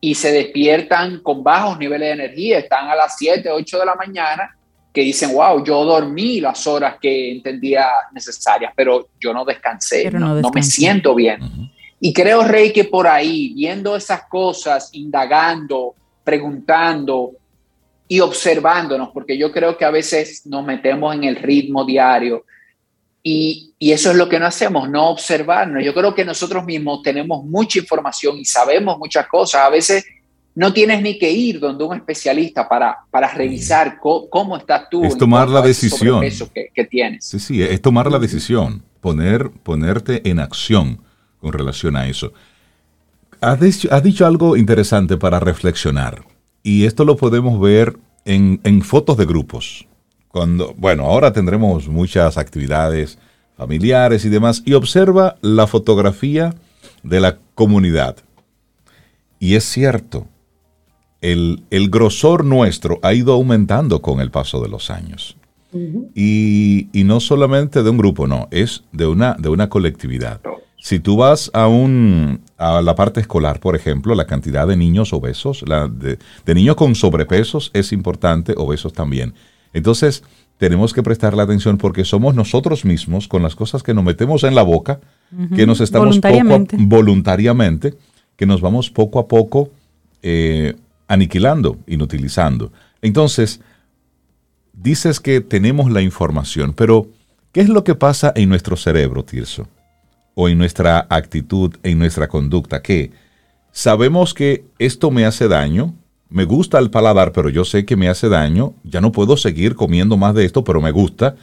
y 0.00 0.16
se 0.16 0.32
despiertan 0.32 1.20
con 1.20 1.44
bajos 1.44 1.78
niveles 1.78 2.08
de 2.08 2.24
energía, 2.24 2.58
están 2.58 2.88
a 2.88 2.96
las 2.96 3.16
7, 3.16 3.48
8 3.50 3.78
de 3.78 3.86
la 3.86 3.94
mañana 3.94 4.56
que 4.94 5.00
dicen, 5.00 5.34
wow, 5.34 5.64
yo 5.64 5.84
dormí 5.84 6.40
las 6.40 6.68
horas 6.68 6.98
que 7.00 7.32
entendía 7.32 7.88
necesarias, 8.12 8.72
pero 8.76 9.08
yo 9.20 9.34
no 9.34 9.44
descansé, 9.44 10.08
no, 10.12 10.40
me 10.54 10.62
siento 10.62 11.16
bien. 11.16 11.40
Y 11.98 12.12
creo, 12.12 12.44
Rey, 12.44 12.72
que 12.72 12.84
por 12.84 13.08
ahí, 13.08 13.52
viendo 13.54 13.96
esas 13.96 14.28
cosas, 14.28 14.90
indagando, 14.92 15.96
preguntando 16.22 17.32
y 18.06 18.20
observándonos, 18.20 19.08
porque 19.08 19.36
yo 19.36 19.50
creo 19.50 19.76
que 19.76 19.84
a 19.84 19.90
veces 19.90 20.46
nos 20.46 20.64
metemos 20.64 21.12
en 21.12 21.24
el 21.24 21.36
ritmo 21.36 21.84
diario 21.84 22.44
y, 23.20 23.72
y 23.80 23.90
eso 23.90 24.12
es 24.12 24.16
lo 24.16 24.28
que 24.28 24.38
no 24.38 24.46
hacemos, 24.46 24.88
no 24.88 25.08
observarnos. 25.08 25.82
Yo 25.82 25.92
creo 25.92 26.14
que 26.14 26.24
nosotros 26.24 26.64
mismos 26.64 27.02
tenemos 27.02 27.42
mucha 27.44 27.80
información 27.80 28.38
y 28.38 28.44
sabemos 28.44 28.96
muchas 28.98 29.26
cosas. 29.26 29.62
A 29.62 29.70
veces 29.70 30.06
no 30.54 30.72
tienes 30.72 31.02
ni 31.02 31.18
que 31.18 31.30
ir 31.30 31.58
donde 31.58 31.84
un 31.84 31.96
especialista 31.96 32.68
para, 32.68 32.98
para 33.10 33.28
revisar 33.28 33.98
cómo, 33.98 34.56
estás 34.56 34.88
tú. 34.90 35.04
Es 35.04 35.18
tomar 35.18 35.48
la 35.48 35.60
decisión. 35.60 36.20
Que, 36.20 36.70
que, 36.72 36.84
tienes. 36.84 37.24
Sí, 37.24 37.40
sí, 37.40 37.62
es 37.62 37.82
tomar 37.82 38.10
la 38.10 38.18
decisión, 38.18 38.82
poner, 39.00 39.50
ponerte 39.50 40.28
en 40.28 40.38
acción 40.38 41.00
con 41.40 41.52
relación 41.52 41.96
a 41.96 42.06
eso. 42.06 42.32
Has 43.40 43.60
dicho, 43.60 44.26
algo 44.26 44.56
interesante 44.56 45.16
para 45.16 45.40
reflexionar 45.40 46.24
y 46.62 46.86
esto 46.86 47.04
lo 47.04 47.16
podemos 47.16 47.60
ver 47.60 47.98
en, 48.24 48.60
en 48.64 48.80
fotos 48.82 49.16
de 49.16 49.26
grupos. 49.26 49.86
Cuando, 50.28 50.72
bueno, 50.76 51.04
ahora 51.04 51.32
tendremos 51.32 51.88
muchas 51.88 52.38
actividades 52.38 53.18
familiares 53.56 54.24
y 54.24 54.28
demás 54.28 54.62
y 54.64 54.72
observa 54.72 55.36
la 55.42 55.66
fotografía 55.66 56.54
de 57.02 57.20
la 57.20 57.38
comunidad. 57.54 58.16
Y 59.38 59.56
es 59.56 59.64
cierto, 59.64 60.26
el, 61.24 61.90
grosor 61.90 62.44
nuestro 62.44 62.98
ha 63.02 63.14
ido 63.14 63.32
aumentando 63.32 64.02
con 64.02 64.20
el 64.20 64.30
paso 64.30 64.60
de 64.60 64.68
los 64.68 64.90
años. 64.90 65.36
y, 66.14 66.88
no 66.92 67.18
solamente 67.18 67.82
de 67.82 67.90
un 67.90 67.98
grupo, 67.98 68.26
no, 68.26 68.46
es 68.50 68.84
de 68.92 69.06
una, 69.06 69.34
de 69.38 69.48
una 69.48 69.68
colectividad. 69.68 70.40
Si 70.78 71.00
tú 71.00 71.16
vas 71.16 71.50
a, 71.54 71.66
un, 71.66 72.40
a 72.58 72.82
la 72.82 72.94
parte 72.94 73.20
escolar, 73.20 73.58
por 73.58 73.74
ejemplo, 73.74 74.14
la 74.14 74.26
cantidad 74.26 74.68
de 74.68 74.76
niños 74.76 75.14
obesos, 75.14 75.64
la 75.66 75.88
de, 75.88 76.18
niños 76.54 76.76
con 76.76 76.94
sobrepesos 76.94 77.70
es 77.72 77.92
importante, 77.92 78.54
obesos 78.56 78.92
también. 78.92 79.32
Entonces, 79.72 80.22
tenemos 80.58 80.92
que 80.92 81.02
prestarle 81.02 81.42
atención 81.42 81.78
porque 81.78 82.04
somos 82.04 82.34
nosotros 82.34 82.84
mismos 82.84 83.26
con 83.26 83.42
las 83.42 83.56
cosas 83.56 83.82
que 83.82 83.94
nos 83.94 84.04
metemos 84.04 84.44
en 84.44 84.54
la 84.54 84.62
boca, 84.62 85.00
que 85.56 85.66
nos 85.66 85.80
estamos 85.80 86.08
voluntariamente. 86.08 86.76
voluntariamente, 86.78 87.94
que 88.36 88.46
nos 88.46 88.60
vamos 88.60 88.90
poco 88.90 89.18
a 89.18 89.26
poco 89.26 89.70
eh, 90.22 90.74
aniquilando, 91.08 91.78
inutilizando. 91.86 92.72
Entonces, 93.02 93.60
dices 94.72 95.20
que 95.20 95.40
tenemos 95.40 95.90
la 95.90 96.02
información, 96.02 96.72
pero 96.74 97.08
¿qué 97.52 97.60
es 97.60 97.68
lo 97.68 97.84
que 97.84 97.94
pasa 97.94 98.32
en 98.34 98.48
nuestro 98.48 98.76
cerebro, 98.76 99.24
Tirso? 99.24 99.68
O 100.34 100.48
en 100.48 100.58
nuestra 100.58 101.06
actitud, 101.10 101.76
en 101.82 101.98
nuestra 101.98 102.28
conducta, 102.28 102.82
que 102.82 103.12
sabemos 103.70 104.34
que 104.34 104.64
esto 104.78 105.10
me 105.10 105.24
hace 105.24 105.48
daño, 105.48 105.94
me 106.28 106.44
gusta 106.44 106.78
el 106.78 106.90
paladar, 106.90 107.32
pero 107.32 107.48
yo 107.48 107.64
sé 107.64 107.84
que 107.84 107.96
me 107.96 108.08
hace 108.08 108.28
daño, 108.28 108.74
ya 108.82 109.00
no 109.00 109.12
puedo 109.12 109.36
seguir 109.36 109.76
comiendo 109.76 110.16
más 110.16 110.34
de 110.34 110.44
esto, 110.44 110.64
pero 110.64 110.80
me 110.80 110.90
gusta. 110.90 111.36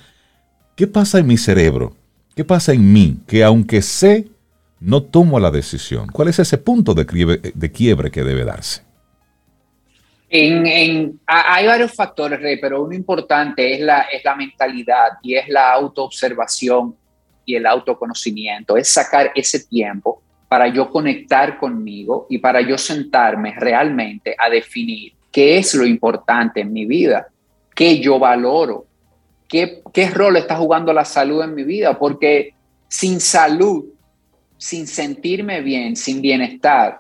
¿Qué 0.75 0.87
pasa 0.87 1.19
en 1.19 1.27
mi 1.27 1.37
cerebro? 1.37 1.95
¿Qué 2.35 2.43
pasa 2.43 2.73
en 2.73 2.91
mí? 2.91 3.17
Que 3.27 3.43
aunque 3.43 3.81
sé, 3.81 4.27
no 4.79 5.03
tomo 5.03 5.39
la 5.39 5.51
decisión. 5.51 6.07
¿Cuál 6.07 6.27
es 6.27 6.39
ese 6.39 6.57
punto 6.57 6.93
de 6.93 7.05
quiebre, 7.05 7.53
de 7.53 7.71
quiebre 7.71 8.11
que 8.11 8.23
debe 8.23 8.43
darse? 8.43 8.81
Hay 10.31 11.67
varios 11.67 11.93
factores, 11.93 12.39
Rey, 12.39 12.57
pero 12.59 12.83
uno 12.83 12.95
importante 12.95 13.73
es 13.73 13.81
la, 13.81 14.01
es 14.03 14.23
la 14.23 14.35
mentalidad 14.35 15.09
y 15.21 15.35
es 15.35 15.49
la 15.49 15.73
autoobservación 15.73 16.95
y 17.45 17.55
el 17.55 17.65
autoconocimiento. 17.65 18.77
Es 18.77 18.87
sacar 18.87 19.31
ese 19.35 19.65
tiempo 19.65 20.21
para 20.47 20.67
yo 20.67 20.89
conectar 20.89 21.57
conmigo 21.57 22.27
y 22.29 22.37
para 22.37 22.61
yo 22.61 22.77
sentarme 22.77 23.53
realmente 23.57 24.35
a 24.37 24.49
definir 24.49 25.13
qué 25.31 25.57
es 25.57 25.73
lo 25.75 25.85
importante 25.85 26.61
en 26.61 26.71
mi 26.71 26.85
vida, 26.85 27.27
qué 27.75 27.99
yo 27.99 28.19
valoro, 28.19 28.85
qué, 29.47 29.81
qué 29.93 30.09
rol 30.09 30.37
está 30.37 30.55
jugando 30.55 30.93
la 30.93 31.05
salud 31.05 31.41
en 31.43 31.55
mi 31.55 31.63
vida, 31.63 31.97
porque 31.97 32.53
sin 32.87 33.19
salud, 33.19 33.85
sin 34.57 34.87
sentirme 34.87 35.61
bien, 35.61 35.95
sin 35.95 36.21
bienestar, 36.21 36.99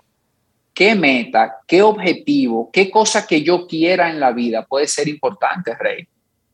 qué 0.73 0.95
meta, 0.95 1.57
qué 1.67 1.81
objetivo, 1.81 2.69
qué 2.71 2.89
cosa 2.89 3.25
que 3.25 3.43
yo 3.43 3.67
quiera 3.67 4.09
en 4.09 4.19
la 4.19 4.31
vida 4.31 4.65
puede 4.65 4.87
ser 4.87 5.07
importante, 5.07 5.75
Rey. 5.75 6.07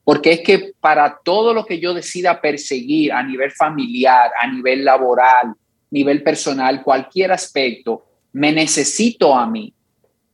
Porque 0.03 0.31
es 0.33 0.39
que 0.41 0.73
para 0.79 1.19
todo 1.23 1.53
lo 1.53 1.65
que 1.65 1.79
yo 1.79 1.93
decida 1.93 2.39
perseguir 2.39 3.11
a 3.11 3.21
nivel 3.21 3.51
familiar, 3.51 4.31
a 4.41 4.47
nivel 4.47 4.85
laboral, 4.85 5.53
nivel 5.91 6.23
personal, 6.23 6.81
cualquier 6.81 7.31
aspecto, 7.31 8.05
me 8.33 8.51
necesito 8.51 9.35
a 9.35 9.45
mí. 9.45 9.73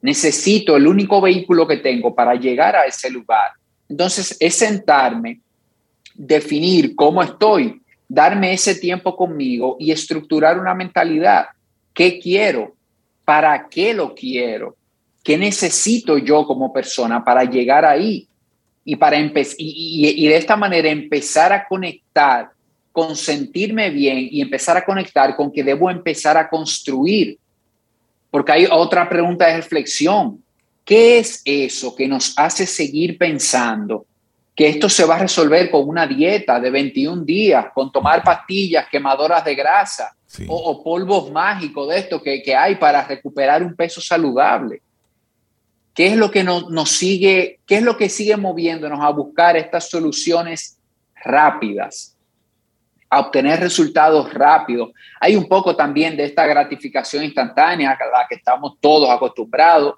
Necesito 0.01 0.75
el 0.75 0.85
único 0.85 1.21
vehículo 1.21 1.67
que 1.67 1.77
tengo 1.77 2.13
para 2.13 2.35
llegar 2.35 2.75
a 2.75 2.85
ese 2.85 3.09
lugar. 3.09 3.51
Entonces, 3.89 4.35
es 4.39 4.55
sentarme, 4.55 5.39
definir 6.13 6.95
cómo 6.95 7.23
estoy, 7.23 7.81
darme 8.07 8.53
ese 8.53 8.75
tiempo 8.75 9.15
conmigo 9.15 9.77
y 9.79 9.91
estructurar 9.91 10.59
una 10.59 10.73
mentalidad. 10.73 11.47
¿Qué 11.93 12.19
quiero? 12.19 12.75
¿Para 13.25 13.67
qué 13.69 13.93
lo 13.93 14.13
quiero? 14.13 14.75
¿Qué 15.23 15.37
necesito 15.37 16.17
yo 16.17 16.45
como 16.45 16.73
persona 16.73 17.23
para 17.23 17.43
llegar 17.43 17.85
ahí? 17.85 18.27
Y, 18.85 18.97
para 18.97 19.17
y 19.17 20.27
de 20.27 20.35
esta 20.35 20.57
manera 20.57 20.89
empezar 20.89 21.53
a 21.53 21.65
conectar 21.65 22.51
con 22.91 23.15
sentirme 23.15 23.89
bien 23.89 24.27
y 24.29 24.39
empezar 24.39 24.77
a 24.77 24.85
conectar 24.85 25.35
con 25.35 25.51
que 25.51 25.63
debo 25.63 25.89
empezar 25.89 26.37
a 26.37 26.47
construir. 26.47 27.39
Porque 28.29 28.51
hay 28.51 28.67
otra 28.69 29.09
pregunta 29.09 29.47
de 29.47 29.57
reflexión. 29.57 30.43
¿Qué 30.85 31.17
es 31.17 31.41
eso 31.43 31.95
que 31.95 32.07
nos 32.07 32.37
hace 32.37 32.65
seguir 32.65 33.17
pensando 33.17 34.05
que 34.55 34.69
esto 34.69 34.87
se 34.89 35.05
va 35.05 35.15
a 35.15 35.19
resolver 35.19 35.71
con 35.71 35.87
una 35.87 36.05
dieta 36.05 36.59
de 36.59 36.69
21 36.69 37.23
días, 37.23 37.67
con 37.73 37.91
tomar 37.91 38.23
pastillas 38.23 38.87
quemadoras 38.89 39.43
de 39.43 39.55
grasa 39.55 40.15
o, 40.47 40.83
polvos 40.83 41.31
mágicos 41.31 41.89
de 41.89 41.99
esto 41.99 42.21
que, 42.21 42.41
que, 42.41 42.55
hay 42.55 42.75
para 42.75 43.05
recuperar 43.05 43.63
un 43.63 43.75
peso 43.75 44.01
saludable? 44.01 44.81
¿Qué 45.93 46.07
es 46.07 46.17
lo 46.17 46.31
que 46.31 46.43
nos, 46.43 46.69
nos 46.69 46.89
sigue, 46.89 47.59
qué 47.67 47.75
es 47.75 47.83
lo 47.83 47.95
que 47.97 48.09
sigue 48.09 48.35
moviéndonos 48.35 48.99
a 49.01 49.09
buscar 49.09 49.55
estas 49.57 49.89
soluciones 49.89 50.77
rápidas? 51.23 52.13
a 53.13 53.19
obtener 53.19 53.59
resultados 53.59 54.33
rápidos. 54.33 54.89
Hay 55.19 55.35
un 55.35 55.47
poco 55.47 55.75
también 55.75 56.17
de 56.17 56.25
esta 56.25 56.47
gratificación 56.47 57.23
instantánea 57.23 57.91
a 57.91 58.05
la 58.05 58.25
que 58.27 58.35
estamos 58.35 58.73
todos 58.79 59.09
acostumbrados. 59.09 59.95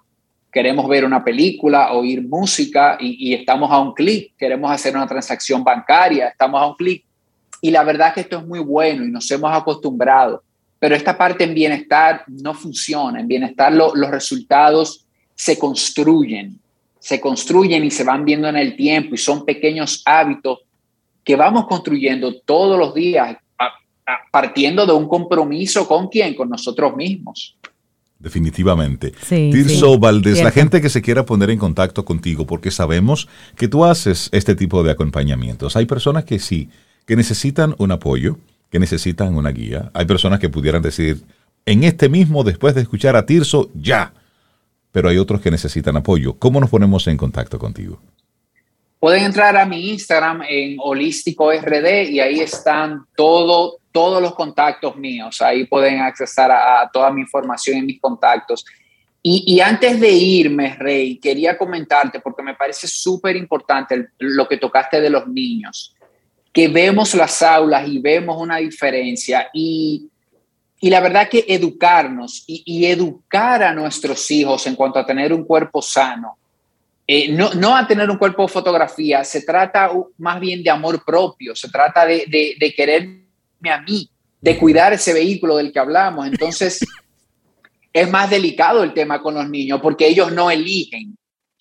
Queremos 0.52 0.88
ver 0.88 1.06
una 1.06 1.24
película, 1.24 1.94
oír 1.94 2.22
música 2.28 2.98
y, 3.00 3.34
estamos 3.34 3.72
a 3.72 3.80
un 3.80 3.94
clic. 3.94 4.34
Queremos 4.38 4.70
hacer 4.70 4.96
una 4.96 5.08
transacción 5.08 5.64
bancaria, 5.64 6.28
estamos 6.28 6.62
a 6.62 6.68
un 6.68 6.76
clic. 6.76 7.06
Y 7.66 7.72
la 7.72 7.84
verdad 7.84 8.09
es 8.09 8.13
que 8.13 8.22
esto 8.22 8.38
es 8.38 8.45
muy 8.45 8.59
bueno 8.59 9.03
y 9.03 9.09
nos 9.09 9.30
hemos 9.32 9.51
acostumbrado. 9.51 10.43
Pero 10.78 10.93
esta 10.93 11.18
parte 11.18 11.45
en 11.45 11.55
bienestar 11.55 12.24
no 12.28 12.53
funciona. 12.53 13.20
En 13.20 13.28
bienestar 13.28 13.74
los 13.74 14.11
resultados 14.11 15.03
se 15.34 15.57
construyen, 15.57 16.59
se 16.99 17.20
construyen 17.20 17.84
y 17.84 17.89
se 17.89 18.03
van 18.03 18.24
viendo 18.24 18.47
en 18.47 18.57
el 18.57 18.76
tiempo 18.76 19.16
y 19.16 19.18
son 19.18 19.43
pequeños 19.45 20.03
hábitos 20.05 20.59
que 21.24 21.36
vamos 21.36 21.66
construyendo 21.66 22.39
todos 22.41 22.78
los 22.78 22.93
días 22.93 23.36
partiendo 24.32 24.86
de 24.86 24.93
un 24.93 25.07
compromiso 25.07 25.88
con 25.88 26.07
quién, 26.07 26.36
con 26.36 26.49
nosotros 26.49 26.95
mismos. 26.95 27.57
Definitivamente. 28.20 29.11
Tirso 29.28 29.97
Valdés, 29.97 30.43
la 30.43 30.51
gente 30.51 30.82
que 30.82 30.89
se 30.89 31.01
quiera 31.01 31.26
poner 31.26 31.49
en 31.49 31.57
contacto 31.57 32.05
contigo, 32.05 32.45
porque 32.45 32.70
sabemos 32.70 33.28
que 33.55 33.68
tú 33.68 33.86
haces 33.86 34.30
este 34.32 34.53
tipo 34.53 34.84
de 34.84 34.91
acompañamientos. 34.91 35.76
Hay 35.76 35.88
personas 35.88 36.26
que 36.26 36.38
sí, 36.38 36.70
que 37.06 37.16
necesitan 37.16 37.76
un 37.78 37.91
apoyo, 37.91 38.38
que 38.70 38.80
necesitan 38.80 39.36
una 39.36 39.51
guía. 39.51 39.91
Hay 39.93 40.06
personas 40.06 40.39
que 40.39 40.49
pudieran 40.49 40.82
decir, 40.82 41.24
en 41.66 41.84
este 41.84 42.10
mismo, 42.10 42.43
después 42.43 42.76
de 42.76 42.82
escuchar 42.82 43.16
a 43.16 43.26
Tirso, 43.26 43.70
ya. 43.74 44.14
Pero 44.91 45.10
hay 45.10 45.18
otros 45.18 45.41
que 45.41 45.51
necesitan 45.51 45.97
apoyo. 45.97 46.38
¿Cómo 46.38 46.60
nos 46.60 46.70
ponemos 46.70 47.08
en 47.08 47.18
contacto 47.18 47.60
contigo? 47.60 47.99
Pueden 48.99 49.24
entrar 49.24 49.56
a 49.58 49.66
mi 49.66 49.89
Instagram 49.91 50.43
en 50.47 50.78
Holístico 50.80 51.51
RD 51.51 52.10
y 52.10 52.20
ahí 52.20 52.39
están 52.39 53.06
todo, 53.16 53.80
todos 53.91 54.22
los 54.22 54.34
contactos 54.36 54.95
míos. 54.95 55.41
Ahí 55.41 55.66
pueden 55.66 55.99
accesar 55.99 56.51
a, 56.51 56.89
toda 56.91 57.12
mi 57.12 57.22
información 57.22 57.78
en 57.78 57.86
mis 57.86 57.99
contactos. 57.99 58.66
Y, 59.28 59.60
antes 59.60 59.99
de 59.99 60.12
irme, 60.12 60.76
Rey, 60.76 61.18
quería 61.18 61.58
comentarte, 61.58 62.20
porque 62.20 62.43
me 62.43 62.53
parece 62.53 62.88
súper 62.88 63.36
importante 63.36 64.10
lo 64.20 64.47
que 64.47 64.58
tocaste 64.58 65.01
de 65.01 65.10
los 65.10 65.28
niños, 65.28 65.95
que 66.56 66.70
vemos 66.70 67.14
las 67.16 67.41
aulas 67.41 67.86
y 67.86 67.99
vemos 67.99 68.41
una 68.41 68.58
diferencia. 68.58 69.49
Y, 69.53 70.10
y 70.80 70.89
la 70.89 71.01
verdad 71.01 71.28
que 71.28 71.43
educarnos 71.49 72.45
y, 72.47 72.86
educar 72.86 73.62
a 73.62 73.74
nuestros 73.74 74.32
hijos 74.32 74.66
en 74.66 74.76
cuanto 74.76 74.97
a 74.97 75.06
tener 75.06 75.34
un 75.34 75.43
cuerpo 75.43 75.82
sano 75.82 76.38
eh, 77.08 77.30
no, 77.32 77.53
no 77.53 77.76
a 77.76 77.86
tener 77.86 78.10
un 78.10 78.18
cuerpo 78.18 78.47
fotografía, 78.47 79.24
se 79.24 79.41
trata 79.41 79.91
más 80.18 80.39
bien 80.39 80.64
de 80.64 80.72
amor 80.72 81.03
propio, 81.06 81.56
se 81.56 81.70
trata 81.70 82.03
de, 82.06 82.26
de, 82.58 82.74
quererme 82.74 83.26
a 83.70 83.82
mí, 83.82 84.10
de 84.41 84.58
cuidar 84.58 84.93
ese 84.93 85.14
vehículo 85.14 85.58
del 85.58 85.72
que 85.72 85.78
hablamos. 85.78 86.26
Entonces, 86.26 86.80
es 87.93 88.10
más 88.10 88.30
delicado 88.30 88.82
el 88.82 88.93
tema 88.93 89.22
con 89.22 89.36
los 89.36 89.47
niños 89.47 89.82
porque 89.82 90.08
ellos 90.08 90.32
no 90.32 90.49
eligen. 90.49 91.16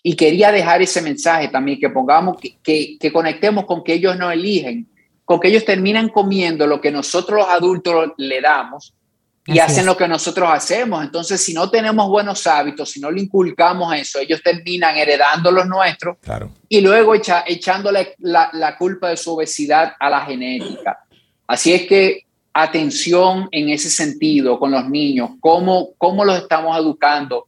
Y 0.05 0.15
quería 0.15 0.53
dejar 0.53 0.83
ese 0.83 1.03
mensaje 1.03 1.49
también, 1.49 1.81
que 1.81 1.89
pongamos, 1.89 2.37
que, 2.63 2.99
que 2.99 3.13
conectemos 3.13 3.65
con 3.65 3.83
que 3.83 3.95
ellos 3.95 4.17
no 4.17 4.31
eligen, 4.31 4.87
con 5.25 5.41
que 5.41 5.49
ellos 5.49 5.65
terminan 5.65 6.11
comiendo 6.11 6.67
lo 6.67 6.81
que 6.81 6.93
nosotros 6.93 7.41
los 7.41 7.49
adultos 7.49 8.13
le 8.19 8.41
damos 8.41 8.95
y 9.47 9.59
hacen 9.59 9.85
lo 9.85 9.97
que 9.97 10.09
nosotros 10.09 10.49
hacemos. 10.51 11.05
Entonces, 11.05 11.43
si 11.43 11.53
no 11.53 11.71
tenemos 11.71 12.09
buenos 12.09 12.47
hábitos, 12.47 12.91
si 12.91 13.01
no 13.01 13.11
le 13.11 13.23
inculcamos 13.23 13.95
eso, 13.95 14.19
ellos 14.19 14.43
terminan 14.43 14.97
heredando 14.97 15.51
los 15.51 15.67
nuestros 15.67 16.17
y 16.69 16.81
luego 16.81 17.15
echa, 17.15 17.45
echándole 17.47 18.15
la, 18.19 18.51
la, 18.53 18.77
culpa 18.77 19.11
de 19.11 19.17
su 19.17 19.35
obesidad 19.35 19.95
a 19.99 20.09
la 20.09 20.23
genética. 20.23 20.99
Así 21.47 21.75
es 21.75 21.87
que 21.87 22.25
atención 22.55 23.49
en 23.51 23.69
ese 23.69 23.91
sentido 23.91 24.59
con 24.59 24.71
los 24.71 24.89
niños, 24.89 25.31
cómo, 25.41 25.91
cómo 25.99 26.25
los 26.25 26.39
estamos 26.39 26.79
educando 26.79 27.47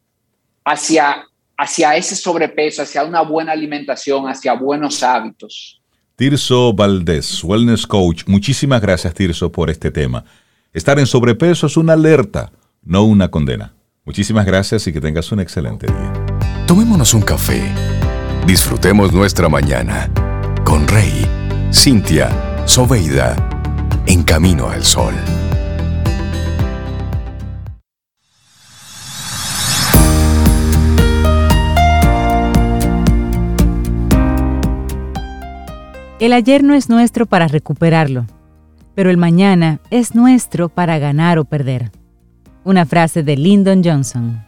hacia, 0.65 1.25
hacia 1.57 1.97
ese 1.97 2.17
sobrepeso, 2.17 2.83
hacia 2.83 3.05
una 3.05 3.23
buena 3.23 3.53
alimentación, 3.53 4.29
hacia 4.29 4.53
buenos 4.55 5.03
hábitos. 5.03 5.81
Tirso 6.17 6.73
Valdés, 6.73 7.45
Wellness 7.45 7.87
Coach, 7.87 8.25
muchísimas 8.27 8.81
gracias 8.81 9.13
Tirso 9.15 9.53
por 9.53 9.71
este 9.71 9.91
tema. 9.91 10.25
Estar 10.73 10.99
en 10.99 11.07
sobrepeso 11.07 11.67
es 11.67 11.77
una 11.77 11.95
alerta, 11.95 12.53
no 12.83 13.05
una 13.05 13.31
condena. 13.31 13.75
Muchísimas 14.05 14.47
gracias 14.47 14.87
y 14.87 14.93
que 14.93 15.01
tengas 15.01 15.31
un 15.33 15.41
excelente 15.41 15.87
día. 15.87 16.13
Tomémonos 16.67 17.13
un 17.13 17.23
café. 17.23 17.63
Disfrutemos 18.47 19.13
nuestra 19.13 19.49
mañana 19.49 20.11
con 20.65 20.87
Rey, 20.87 21.27
Cintia, 21.73 22.63
Soveida, 22.67 23.37
en 24.07 24.23
camino 24.23 24.69
al 24.69 24.85
sol. 24.85 25.15
El 36.19 36.33
ayer 36.33 36.65
no 36.65 36.73
es 36.73 36.89
nuestro 36.89 37.27
para 37.27 37.47
recuperarlo, 37.47 38.25
pero 38.95 39.11
el 39.11 39.19
mañana 39.19 39.81
es 39.91 40.15
nuestro 40.15 40.71
para 40.71 40.99
ganar 40.99 41.39
o 41.39 41.45
perder. 41.45 41.93
Una 42.65 42.87
frase 42.87 43.23
de 43.23 43.37
Lyndon 43.37 43.85
Johnson. 43.85 44.43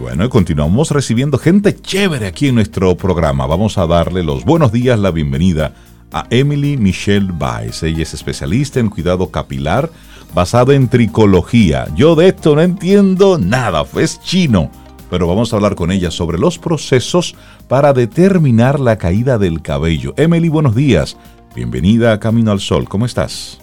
Bueno, 0.00 0.24
y 0.24 0.28
continuamos 0.28 0.90
recibiendo 0.90 1.38
gente 1.38 1.76
chévere 1.76 2.26
aquí 2.26 2.48
en 2.48 2.56
nuestro 2.56 2.96
programa. 2.96 3.46
Vamos 3.46 3.78
a 3.78 3.86
darle 3.86 4.24
los 4.24 4.44
buenos 4.44 4.72
días, 4.72 4.98
la 4.98 5.12
bienvenida 5.12 5.74
a 6.10 6.26
Emily 6.30 6.76
Michelle 6.76 7.30
Baez. 7.32 7.84
Ella 7.84 8.02
es 8.02 8.12
especialista 8.12 8.80
en 8.80 8.88
cuidado 8.88 9.30
capilar 9.30 9.88
basado 10.34 10.72
en 10.72 10.88
tricología. 10.88 11.86
Yo 11.94 12.16
de 12.16 12.28
esto 12.28 12.56
no 12.56 12.62
entiendo 12.62 13.38
nada, 13.38 13.84
es 13.94 14.20
chino. 14.20 14.68
Pero 15.12 15.26
vamos 15.26 15.52
a 15.52 15.56
hablar 15.56 15.74
con 15.74 15.92
ella 15.92 16.10
sobre 16.10 16.38
los 16.38 16.58
procesos 16.58 17.36
para 17.68 17.92
determinar 17.92 18.80
la 18.80 18.96
caída 18.96 19.36
del 19.36 19.60
cabello. 19.60 20.14
Emily, 20.16 20.48
buenos 20.48 20.74
días. 20.74 21.18
Bienvenida 21.54 22.14
a 22.14 22.18
Camino 22.18 22.50
al 22.50 22.60
Sol. 22.60 22.88
¿Cómo 22.88 23.04
estás? 23.04 23.60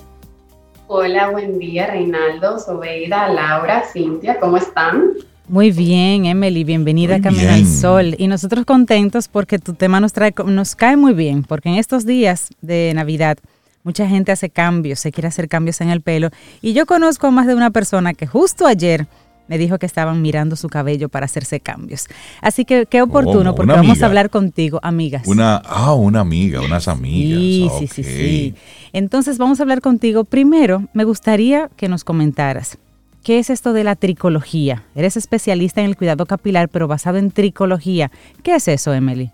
Hola, 0.86 1.32
buen 1.32 1.58
día, 1.58 1.88
Reinaldo, 1.88 2.60
Sobeida, 2.60 3.30
Laura, 3.30 3.84
Cintia, 3.92 4.40
¿cómo 4.40 4.58
están? 4.58 5.06
Muy 5.48 5.72
bien, 5.72 6.28
Emily, 6.28 6.64
bienvenida 6.64 7.16
a 7.16 7.20
Camino 7.20 7.50
al 7.50 7.66
Sol. 7.66 8.14
Y 8.20 8.28
nosotros 8.28 8.64
contentos 8.64 9.28
porque 9.28 9.58
tu 9.58 9.74
tema 9.74 10.00
nos, 10.00 10.14
trae, 10.14 10.36
nos 10.46 10.76
cae 10.76 10.98
muy 10.98 11.14
bien, 11.14 11.42
porque 11.42 11.70
en 11.70 11.76
estos 11.78 12.06
días 12.06 12.50
de 12.62 12.92
Navidad 12.94 13.40
mucha 13.84 14.08
gente 14.08 14.32
hace 14.32 14.52
cambios, 14.52 15.00
se 15.00 15.12
quiere 15.12 15.30
hacer 15.30 15.50
cambios 15.50 15.82
en 15.82 15.90
el 15.90 16.02
pelo. 16.02 16.30
Y 16.62 16.74
yo 16.74 16.86
conozco 16.86 17.26
a 17.26 17.32
más 17.32 17.48
de 17.48 17.56
una 17.56 17.72
persona 17.72 18.14
que 18.14 18.28
justo 18.28 18.68
ayer 18.68 19.08
me 19.50 19.58
dijo 19.58 19.78
que 19.78 19.86
estaban 19.86 20.22
mirando 20.22 20.56
su 20.56 20.70
cabello 20.70 21.10
para 21.10 21.26
hacerse 21.26 21.60
cambios. 21.60 22.08
Así 22.42 22.64
que 22.64 22.86
qué 22.86 23.02
oportuno, 23.02 23.56
porque 23.56 23.74
vamos 23.74 24.02
a 24.02 24.06
hablar 24.06 24.30
contigo, 24.30 24.80
amigas. 24.82 25.28
Una, 25.28 25.58
ah, 25.58 25.94
una 25.94 26.22
amiga, 26.22 26.62
unas 26.62 26.88
amigas. 26.88 27.40
Sí, 27.40 27.70
sí, 27.80 27.88
sí, 27.88 28.04
sí. 28.04 28.56
Entonces 28.94 29.38
vamos 29.38 29.60
a 29.60 29.64
hablar 29.64 29.82
contigo. 29.82 30.24
Primero, 30.24 30.84
me 30.94 31.04
gustaría 31.04 31.70
que 31.76 31.90
nos 31.90 32.06
comentaras 32.06 32.78
¿Qué 33.24 33.38
es 33.38 33.50
esto 33.50 33.74
de 33.74 33.84
la 33.84 33.96
tricología? 33.96 34.84
Eres 34.96 35.18
especialista 35.18 35.82
en 35.82 35.88
el 35.88 35.98
cuidado 35.98 36.26
capilar, 36.26 36.70
pero 36.70 36.88
basado 36.88 37.18
en 37.18 37.32
tricología. 37.32 38.12
¿Qué 38.44 38.56
es 38.56 38.68
eso, 38.68 38.94
Emily? 38.94 39.32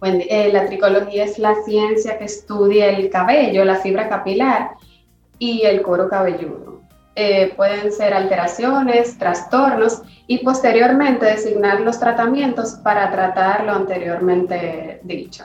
Bueno, 0.00 0.22
eh, 0.28 0.50
la 0.52 0.66
tricología 0.66 1.24
es 1.24 1.38
la 1.38 1.54
ciencia 1.64 2.18
que 2.18 2.24
estudia 2.24 2.90
el 2.90 3.08
cabello, 3.08 3.64
la 3.64 3.76
fibra 3.76 4.08
capilar 4.08 4.72
y 5.38 5.62
el 5.62 5.82
cuero 5.82 6.08
cabelludo. 6.08 6.82
Eh, 7.18 7.54
pueden 7.56 7.92
ser 7.92 8.12
alteraciones, 8.12 9.16
trastornos 9.16 10.02
y 10.26 10.44
posteriormente 10.44 11.24
designar 11.24 11.80
los 11.80 11.98
tratamientos 11.98 12.72
para 12.84 13.10
tratar 13.10 13.64
lo 13.64 13.72
anteriormente 13.72 15.00
dicho. 15.02 15.44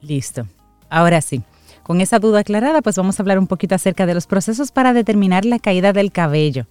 Listo. 0.00 0.46
Ahora 0.88 1.20
sí, 1.20 1.42
con 1.82 2.00
esa 2.00 2.18
duda 2.18 2.40
aclarada, 2.40 2.80
pues 2.80 2.96
vamos 2.96 3.20
a 3.20 3.22
hablar 3.22 3.38
un 3.38 3.46
poquito 3.46 3.74
acerca 3.74 4.06
de 4.06 4.14
los 4.14 4.26
procesos 4.26 4.72
para 4.72 4.94
determinar 4.94 5.44
la 5.44 5.58
caída 5.58 5.92
del 5.92 6.10
cabello. 6.10 6.64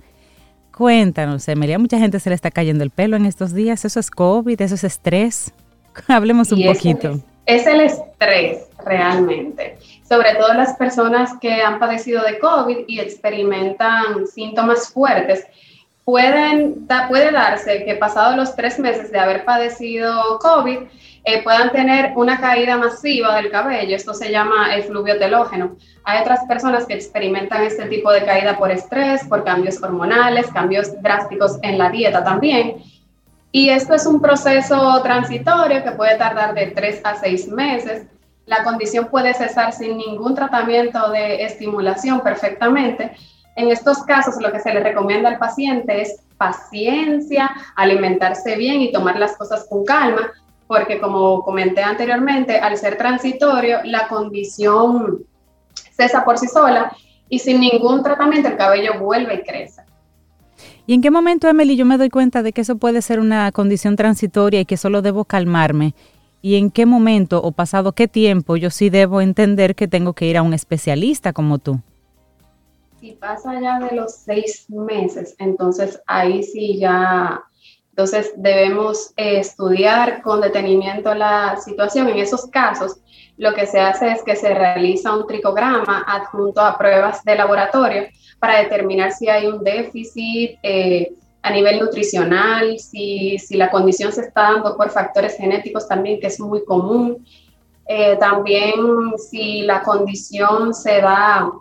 Cuéntanos, 0.75 1.47
Emilia, 1.47 1.77
mucha 1.77 1.99
gente 1.99 2.19
se 2.19 2.29
le 2.29 2.35
está 2.35 2.49
cayendo 2.49 2.83
el 2.83 2.89
pelo 2.89 3.15
en 3.15 3.27
estos 3.27 3.53
días. 3.53 3.85
¿Eso 3.85 3.99
es 3.99 4.09
COVID? 4.09 4.59
¿Eso 4.59 4.73
es 4.73 4.83
estrés? 4.83 5.53
Hablemos 6.07 6.51
un 6.51 6.63
poquito. 6.65 7.19
Es, 7.45 7.67
el 7.67 7.81
estrés 7.81 8.63
realmente. 8.85 9.77
Sobre 10.07 10.35
todo 10.35 10.53
las 10.53 10.75
personas 10.75 11.31
que 11.41 11.61
han 11.61 11.79
padecido 11.79 12.23
de 12.23 12.39
COVID 12.39 12.85
y 12.87 12.99
experimentan 12.99 14.27
síntomas 14.27 14.89
fuertes. 14.89 15.45
Pueden, 16.05 16.85
puede 17.07 17.31
darse 17.31 17.85
que 17.85 17.95
pasados 17.95 18.35
los 18.35 18.55
tres 18.55 18.77
meses 18.77 19.11
de 19.11 19.19
haber 19.19 19.45
padecido 19.45 20.37
COVID, 20.39 20.79
eh, 21.25 21.41
puedan 21.41 21.71
tener 21.71 22.11
una 22.17 22.39
caída 22.41 22.77
masiva 22.77 23.35
del 23.37 23.49
cabello. 23.49 23.95
Esto 23.95 24.13
se 24.13 24.29
llama 24.29 24.75
el 24.75 24.83
fluvio 24.83 25.17
telógeno. 25.17 25.77
Hay 26.03 26.21
otras 26.21 26.41
personas 26.45 26.85
que 26.85 26.95
experimentan 26.95 27.63
este 27.63 27.85
tipo 27.85 28.11
de 28.11 28.25
caída 28.25 28.57
por 28.57 28.69
estrés, 28.71 29.23
por 29.29 29.45
cambios 29.45 29.81
hormonales, 29.81 30.47
cambios 30.47 31.01
drásticos 31.01 31.59
en 31.61 31.77
la 31.77 31.89
dieta 31.89 32.23
también. 32.23 32.83
Y 33.53 33.69
esto 33.69 33.93
es 33.93 34.05
un 34.05 34.19
proceso 34.19 35.01
transitorio 35.01 35.83
que 35.83 35.91
puede 35.91 36.17
tardar 36.17 36.53
de 36.55 36.67
tres 36.67 36.99
a 37.05 37.15
seis 37.15 37.47
meses. 37.47 38.07
La 38.45 38.63
condición 38.63 39.07
puede 39.07 39.33
cesar 39.33 39.73
sin 39.73 39.97
ningún 39.97 40.35
tratamiento 40.35 41.11
de 41.11 41.43
estimulación 41.43 42.21
perfectamente. 42.21 43.11
En 43.55 43.69
estos 43.69 44.03
casos, 44.03 44.41
lo 44.41 44.51
que 44.51 44.59
se 44.59 44.73
le 44.73 44.81
recomienda 44.81 45.29
al 45.29 45.37
paciente 45.37 46.01
es 46.01 46.23
paciencia, 46.37 47.51
alimentarse 47.75 48.55
bien 48.55 48.81
y 48.81 48.91
tomar 48.91 49.17
las 49.17 49.37
cosas 49.37 49.65
con 49.69 49.85
calma, 49.85 50.31
porque 50.67 50.99
como 50.99 51.41
comenté 51.43 51.83
anteriormente, 51.83 52.57
al 52.57 52.77
ser 52.77 52.97
transitorio, 52.97 53.77
la 53.83 54.07
condición 54.07 55.25
cesa 55.91 56.25
por 56.25 56.37
sí 56.37 56.47
sola 56.47 56.95
y 57.29 57.39
sin 57.39 57.59
ningún 57.59 58.03
tratamiento 58.03 58.49
el 58.49 58.57
cabello 58.57 58.99
vuelve 58.99 59.35
y 59.35 59.43
crece. 59.43 59.83
¿Y 60.85 60.93
en 60.93 61.01
qué 61.01 61.11
momento, 61.11 61.47
Emily, 61.47 61.75
yo 61.75 61.85
me 61.85 61.97
doy 61.97 62.09
cuenta 62.09 62.43
de 62.43 62.51
que 62.51 62.61
eso 62.61 62.77
puede 62.77 63.01
ser 63.01 63.19
una 63.19 63.51
condición 63.51 63.95
transitoria 63.95 64.59
y 64.59 64.65
que 64.65 64.77
solo 64.77 65.01
debo 65.01 65.25
calmarme? 65.25 65.95
¿Y 66.45 66.57
en 66.57 66.71
qué 66.71 66.85
momento 66.85 67.41
o 67.41 67.53
pasado 67.53 67.93
qué 67.93 68.09
tiempo 68.09 68.57
yo 68.57 68.69
sí 68.69 68.89
debo 68.89 69.21
entender 69.21 69.75
que 69.75 69.87
tengo 69.87 70.11
que 70.11 70.25
ir 70.25 70.35
a 70.35 70.41
un 70.41 70.53
especialista 70.53 71.31
como 71.31 71.57
tú? 71.57 71.79
Si 72.99 73.13
pasa 73.13 73.61
ya 73.61 73.79
de 73.79 73.95
los 73.95 74.13
seis 74.13 74.65
meses, 74.67 75.35
entonces 75.39 76.01
ahí 76.05 76.43
sí 76.43 76.77
ya 76.77 77.41
entonces, 77.93 78.33
debemos 78.35 79.13
eh, 79.17 79.37
estudiar 79.37 80.23
con 80.23 80.41
detenimiento 80.41 81.13
la 81.13 81.57
situación. 81.57 82.09
En 82.09 82.17
esos 82.17 82.47
casos, 82.47 82.99
lo 83.37 83.53
que 83.53 83.67
se 83.67 83.79
hace 83.79 84.11
es 84.11 84.23
que 84.23 84.35
se 84.35 84.51
realiza 84.51 85.15
un 85.15 85.27
tricograma 85.27 86.03
adjunto 86.07 86.59
a 86.59 86.75
pruebas 86.75 87.23
de 87.23 87.35
laboratorio 87.35 88.07
para 88.39 88.57
determinar 88.57 89.11
si 89.11 89.29
hay 89.29 89.45
un 89.45 89.63
déficit 89.63 90.57
eh, 90.63 91.13
a 91.43 91.51
nivel 91.51 91.79
nutricional, 91.79 92.79
si, 92.79 93.37
si, 93.37 93.57
la 93.57 93.69
condición 93.69 94.13
se 94.13 94.21
está 94.21 94.53
dando 94.53 94.77
por 94.77 94.89
factores 94.89 95.35
genéticos 95.35 95.87
también, 95.87 96.19
que 96.19 96.27
es 96.27 96.39
muy 96.39 96.63
común. 96.63 97.25
Eh, 97.85 98.15
también 98.15 98.73
si 99.17 99.63
la 99.63 99.83
condición 99.83 100.73
se 100.73 101.01
da 101.01 101.51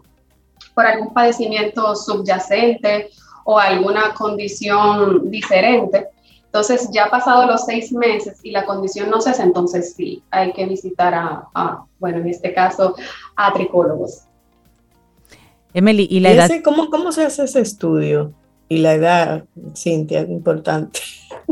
por 0.73 0.87
algún 0.87 1.13
padecimiento 1.13 1.97
subyacente 1.97 3.11
o 3.45 3.59
alguna 3.59 4.15
condición 4.15 5.29
diferente. 5.29 6.07
Entonces, 6.45 6.89
ya 6.93 7.11
pasado 7.11 7.47
los 7.47 7.65
seis 7.65 7.93
meses 7.93 8.39
y 8.45 8.53
la 8.53 8.65
condición 8.65 9.11
no 9.11 9.21
cesa, 9.21 9.43
entonces 9.43 9.95
sí, 9.97 10.23
hay 10.31 10.53
que 10.53 10.67
visitar 10.67 11.13
a, 11.13 11.85
bueno, 11.99 12.19
en 12.19 12.29
este 12.29 12.55
caso, 12.55 12.95
a 13.35 13.53
tricólogos. 13.53 14.27
Emily, 15.75 16.07
¿y 16.09 16.21
la 16.21 16.33
edad? 16.33 16.51
¿cómo, 16.63 16.89
¿Cómo 16.91 17.11
se 17.11 17.25
hace 17.25 17.45
ese 17.45 17.61
estudio? 17.61 18.33
Y 18.73 18.79
la 18.79 18.95
edad, 18.95 19.45
Cintia, 19.77 20.21
es 20.21 20.31
importante. 20.31 21.01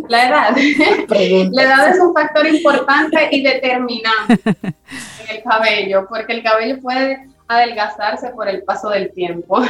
La 0.09 0.27
edad. 0.27 0.57
la 1.53 1.63
edad 1.63 1.89
es 1.91 2.01
un 2.01 2.15
factor 2.15 2.47
importante 2.47 3.29
y 3.31 3.43
determinante 3.43 4.41
en 4.47 5.37
el 5.37 5.43
cabello, 5.43 6.07
porque 6.09 6.33
el 6.33 6.43
cabello 6.43 6.81
puede 6.81 7.29
adelgazarse 7.47 8.31
por 8.31 8.49
el 8.49 8.63
paso 8.63 8.89
del 8.89 9.13
tiempo. 9.13 9.61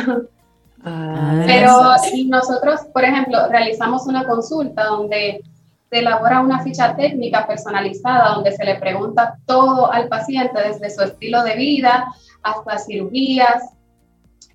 Ah, 0.85 1.43
Pero 1.45 1.99
si 1.99 2.27
nosotros, 2.27 2.83
por 2.95 3.03
ejemplo, 3.03 3.49
realizamos 3.49 4.07
una 4.07 4.25
consulta 4.25 4.85
donde 4.85 5.43
se 5.91 5.99
elabora 5.99 6.41
una 6.41 6.63
ficha 6.63 6.95
técnica 6.95 7.49
personalizada 7.49 8.35
donde 8.35 8.53
se 8.53 8.65
le 8.65 8.77
pregunta 8.77 9.39
todo 9.45 9.93
al 9.93 10.07
paciente, 10.07 10.57
desde 10.63 10.89
su 10.89 11.03
estilo 11.03 11.43
de 11.43 11.57
vida 11.57 12.07
hasta 12.45 12.79
cirugías, 12.79 13.75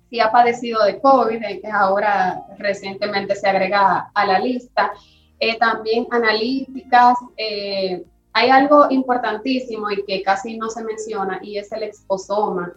si 0.08 0.20
ha 0.20 0.30
padecido 0.30 0.84
de 0.84 1.00
COVID, 1.00 1.60
que 1.60 1.70
ahora 1.70 2.42
recientemente 2.58 3.34
se 3.34 3.48
agrega 3.48 4.10
a 4.14 4.26
la 4.26 4.38
lista, 4.38 4.92
eh, 5.38 5.58
también 5.58 6.06
analíticas. 6.10 7.16
Eh, 7.36 8.04
hay 8.32 8.50
algo 8.50 8.86
importantísimo 8.90 9.90
y 9.90 10.04
que 10.04 10.22
casi 10.22 10.56
no 10.56 10.68
se 10.68 10.84
menciona 10.84 11.40
y 11.42 11.58
es 11.58 11.72
el 11.72 11.82
exposoma. 11.82 12.72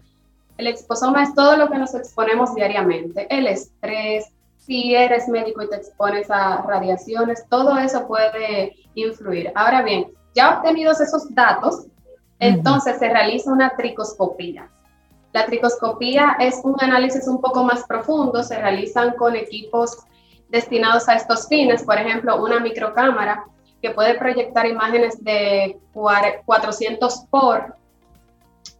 El 0.57 0.67
exposoma 0.67 1.23
es 1.23 1.33
todo 1.35 1.55
lo 1.55 1.69
que 1.69 1.77
nos 1.77 1.93
exponemos 1.95 2.53
diariamente, 2.55 3.27
el 3.29 3.47
estrés, 3.47 4.25
si 4.57 4.93
eres 4.93 5.27
médico 5.27 5.63
y 5.63 5.69
te 5.69 5.77
expones 5.77 6.29
a 6.29 6.61
radiaciones, 6.61 7.45
todo 7.49 7.77
eso 7.77 8.07
puede 8.07 8.75
influir. 8.93 9.51
Ahora 9.55 9.81
bien, 9.81 10.11
ya 10.35 10.57
obtenidos 10.57 11.01
esos 11.01 11.33
datos, 11.33 11.87
entonces 12.39 12.99
se 12.99 13.09
realiza 13.09 13.51
una 13.51 13.75
tricoscopía. 13.75 14.69
La 15.31 15.45
tricoscopía 15.45 16.37
es 16.39 16.61
un 16.63 16.75
análisis 16.79 17.27
un 17.27 17.39
poco 17.39 17.63
más 17.63 17.83
profundo, 17.85 18.43
se 18.43 18.57
realizan 18.57 19.11
con 19.15 19.35
equipos 19.35 19.97
destinados 20.49 21.07
a 21.07 21.15
estos 21.15 21.47
fines, 21.47 21.83
por 21.83 21.97
ejemplo, 21.97 22.41
una 22.43 22.59
microcámara 22.59 23.45
que 23.81 23.91
puede 23.91 24.15
proyectar 24.15 24.65
imágenes 24.65 25.23
de 25.23 25.77
400 25.93 27.25
por 27.29 27.75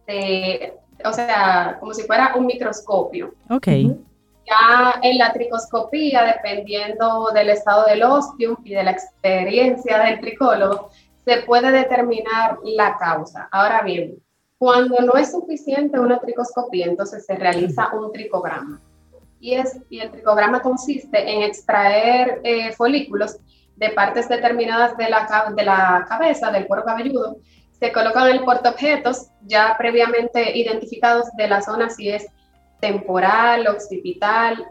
de 0.06 0.74
o 1.04 1.12
sea, 1.12 1.76
como 1.80 1.94
si 1.94 2.02
fuera 2.02 2.34
un 2.36 2.46
microscopio. 2.46 3.34
Ok. 3.48 3.66
Ya 3.66 4.94
en 5.02 5.18
la 5.18 5.32
tricoscopía, 5.32 6.24
dependiendo 6.24 7.30
del 7.32 7.50
estado 7.50 7.86
del 7.86 8.02
ostium 8.02 8.56
y 8.64 8.74
de 8.74 8.84
la 8.84 8.90
experiencia 8.90 9.98
del 9.98 10.20
tricólogo, 10.20 10.90
se 11.24 11.42
puede 11.42 11.70
determinar 11.70 12.58
la 12.64 12.96
causa. 12.96 13.48
Ahora 13.52 13.82
bien, 13.82 14.16
cuando 14.60 14.98
no 14.98 15.14
es 15.14 15.30
suficiente 15.30 15.98
una 15.98 16.18
tricoscopía, 16.18 16.84
entonces 16.84 17.24
se 17.24 17.34
realiza 17.34 17.94
un 17.94 18.12
tricograma. 18.12 18.78
Y, 19.40 19.54
es, 19.54 19.80
y 19.88 20.00
el 20.00 20.10
tricograma 20.10 20.60
consiste 20.60 21.18
en 21.18 21.44
extraer 21.44 22.42
eh, 22.44 22.70
folículos 22.72 23.38
de 23.76 23.88
partes 23.88 24.28
determinadas 24.28 24.98
de 24.98 25.08
la, 25.08 25.50
de 25.56 25.64
la 25.64 26.04
cabeza, 26.06 26.50
del 26.50 26.66
cuero 26.66 26.84
cabelludo, 26.84 27.38
se 27.70 27.90
colocan 27.90 28.28
en 28.28 28.36
el 28.36 28.44
portaobjetos 28.44 29.28
ya 29.46 29.76
previamente 29.78 30.54
identificados 30.58 31.28
de 31.38 31.48
la 31.48 31.62
zona 31.62 31.88
si 31.88 32.10
es 32.10 32.26
temporal, 32.80 33.66
occipital, 33.66 34.66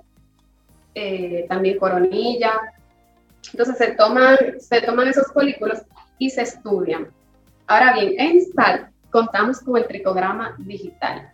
eh, 0.94 1.48
también 1.50 1.80
coronilla. 1.80 2.54
Entonces 3.52 3.76
se 3.80 3.94
toman, 3.94 4.38
se 4.60 4.82
toman 4.82 5.08
esos 5.08 5.34
folículos 5.34 5.80
y 6.20 6.30
se 6.30 6.44
estudian. 6.44 7.08
Ahora 7.66 7.94
bien, 7.94 8.14
en 8.20 8.40
STAR 8.40 8.92
contamos 9.12 9.60
con 9.60 9.78
el 9.78 9.88
tricograma 9.88 10.56
digital. 10.58 11.32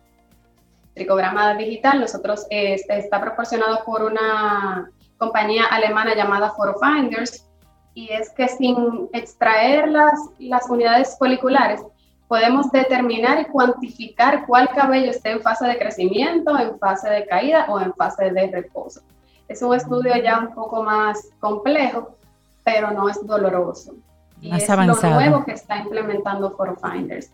Tricograma 0.94 1.54
digital, 1.54 2.00
nosotros 2.00 2.46
este, 2.50 2.98
está 2.98 3.20
proporcionado 3.20 3.84
por 3.84 4.02
una 4.02 4.90
compañía 5.18 5.64
alemana 5.66 6.14
llamada 6.14 6.50
Forofinders 6.50 7.46
y 7.94 8.10
es 8.12 8.30
que 8.30 8.48
sin 8.48 9.08
extraer 9.12 9.88
las, 9.88 10.14
las 10.38 10.68
unidades 10.68 11.16
foliculares 11.18 11.82
podemos 12.28 12.70
determinar 12.70 13.40
y 13.40 13.44
cuantificar 13.46 14.46
cuál 14.46 14.68
cabello 14.70 15.10
esté 15.10 15.30
en 15.30 15.40
fase 15.40 15.66
de 15.66 15.78
crecimiento, 15.78 16.58
en 16.58 16.78
fase 16.78 17.08
de 17.08 17.26
caída 17.26 17.66
o 17.68 17.80
en 17.80 17.94
fase 17.94 18.30
de 18.30 18.48
reposo. 18.48 19.00
Es 19.48 19.62
un 19.62 19.74
estudio 19.74 20.14
ya 20.16 20.40
un 20.40 20.52
poco 20.54 20.82
más 20.82 21.28
complejo, 21.38 22.16
pero 22.64 22.90
no 22.90 23.08
es 23.08 23.24
doloroso. 23.24 23.94
Y 24.40 24.54
es 24.54 24.68
lo 24.68 24.84
nuevo 24.86 25.44
que 25.44 25.52
está 25.52 25.78
implementando 25.78 26.50
Forofinders 26.56 27.30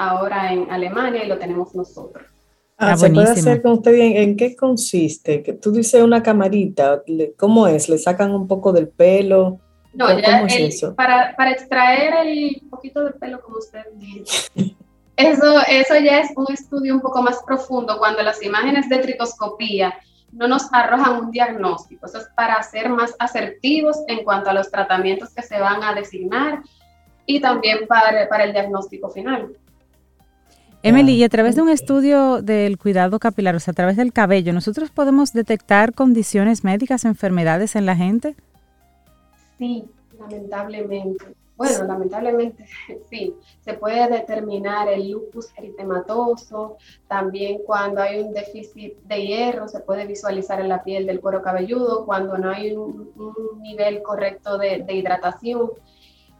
ahora 0.00 0.52
en 0.52 0.70
Alemania 0.70 1.24
y 1.24 1.28
lo 1.28 1.38
tenemos 1.38 1.74
nosotros. 1.74 2.24
Ah, 2.78 2.96
¿Se 2.96 3.10
puede 3.10 3.30
hacer 3.30 3.60
con 3.60 3.72
usted 3.72 3.92
bien? 3.92 4.16
¿En 4.16 4.36
qué 4.36 4.56
consiste? 4.56 5.42
Que 5.42 5.52
tú 5.52 5.70
dices 5.70 6.02
una 6.02 6.22
camarita, 6.22 7.02
¿cómo 7.36 7.66
es? 7.66 7.90
¿Le 7.90 7.98
sacan 7.98 8.34
un 8.34 8.48
poco 8.48 8.72
del 8.72 8.88
pelo? 8.88 9.60
No, 9.92 10.18
ya 10.18 10.46
Para, 10.96 11.36
para, 11.36 11.50
extraer 11.50 12.26
el 12.26 12.62
poquito 12.70 13.04
de 13.04 13.10
pelo, 13.12 13.42
como 13.42 13.58
usted 13.58 13.80
dice, 13.96 14.48
eso, 15.16 15.60
eso 15.68 15.94
ya 15.98 16.20
es 16.20 16.30
un 16.36 16.46
estudio 16.50 16.94
un 16.94 17.00
poco 17.02 17.22
más 17.22 17.42
profundo 17.44 17.98
cuando 17.98 18.22
las 18.22 18.42
imágenes 18.42 18.88
de 18.88 18.98
tricoscopía 18.98 19.92
no 20.32 20.48
nos 20.48 20.72
arrojan 20.72 21.24
un 21.24 21.30
diagnóstico. 21.30 22.06
Eso 22.06 22.18
es 22.18 22.28
para 22.34 22.62
ser 22.62 22.88
más 22.88 23.14
asertivos 23.18 23.98
en 24.08 24.24
cuanto 24.24 24.48
a 24.48 24.54
los 24.54 24.70
tratamientos 24.70 25.34
que 25.34 25.42
se 25.42 25.60
van 25.60 25.82
a 25.82 25.92
designar 25.92 26.62
y 27.26 27.40
también 27.40 27.86
para, 27.86 28.26
para 28.28 28.44
el 28.44 28.52
diagnóstico 28.52 29.10
final. 29.10 29.52
Emily, 30.82 31.12
y 31.12 31.24
a 31.24 31.28
través 31.28 31.56
de 31.56 31.62
un 31.62 31.68
estudio 31.68 32.40
del 32.40 32.78
cuidado 32.78 33.18
capilar, 33.18 33.54
o 33.54 33.60
sea, 33.60 33.72
a 33.72 33.74
través 33.74 33.96
del 33.96 34.12
cabello, 34.14 34.52
¿nosotros 34.52 34.90
podemos 34.90 35.32
detectar 35.34 35.92
condiciones 35.92 36.64
médicas, 36.64 37.04
enfermedades 37.04 37.76
en 37.76 37.84
la 37.84 37.96
gente? 37.96 38.34
Sí, 39.58 39.84
lamentablemente. 40.18 41.26
Bueno, 41.60 41.84
lamentablemente 41.84 42.64
sí, 43.10 43.34
se 43.60 43.74
puede 43.74 44.08
determinar 44.08 44.88
el 44.88 45.10
lupus 45.10 45.50
eritematoso, 45.58 46.78
también 47.06 47.58
cuando 47.66 48.00
hay 48.00 48.20
un 48.20 48.32
déficit 48.32 48.96
de 49.02 49.26
hierro 49.26 49.68
se 49.68 49.80
puede 49.80 50.06
visualizar 50.06 50.58
en 50.62 50.70
la 50.70 50.82
piel 50.82 51.06
del 51.06 51.20
cuero 51.20 51.42
cabelludo, 51.42 52.06
cuando 52.06 52.38
no 52.38 52.48
hay 52.48 52.74
un, 52.74 53.12
nivel 53.60 54.00
correcto 54.00 54.56
de, 54.56 54.86
hidratación 54.88 55.72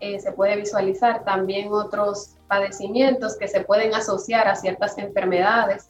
eh, 0.01 0.19
se 0.21 0.33
puede 0.33 0.57
visualizar 0.57 1.25
también 1.25 1.69
otros 1.71 2.37
padecimientos 2.49 3.37
que 3.37 3.49
se 3.49 3.61
pueden 3.61 3.95
asociar 3.95 4.49
a 4.49 4.57
ciertas 4.57 4.99
enfermedades. 4.99 5.89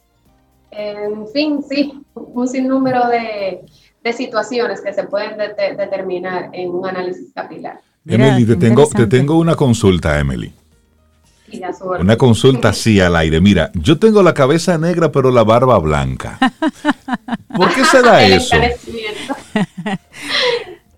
En 0.71 1.27
fin, 1.27 1.63
sí, 1.67 2.01
un 2.13 2.47
sinnúmero 2.47 3.07
de, 3.07 3.65
de 4.03 4.13
situaciones 4.13 4.81
que 4.81 4.93
se 4.93 5.03
pueden 5.03 5.37
determinar 5.37 6.49
en 6.53 6.69
un 6.69 6.87
análisis 6.87 7.31
capilar. 7.33 7.79
Emily, 8.05 8.45
te 8.45 8.55
tengo, 8.55 8.87
te 8.87 9.07
tengo 9.07 9.37
una 9.37 9.55
consulta, 9.55 10.19
Emily. 10.19 10.53
Una 11.99 12.17
consulta 12.17 12.69
así 12.69 12.99
al 12.99 13.15
aire. 13.15 13.41
Mira, 13.41 13.71
yo 13.73 13.99
tengo 13.99 14.23
la 14.23 14.33
cabeza 14.33 14.77
negra 14.77 15.11
pero 15.11 15.31
la 15.31 15.43
barba 15.43 15.77
blanca. 15.79 16.37
¿Por 17.55 17.73
qué 17.73 17.83
se 17.85 18.01
da 18.01 18.23
eso? 18.23 18.55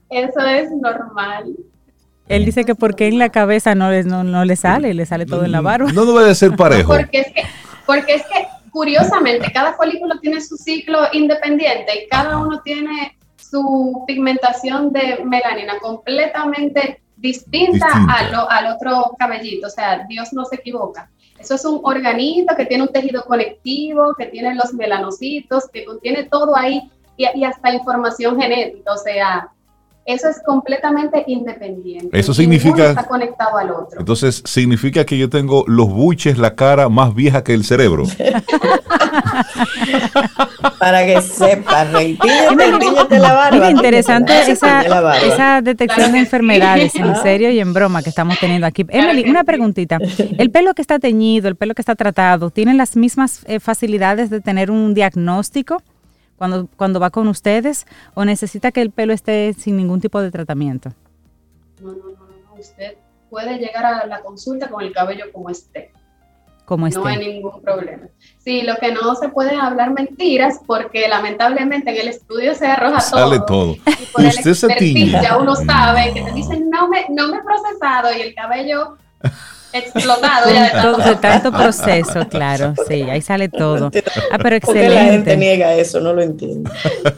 eso 0.10 0.40
es 0.40 0.72
normal. 0.72 1.56
Él 2.30 2.46
dice 2.46 2.64
que 2.64 2.76
porque 2.76 3.08
en 3.08 3.20
la 3.20 3.30
cabeza 3.30 3.76
no 3.76 3.92
le, 3.92 4.04
no, 4.04 4.46
le 4.46 4.56
sale, 4.56 4.94
le 4.94 5.06
sale 5.06 5.26
todo 5.26 5.44
en 5.46 5.52
la 5.52 5.62
barba. 5.62 5.92
No 5.92 6.06
debe 6.06 6.34
ser 6.36 6.56
parejo. 6.56 6.94
Porque 6.94 7.20
es 7.20 7.28
que, 7.34 7.44
porque 7.86 8.14
es 8.16 8.24
que 8.24 8.48
curiosamente 8.72 9.52
cada 9.52 9.74
folículo 9.74 10.20
tiene 10.20 10.42
su 10.42 10.58
ciclo 10.58 11.00
independiente 11.12 12.04
y 12.04 12.08
cada 12.08 12.38
uno 12.38 12.62
tiene 12.62 13.18
su 13.36 14.04
pigmentación 14.08 14.92
de 14.92 15.20
melanina 15.24 15.74
completamente 15.80 17.02
distinta, 17.18 17.88
al 18.50 18.74
otro 18.74 19.16
cabellito. 19.20 19.68
O 19.68 19.70
sea, 19.70 20.06
Dios 20.08 20.34
no 20.34 20.46
se 20.46 20.56
equivoca. 20.56 21.10
Eso 21.38 21.56
es 21.56 21.66
un 21.66 21.82
organito 21.84 22.56
que 22.56 22.66
tiene 22.66 22.84
un 22.84 22.92
tejido 22.92 23.24
conectivo, 23.26 24.14
que 24.18 24.28
tiene 24.28 24.56
los 24.56 24.74
melanocitos, 24.74 25.70
que 25.72 25.84
contiene 25.84 26.24
todo 26.24 26.56
ahí 26.56 26.90
y, 27.18 27.28
y 27.36 27.44
hasta 27.44 27.74
información 27.74 28.40
genética. 28.40 28.94
O 28.94 28.98
sea, 28.98 29.50
eso 30.06 30.28
es 30.28 30.42
completamente 30.46 31.24
independiente. 31.28 32.10
Eso 32.18 32.34
significa. 32.34 32.90
está 32.90 33.06
conectado 33.08 33.58
al 33.58 33.72
otro. 33.72 34.00
Entonces, 34.00 34.44
significa 34.46 35.06
que 35.06 35.18
yo 35.18 35.30
tengo 35.30 35.64
los 35.68 35.88
buches, 35.88 36.38
la 36.38 36.56
cara 36.56 36.90
más 36.90 37.16
vieja 37.16 37.44
que 37.44 37.54
el 37.54 37.64
cerebro. 37.64 38.04
Para 40.80 41.06
que 41.06 41.22
sepas, 41.22 41.94
de 41.94 42.18
la 43.20 43.34
barba. 43.34 43.68
Es 43.68 43.72
interesante 43.74 44.34
esa, 44.52 45.62
detección 45.62 46.12
de 46.12 46.20
enfermedades, 46.20 46.96
en 46.96 47.16
serio 47.24 47.50
y 47.52 47.60
en 47.60 47.74
broma 47.74 48.04
que 48.04 48.10
estamos 48.10 48.38
teniendo 48.40 48.68
aquí. 48.68 48.86
Emily, 48.90 49.30
una 49.30 49.46
preguntita. 49.46 50.00
¿El 50.38 50.52
pelo 50.52 50.74
que 50.74 50.82
está 50.82 51.00
teñido, 51.00 51.48
el 51.48 51.56
pelo 51.56 51.74
que 51.76 51.82
está 51.82 51.96
tratado, 51.96 52.50
tienen 52.50 52.78
las 52.78 52.98
mismas 52.98 53.42
eh, 53.46 53.62
facilidades 53.62 54.30
de 54.30 54.42
tener 54.42 54.70
un 54.70 54.94
diagnóstico? 54.94 55.82
Cuando, 56.38 56.68
cuando 56.76 57.00
va 57.00 57.10
con 57.10 57.28
ustedes 57.28 57.86
o 58.14 58.26
necesita 58.26 58.72
que 58.72 58.82
el 58.82 58.92
pelo 58.92 59.14
esté 59.14 59.54
sin 59.54 59.78
ningún 59.78 60.02
tipo 60.02 60.22
de 60.22 60.32
tratamiento? 60.32 60.92
No, 61.82 61.92
no, 61.92 61.98
no, 61.98 62.12
no. 62.12 62.60
Usted 62.60 62.96
puede 63.30 63.58
llegar 63.58 63.86
a 63.86 64.06
la 64.06 64.22
consulta 64.22 64.70
con 64.70 64.84
el 64.84 64.94
cabello 64.94 65.26
como 65.32 65.50
esté. 65.50 65.92
Como 66.66 66.88
esté. 66.88 67.00
No 67.00 67.08
hay 67.08 67.18
ningún 67.18 67.62
problema. 67.62 68.08
Sí, 68.38 68.62
lo 68.62 68.76
que 68.78 68.94
no 68.94 69.16
se 69.16 69.30
puede 69.30 69.56
hablar 69.56 69.92
mentiras 69.92 70.60
porque 70.66 71.08
lamentablemente 71.08 71.92
en 71.92 72.02
el 72.02 72.08
estudio 72.10 72.56
se 72.56 72.68
arroja 72.68 73.00
Sale 73.02 73.40
todo. 73.46 73.74
Y 73.74 74.06
por 74.14 74.24
Usted 74.24 74.54
se 74.54 75.08
Ya 75.10 75.38
uno 75.38 75.56
sabe 75.56 76.14
que 76.14 76.22
te 76.22 76.32
dicen 76.32 76.70
no 76.70 76.88
me, 76.88 77.06
no 77.10 77.30
me 77.30 77.38
he 77.38 77.42
procesado 77.42 78.16
y 78.16 78.22
el 78.22 78.34
cabello 78.34 78.98
explotado 79.74 80.54
ya 80.54 80.64
de 80.98 81.16
tanto, 81.16 81.52
proceso, 81.52 82.28
claro, 82.30 82.74
sí, 82.88 83.02
ahí 83.04 83.22
sale 83.22 83.50
todo. 83.50 83.92
Ah, 84.32 84.38
pero 84.42 84.56
excelente. 84.56 84.96
la 84.96 85.04
gente 85.06 85.38
niega 85.38 85.74
eso? 85.74 86.00
No 86.00 86.14
lo 86.14 86.22
entiendo. 86.22 86.70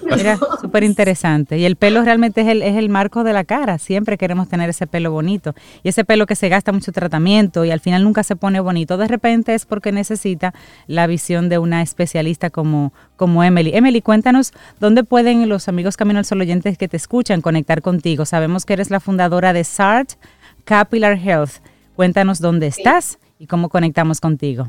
Mira, 0.03 0.37
súper 0.61 0.83
interesante. 0.83 1.57
Y 1.57 1.65
el 1.65 1.75
pelo 1.75 2.03
realmente 2.03 2.41
es 2.41 2.47
el, 2.47 2.61
es 2.61 2.75
el 2.75 2.89
marco 2.89 3.23
de 3.23 3.33
la 3.33 3.43
cara. 3.43 3.77
Siempre 3.77 4.17
queremos 4.17 4.49
tener 4.49 4.69
ese 4.69 4.87
pelo 4.87 5.11
bonito. 5.11 5.53
Y 5.83 5.89
ese 5.89 6.05
pelo 6.05 6.25
que 6.25 6.35
se 6.35 6.49
gasta 6.49 6.71
mucho 6.71 6.91
tratamiento 6.91 7.65
y 7.65 7.71
al 7.71 7.79
final 7.79 8.03
nunca 8.03 8.23
se 8.23 8.35
pone 8.35 8.59
bonito, 8.59 8.97
de 8.97 9.07
repente 9.07 9.53
es 9.53 9.65
porque 9.65 9.91
necesita 9.91 10.53
la 10.87 11.07
visión 11.07 11.49
de 11.49 11.57
una 11.57 11.81
especialista 11.81 12.49
como, 12.49 12.93
como 13.15 13.43
Emily. 13.43 13.71
Emily, 13.73 14.01
cuéntanos 14.01 14.53
dónde 14.79 15.03
pueden 15.03 15.47
los 15.49 15.67
amigos 15.67 15.97
Camino 15.97 16.19
al 16.19 16.25
Sol 16.25 16.41
oyentes 16.41 16.77
que 16.77 16.87
te 16.87 16.97
escuchan 16.97 17.41
conectar 17.41 17.81
contigo. 17.81 18.25
Sabemos 18.25 18.65
que 18.65 18.73
eres 18.73 18.89
la 18.89 18.99
fundadora 18.99 19.53
de 19.53 19.63
SART 19.63 20.13
Capilar 20.63 21.17
Health. 21.17 21.61
Cuéntanos 21.95 22.41
dónde 22.41 22.67
estás 22.67 23.19
y 23.39 23.47
cómo 23.47 23.69
conectamos 23.69 24.19
contigo. 24.19 24.67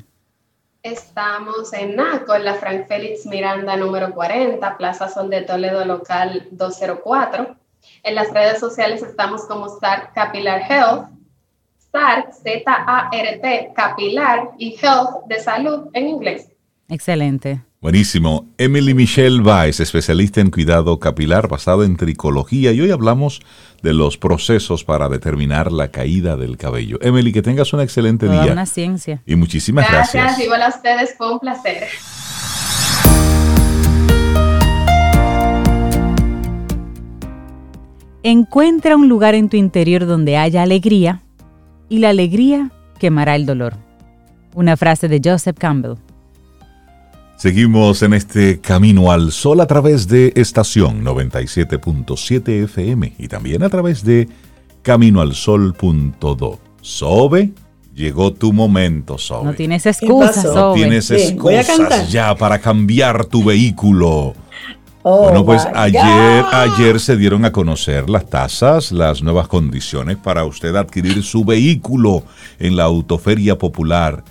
Estamos 0.83 1.73
en 1.73 1.97
NACO, 1.97 2.37
en 2.37 2.45
la 2.45 2.55
Frank 2.55 2.87
Félix 2.87 3.27
Miranda 3.27 3.77
número 3.77 4.15
40, 4.15 4.77
Plaza 4.77 5.09
Sol 5.09 5.29
de 5.29 5.43
Toledo, 5.43 5.85
local 5.85 6.47
204. 6.53 7.57
En 8.05 8.15
las 8.15 8.33
redes 8.33 8.61
sociales 8.61 9.03
estamos 9.03 9.45
como 9.47 9.69
SART 9.69 10.15
Capilar 10.15 10.63
Health, 10.71 11.09
SART, 11.91 12.33
Z-A-R-T, 12.33 13.73
Capilar 13.75 14.51
y 14.59 14.79
Health 14.81 15.27
de 15.27 15.41
salud 15.41 15.89
en 15.95 16.09
inglés. 16.09 16.53
Excelente. 16.89 17.65
Buenísimo. 17.87 18.49
Emily 18.59 18.95
Michelle 18.95 19.43
Weiss, 19.43 19.79
especialista 19.79 20.41
en 20.41 20.51
cuidado 20.51 20.99
capilar 20.99 21.47
basado 21.47 21.85
en 21.85 21.97
tricología 21.97 22.73
y 22.73 22.81
hoy 22.81 22.91
hablamos 22.91 23.41
de 23.81 23.93
los 23.93 24.19
procesos 24.19 24.83
para 24.83 25.09
determinar 25.09 25.71
la 25.71 25.93
caída 25.93 26.37
del 26.37 26.57
cabello. 26.57 26.99
Emily, 27.01 27.33
que 27.33 27.43
tengas 27.43 27.73
un 27.73 27.81
excelente 27.81 28.29
día. 28.29 28.51
Una 28.51 28.67
ciencia. 28.67 29.23
Y 29.25 29.37
muchísimas 29.37 29.89
gracias. 29.89 30.21
Gracias, 30.21 30.45
igual 30.45 30.63
a 30.63 30.69
ustedes, 30.71 31.15
fue 31.17 31.33
un 31.33 31.39
placer. 31.39 31.85
Encuentra 38.25 38.97
un 38.97 39.09
lugar 39.09 39.37
en 39.37 39.49
tu 39.49 39.57
interior 39.57 40.07
donde 40.07 40.37
haya 40.37 40.65
alegría 40.65 41.23
y 41.89 42.01
la 42.01 42.09
alegría 42.09 42.73
quemará 42.99 43.37
el 43.37 43.47
dolor. 43.47 43.75
Una 44.55 44.77
frase 44.77 45.07
de 45.07 45.21
Joseph 45.25 45.57
Campbell. 45.57 45.99
Seguimos 47.37 48.03
en 48.03 48.15
este 48.15 48.61
camino 48.61 49.13
al 49.13 49.31
sol 49.31 49.61
a 49.61 49.67
través 49.67 50.09
de 50.09 50.33
estación 50.37 51.05
97.7 51.05 52.65
FM 52.65 53.13
y 53.19 53.29
también 53.29 53.63
a 53.63 53.69
través 53.69 54.03
de 54.05 54.27
caminoalsol.do. 54.81 56.59
Sobe, 56.81 57.53
llegó 57.95 58.33
tu 58.33 58.55
momento, 58.55 59.19
Sobe. 59.19 59.45
No 59.45 59.53
tienes 59.53 59.85
excusas, 59.85 60.45
No 60.47 60.73
tienes 60.73 61.11
excusas 61.11 62.11
ya 62.11 62.35
para 62.35 62.59
cambiar 62.59 63.27
tu 63.27 63.45
vehículo. 63.45 64.33
Oh, 65.03 65.25
bueno, 65.25 65.45
pues 65.45 65.65
ayer, 65.75 66.45
ayer 66.53 66.99
se 66.99 67.19
dieron 67.19 67.45
a 67.45 67.53
conocer 67.53 68.09
las 68.09 68.31
tasas, 68.31 68.93
las 68.93 69.23
nuevas 69.23 69.47
condiciones 69.47 70.17
para 70.17 70.45
usted 70.47 70.75
adquirir 70.75 71.23
su 71.23 71.45
vehículo 71.45 72.25
en 72.59 72.77
la 72.77 72.85
Autoferia 72.85 73.59
Popular. 73.59 74.25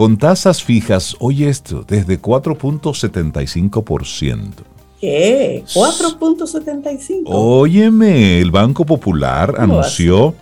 Con 0.00 0.16
tasas 0.16 0.64
fijas, 0.64 1.14
oye 1.20 1.50
esto, 1.50 1.84
desde 1.86 2.22
4.75%. 2.22 4.50
¿Qué? 4.98 5.62
4.75. 5.74 7.24
Óyeme, 7.26 8.40
el 8.40 8.50
Banco 8.50 8.86
Popular 8.86 9.56
anunció 9.58 10.34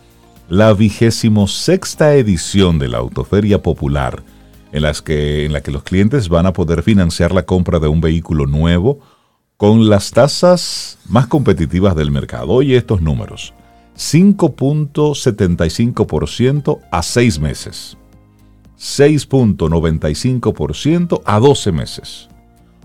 la 0.49 0.73
vigésimo 0.75 1.49
sexta 1.49 2.15
edición 2.15 2.79
de 2.79 2.87
la 2.87 2.99
Autoferia 2.99 3.61
Popular, 3.61 4.23
en, 4.71 4.83
las 4.83 5.03
que, 5.03 5.45
en 5.45 5.53
la 5.53 5.61
que 5.61 5.73
los 5.73 5.83
clientes 5.83 6.29
van 6.29 6.47
a 6.47 6.53
poder 6.53 6.85
financiar 6.85 7.33
la 7.33 7.43
compra 7.43 7.81
de 7.81 7.89
un 7.89 8.01
vehículo 8.01 8.47
nuevo 8.47 9.01
con 9.57 9.89
las 9.89 10.13
tasas 10.13 10.99
más 11.09 11.27
competitivas 11.27 11.97
del 11.97 12.13
mercado. 12.13 12.51
Oye 12.51 12.77
estos 12.77 13.03
números. 13.03 13.53
5.75% 13.97 16.79
a 16.93 17.03
6 17.03 17.41
meses. 17.41 17.99
6.95% 18.79 21.23
a 21.25 21.41
12 21.41 21.73
meses. 21.73 22.29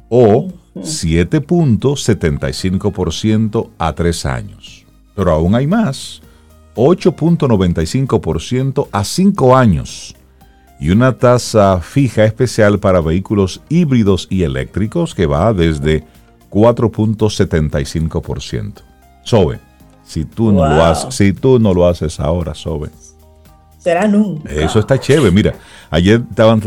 O 0.10 0.48
7.75% 0.76 3.70
a 3.78 3.94
3 3.94 4.26
años. 4.26 4.88
Pero 5.16 5.32
aún 5.32 5.54
hay 5.56 5.68
más. 5.68 6.22
8.95% 6.76 8.88
a 8.92 9.04
5 9.04 9.56
años. 9.56 10.16
Y 10.80 10.90
una 10.90 11.16
tasa 11.18 11.80
fija 11.80 12.26
especial 12.26 12.80
para 12.80 13.00
vehículos 13.00 13.62
híbridos 13.70 14.28
y 14.30 14.44
eléctricos 14.44 15.16
que 15.16 15.26
va 15.28 15.54
desde 15.54 16.04
4.75%. 16.50 18.82
Sobe, 19.24 19.62
si 20.04 20.26
tú, 20.26 20.52
no 20.52 20.68
lo 20.68 20.84
haces, 20.84 21.16
si 21.16 21.32
tú 21.32 21.60
no 21.60 21.74
lo 21.74 21.88
haces 21.88 22.20
ahora, 22.20 22.54
Sobe. 22.54 22.90
Será 23.84 24.08
nunca. 24.08 24.50
Eso 24.50 24.80
está 24.80 24.98
chévere. 24.98 25.30
Mira, 25.30 25.56
ayer 25.90 26.22
estaban, 26.30 26.62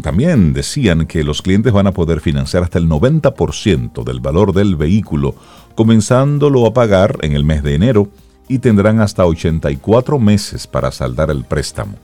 también 0.00 0.54
decían 0.54 1.06
que 1.06 1.22
los 1.22 1.42
clientes 1.42 1.70
van 1.70 1.86
a 1.86 1.92
poder 1.92 2.20
financiar 2.20 2.62
hasta 2.62 2.78
el 2.78 2.88
90% 2.88 4.04
del 4.04 4.20
valor 4.20 4.54
del 4.54 4.74
vehículo, 4.74 5.34
comenzándolo 5.74 6.64
a 6.64 6.72
pagar 6.72 7.18
en 7.20 7.32
el 7.32 7.44
mes 7.44 7.62
de 7.62 7.74
enero 7.74 8.08
y 8.48 8.60
tendrán 8.60 9.00
hasta 9.00 9.26
84 9.26 10.18
meses 10.18 10.66
para 10.66 10.90
saldar 10.92 11.30
el 11.30 11.44
préstamo. 11.44 11.96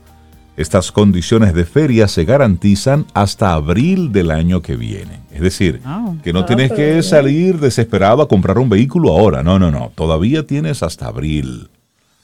Estas 0.55 0.91
condiciones 0.91 1.55
de 1.55 1.65
feria 1.65 2.07
se 2.07 2.25
garantizan 2.25 3.07
hasta 3.15 3.53
abril 3.53 4.11
del 4.11 4.29
año 4.29 4.61
que 4.61 4.75
viene. 4.75 5.21
Es 5.31 5.41
decir, 5.41 5.81
ah. 5.83 6.13
que 6.23 6.31
no 6.31 6.41
ah, 6.41 6.45
tienes 6.45 6.71
que 6.71 7.01
salir 7.01 7.59
desesperado 7.59 8.21
a 8.21 8.27
comprar 8.27 8.59
un 8.59 8.69
vehículo 8.69 9.13
ahora. 9.13 9.41
No, 9.41 9.57
no, 9.57 9.71
no. 9.71 9.91
Todavía 9.95 10.45
tienes 10.45 10.83
hasta 10.83 11.07
abril 11.07 11.71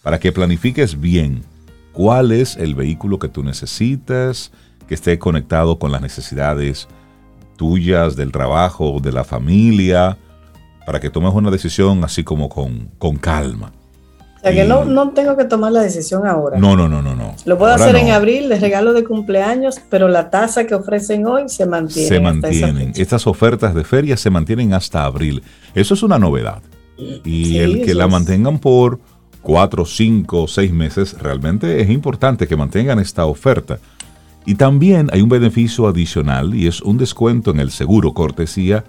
para 0.03 0.19
que 0.19 0.31
planifiques 0.31 0.99
bien 0.99 1.43
cuál 1.99 2.31
es 2.31 2.55
el 2.55 2.75
vehículo 2.75 3.19
que 3.19 3.27
tú 3.27 3.43
necesitas, 3.43 4.53
que 4.87 4.95
esté 4.95 5.19
conectado 5.19 5.79
con 5.79 5.91
las 5.91 6.01
necesidades 6.01 6.87
tuyas, 7.57 8.15
del 8.15 8.31
trabajo, 8.31 9.01
de 9.03 9.11
la 9.11 9.25
familia, 9.25 10.17
para 10.85 11.01
que 11.01 11.09
tomes 11.09 11.33
una 11.33 11.51
decisión 11.51 12.01
así 12.05 12.23
como 12.23 12.47
con, 12.47 12.89
con 12.99 13.17
calma. 13.17 13.73
O 14.37 14.39
sea, 14.39 14.53
que 14.53 14.63
no, 14.63 14.85
no, 14.85 15.09
tengo 15.09 15.35
que 15.35 15.43
tomar 15.43 15.73
la 15.73 15.81
decisión 15.81 16.25
ahora. 16.25 16.57
No, 16.57 16.77
no, 16.77 16.87
no, 16.87 17.01
no. 17.01 17.15
no. 17.15 17.35
Lo 17.43 17.57
puedo 17.57 17.73
hacer 17.73 17.97
en 17.97 18.11
abril, 18.11 18.47
de 18.47 18.57
regalo 18.57 18.93
de 18.93 19.03
cumpleaños, 19.03 19.81
pero 19.89 20.07
la 20.07 20.29
tasa 20.29 20.65
que 20.65 20.75
ofrecen 20.75 21.27
hoy 21.27 21.49
se 21.49 21.65
mantiene. 21.65 22.07
Se 22.07 22.21
mantienen. 22.21 22.93
Estas 22.95 23.27
ofertas 23.27 23.75
de 23.75 23.83
feria 23.83 24.15
se 24.15 24.29
mantienen 24.29 24.73
hasta 24.73 25.03
abril. 25.03 25.43
Eso 25.75 25.95
es 25.95 26.01
una 26.01 26.17
novedad. 26.17 26.61
Y 26.95 27.57
el 27.57 27.83
que 27.83 27.93
la 27.93 28.07
mantengan 28.07 28.59
por 28.59 29.01
cuatro, 29.41 29.85
cinco, 29.85 30.47
seis 30.47 30.71
meses, 30.71 31.17
realmente 31.19 31.81
es 31.81 31.89
importante 31.89 32.47
que 32.47 32.55
mantengan 32.55 32.99
esta 32.99 33.25
oferta. 33.25 33.79
Y 34.45 34.55
también 34.55 35.09
hay 35.11 35.21
un 35.21 35.29
beneficio 35.29 35.87
adicional 35.87 36.55
y 36.55 36.67
es 36.67 36.81
un 36.81 36.97
descuento 36.97 37.51
en 37.51 37.59
el 37.59 37.71
seguro 37.71 38.13
cortesía 38.13 38.83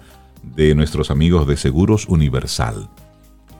de 0.55 0.73
nuestros 0.75 1.11
amigos 1.11 1.47
de 1.47 1.57
Seguros 1.57 2.07
Universal 2.07 2.89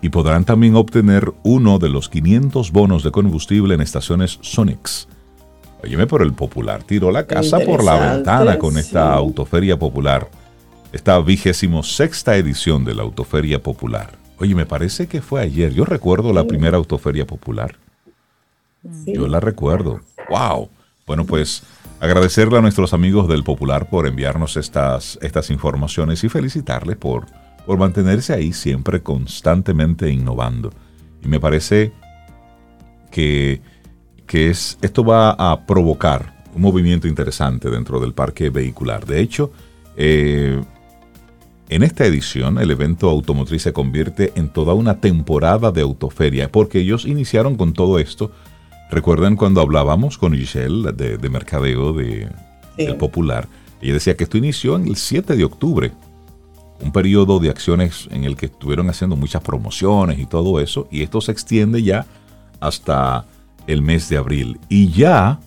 y 0.01 0.09
podrán 0.09 0.45
también 0.45 0.75
obtener 0.75 1.31
uno 1.43 1.77
de 1.77 1.89
los 1.89 2.09
500 2.09 2.71
bonos 2.71 3.03
de 3.03 3.11
combustible 3.11 3.75
en 3.75 3.81
estaciones 3.81 4.39
Sonix. 4.41 5.07
Óyeme, 5.83 6.07
por 6.07 6.21
el 6.21 6.33
popular 6.33 6.83
tiró 6.83 7.11
la 7.11 7.25
casa 7.25 7.59
por 7.59 7.83
la 7.83 8.13
ventana 8.13 8.57
con 8.57 8.77
esta 8.77 9.13
autoferia 9.13 9.77
popular, 9.77 10.29
esta 10.91 11.19
vigésimo 11.19 11.83
sexta 11.83 12.35
edición 12.35 12.83
de 12.83 12.95
la 12.95 13.03
autoferia 13.03 13.61
popular. 13.61 14.20
Oye, 14.41 14.55
me 14.55 14.65
parece 14.65 15.07
que 15.07 15.21
fue 15.21 15.41
ayer. 15.41 15.73
Yo 15.73 15.85
recuerdo 15.85 16.33
la 16.33 16.45
primera 16.45 16.77
autoferia 16.77 17.25
popular. 17.25 17.77
Yo 19.05 19.27
la 19.27 19.39
recuerdo. 19.39 20.01
¡Wow! 20.29 20.69
Bueno, 21.07 21.25
pues 21.25 21.63
agradecerle 21.99 22.57
a 22.57 22.61
nuestros 22.61 22.93
amigos 22.93 23.27
del 23.27 23.43
Popular 23.43 23.89
por 23.89 24.07
enviarnos 24.07 24.57
estas, 24.57 25.19
estas 25.21 25.49
informaciones 25.51 26.23
y 26.23 26.29
felicitarles 26.29 26.97
por 26.97 27.25
por 27.65 27.77
mantenerse 27.77 28.33
ahí 28.33 28.53
siempre 28.53 29.01
constantemente 29.01 30.09
innovando. 30.09 30.71
Y 31.23 31.27
me 31.27 31.39
parece 31.39 31.91
que, 33.11 33.61
es, 34.31 34.77
esto 34.81 35.03
va 35.03 35.31
a 35.31 35.65
provocar 35.65 36.43
un 36.53 36.61
movimiento 36.61 37.07
interesante 37.07 37.69
dentro 37.69 37.99
del 37.99 38.13
parque 38.13 38.49
vehicular. 38.49 39.05
De 39.05 39.21
hecho, 39.21 39.51
eh, 39.95 40.61
en 41.71 41.83
esta 41.83 42.05
edición 42.05 42.57
el 42.57 42.69
evento 42.69 43.09
automotriz 43.09 43.61
se 43.61 43.71
convierte 43.71 44.33
en 44.35 44.49
toda 44.49 44.73
una 44.73 44.99
temporada 44.99 45.71
de 45.71 45.79
autoferia, 45.81 46.51
porque 46.51 46.79
ellos 46.79 47.05
iniciaron 47.05 47.55
con 47.55 47.71
todo 47.71 47.97
esto. 47.97 48.31
Recuerden 48.91 49.37
cuando 49.37 49.61
hablábamos 49.61 50.17
con 50.17 50.33
Giselle 50.33 50.91
de, 50.91 51.29
mercadeo 51.29 51.93
de, 51.93 52.27
del 52.75 52.97
Popular, 52.97 53.47
ella 53.81 53.93
decía 53.93 54.17
que 54.17 54.25
esto 54.25 54.37
inició 54.37 54.75
en 54.75 54.85
el 54.85 54.97
7 54.97 55.37
de 55.37 55.45
octubre 55.45 55.93
un 56.81 56.91
periodo 56.91 57.39
de 57.39 57.49
acciones 57.49 58.09
en 58.11 58.25
el 58.25 58.35
que 58.35 58.47
estuvieron 58.47 58.89
haciendo 58.89 59.15
muchas 59.15 59.41
promociones 59.41 60.19
y 60.19 60.25
todo 60.25 60.59
eso, 60.59 60.89
y 60.91 61.03
esto 61.03 61.21
se 61.21 61.31
extiende 61.31 61.81
ya 61.83 62.05
hasta 62.59 63.25
el 63.65 63.81
mes 63.81 64.09
de 64.09 64.17
abril. 64.17 64.59
Y 64.67 64.89
ya, 64.91 65.39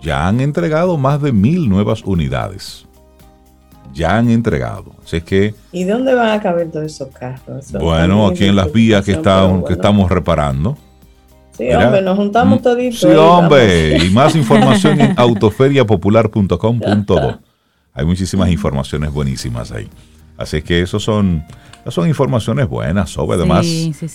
ya 0.00 0.28
han 0.28 0.40
entregado 0.40 0.96
más 0.98 1.20
de 1.20 1.32
mil 1.32 1.68
nuevas 1.68 2.04
unidades. 2.04 2.87
Ya 3.98 4.16
han 4.16 4.30
entregado. 4.30 4.92
Así 5.04 5.20
que, 5.20 5.56
¿Y 5.72 5.82
dónde 5.82 6.14
van 6.14 6.30
a 6.30 6.40
caber 6.40 6.70
todos 6.70 6.86
esos 6.86 7.08
carros? 7.08 7.72
bueno, 7.72 8.28
aquí 8.28 8.44
en 8.44 8.54
las 8.54 8.72
vías 8.72 9.04
que, 9.04 9.12
que 9.12 9.72
estamos 9.72 10.10
reparando. 10.10 10.78
Sí, 11.58 11.70
hombre, 11.72 12.00
nos 12.02 12.16
juntamos 12.16 12.60
mm, 12.60 12.62
toditos. 12.62 13.00
Sí, 13.00 13.08
hombre, 13.08 13.98
y 13.98 14.10
más 14.10 14.36
información 14.36 15.00
en 15.00 15.18
autoferiapopular.com.do. 15.18 17.40
Hay 17.92 18.06
muchísimas 18.06 18.48
informaciones 18.50 19.12
buenísimas 19.12 19.72
ahí. 19.72 19.88
Así 20.36 20.62
que 20.62 20.82
eso 20.82 21.00
son, 21.00 21.44
son 21.88 22.06
informaciones 22.06 22.68
buenas, 22.68 23.10
Sobe. 23.10 23.34
Además, 23.34 23.66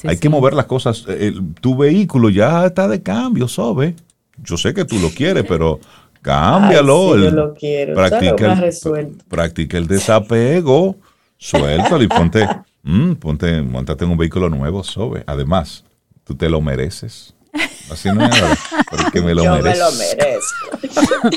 hay 0.05 0.17
que 0.17 0.29
mover 0.29 0.53
las 0.53 0.67
cosas. 0.67 1.03
Eh, 1.09 1.33
tu 1.59 1.75
vehículo 1.75 2.29
ya 2.29 2.65
está 2.65 2.87
de 2.87 3.03
cambio, 3.03 3.49
Sobe. 3.49 3.97
Yo 4.41 4.55
sé 4.55 4.73
que 4.73 4.85
tú 4.85 4.97
lo 4.99 5.09
quieres, 5.09 5.43
pero 5.47 5.81
cámbialo. 6.23 7.17
yo 7.17 7.29
lo 7.29 7.53
quiero. 7.53 7.93
Practica, 7.93 8.53
el, 8.53 9.07
practica 9.27 9.77
el 9.77 9.87
desapego. 9.87 10.95
Suéltalo 11.37 12.01
y 12.01 12.07
ponte, 12.07 12.47
mm, 12.81 13.13
ponte, 13.13 13.61
montate 13.61 14.05
en 14.05 14.11
un 14.11 14.17
vehículo 14.17 14.49
nuevo, 14.49 14.83
Sobe. 14.83 15.23
Además, 15.27 15.83
tú 16.23 16.35
te 16.35 16.49
lo 16.49 16.61
mereces. 16.61 17.35
Así 17.91 18.09
no 18.09 18.25
es 18.25 18.31
porque 18.89 19.21
me 19.21 19.35
lo 19.35 19.43
Yo 19.43 19.55
merezco. 19.61 19.91
me 19.91 19.91
lo 19.91 19.91
merezco. 19.99 21.29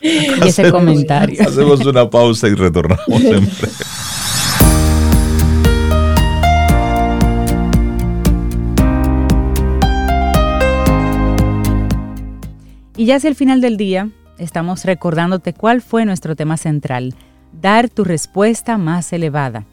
y 0.02 0.48
ese 0.48 0.70
comentario. 0.70 1.40
Hacemos 1.40 1.80
una 1.86 2.10
pausa 2.10 2.48
y 2.48 2.54
retornamos 2.54 3.06
en 3.08 3.48
Y 13.02 13.06
ya 13.06 13.16
hacia 13.16 13.30
el 13.30 13.34
final 13.34 13.60
del 13.60 13.76
día, 13.78 14.10
estamos 14.38 14.84
recordándote 14.84 15.52
cuál 15.54 15.82
fue 15.82 16.04
nuestro 16.04 16.36
tema 16.36 16.56
central, 16.56 17.16
dar 17.50 17.88
tu 17.88 18.04
respuesta 18.04 18.78
más 18.78 19.12
elevada. 19.12 19.66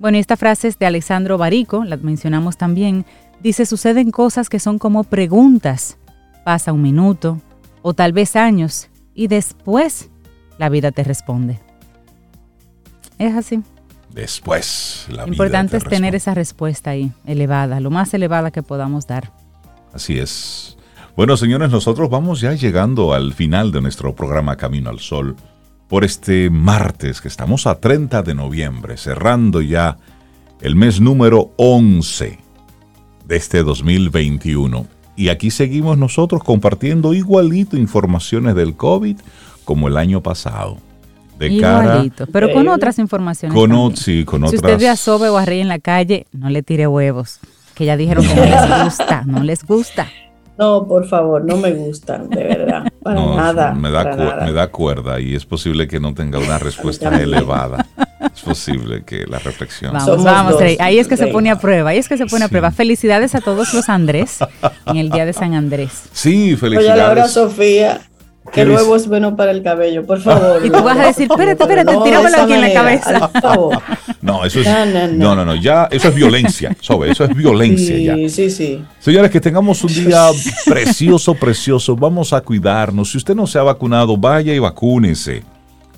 Bueno, 0.00 0.16
y 0.16 0.20
esta 0.20 0.36
frase 0.36 0.66
es 0.66 0.76
de 0.76 0.86
Alessandro 0.86 1.38
Barico, 1.38 1.84
la 1.84 1.96
mencionamos 1.98 2.56
también, 2.56 3.06
Dice, 3.40 3.64
suceden 3.64 4.10
cosas 4.10 4.48
que 4.48 4.58
son 4.58 4.80
como 4.80 5.04
preguntas 5.04 5.98
pasa 6.44 6.72
un 6.72 6.82
minuto 6.82 7.40
o 7.80 7.94
tal 7.94 8.12
vez 8.12 8.34
años 8.34 8.88
y 9.14 9.28
después 9.28 10.10
la 10.58 10.68
vida 10.68 10.90
te 10.90 11.04
responde. 11.04 11.60
Es 13.20 13.36
así. 13.36 13.62
Después 14.12 15.06
la 15.10 15.26
vida 15.26 15.34
Importante 15.34 15.76
es 15.76 15.84
tener 15.84 16.16
esa 16.16 16.34
respuesta 16.34 16.90
ahí, 16.90 17.12
elevada, 17.24 17.78
lo 17.78 17.90
más 17.90 18.12
elevada 18.14 18.50
que 18.50 18.64
podamos 18.64 19.06
dar. 19.06 19.30
Así 19.92 20.18
es. 20.18 20.76
Bueno, 21.18 21.36
señores, 21.36 21.70
nosotros 21.70 22.08
vamos 22.10 22.40
ya 22.40 22.52
llegando 22.52 23.12
al 23.12 23.32
final 23.32 23.72
de 23.72 23.80
nuestro 23.80 24.14
programa 24.14 24.54
Camino 24.54 24.88
al 24.88 25.00
Sol 25.00 25.34
por 25.88 26.04
este 26.04 26.48
martes, 26.48 27.20
que 27.20 27.26
estamos 27.26 27.66
a 27.66 27.80
30 27.80 28.22
de 28.22 28.36
noviembre, 28.36 28.96
cerrando 28.96 29.60
ya 29.60 29.96
el 30.60 30.76
mes 30.76 31.00
número 31.00 31.50
11 31.56 32.38
de 33.26 33.36
este 33.36 33.64
2021. 33.64 34.86
Y 35.16 35.30
aquí 35.30 35.50
seguimos 35.50 35.98
nosotros 35.98 36.44
compartiendo 36.44 37.12
igualito 37.12 37.76
informaciones 37.76 38.54
del 38.54 38.76
COVID 38.76 39.16
como 39.64 39.88
el 39.88 39.96
año 39.96 40.22
pasado. 40.22 40.76
De 41.36 41.48
igualito, 41.48 42.28
pero 42.28 42.52
con 42.52 42.68
otras 42.68 43.00
informaciones. 43.00 43.58
Con, 43.58 43.96
sí, 43.96 44.24
con 44.24 44.42
si 44.42 44.46
otras. 44.46 44.50
Si 44.50 44.56
usted 44.58 44.78
ve 44.78 44.88
a 44.88 44.94
Sobe 44.94 45.30
o 45.30 45.36
a 45.36 45.44
Rey 45.44 45.58
en 45.58 45.68
la 45.68 45.80
calle, 45.80 46.28
no 46.30 46.48
le 46.48 46.62
tire 46.62 46.86
huevos, 46.86 47.40
que 47.74 47.86
ya 47.86 47.96
dijeron 47.96 48.24
que 48.24 48.36
no 48.36 48.44
les 48.44 48.84
gusta, 48.84 49.22
no 49.26 49.42
les 49.42 49.64
gusta. 49.64 50.06
No, 50.58 50.86
por 50.88 51.06
favor, 51.06 51.44
no 51.44 51.56
me 51.56 51.72
gustan, 51.72 52.28
de 52.28 52.42
verdad. 52.42 52.92
Para 53.02 53.24
nada. 53.24 53.74
Me 53.74 53.90
da, 53.92 54.44
me 54.44 54.52
da 54.52 54.66
cuerda 54.66 55.20
y 55.20 55.36
es 55.36 55.46
posible 55.46 55.86
que 55.86 56.00
no 56.00 56.14
tenga 56.14 56.40
una 56.40 56.58
respuesta 56.58 57.16
elevada. 57.20 57.86
Es 58.34 58.42
posible 58.42 59.04
que 59.04 59.24
la 59.26 59.38
reflexión. 59.38 59.92
Vamos, 59.92 60.24
vamos, 60.24 60.56
ahí 60.80 60.98
es 60.98 61.06
que 61.06 61.16
se 61.16 61.28
pone 61.28 61.50
a 61.50 61.60
prueba, 61.60 61.90
ahí 61.90 61.98
es 61.98 62.08
que 62.08 62.18
se 62.18 62.26
pone 62.26 62.44
a 62.44 62.48
prueba. 62.48 62.72
Felicidades 62.72 63.36
a 63.36 63.40
todos 63.40 63.72
los 63.72 63.88
Andrés 63.88 64.38
en 64.86 64.96
el 64.96 65.10
día 65.10 65.24
de 65.24 65.32
San 65.32 65.54
Andrés. 65.54 66.08
Sí, 66.12 66.56
felicidades. 66.56 66.92
Oye, 66.92 67.02
Laura 67.02 67.28
Sofía, 67.28 68.00
que 68.52 68.62
el 68.62 68.70
huevo 68.70 68.96
es 68.96 69.08
bueno 69.08 69.36
para 69.36 69.50
el 69.50 69.62
cabello, 69.62 70.04
por 70.04 70.20
favor. 70.22 70.64
Y 70.64 70.70
tú 70.70 70.82
vas 70.82 70.98
a 70.98 71.06
decir, 71.06 71.28
espérate, 71.30 71.62
espérate, 71.62 71.92
no, 71.92 72.02
tíramelo 72.02 72.42
aquí 72.42 72.52
en 72.52 72.60
la 72.60 72.72
cabeza. 72.72 73.30
No, 74.20 74.44
eso 74.44 74.60
es. 74.60 74.66
No, 75.16 75.34
no, 75.34 75.44
no, 75.44 75.54
ya, 75.54 75.88
eso 75.90 76.08
es 76.08 76.14
violencia, 76.14 76.76
Sobe, 76.80 77.12
eso 77.12 77.24
es 77.24 77.34
violencia 77.34 77.96
sí, 77.96 78.04
ya. 78.04 78.16
Sí, 78.28 78.50
sí. 78.50 78.84
Señores, 78.98 79.30
que 79.30 79.40
tengamos 79.40 79.82
un 79.84 79.94
día 79.94 80.28
precioso, 80.66 81.34
precioso. 81.34 81.96
Vamos 81.96 82.32
a 82.32 82.40
cuidarnos. 82.40 83.12
Si 83.12 83.16
usted 83.16 83.34
no 83.34 83.46
se 83.46 83.58
ha 83.58 83.62
vacunado, 83.62 84.16
vaya 84.16 84.52
y 84.52 84.58
vacúnese. 84.58 85.44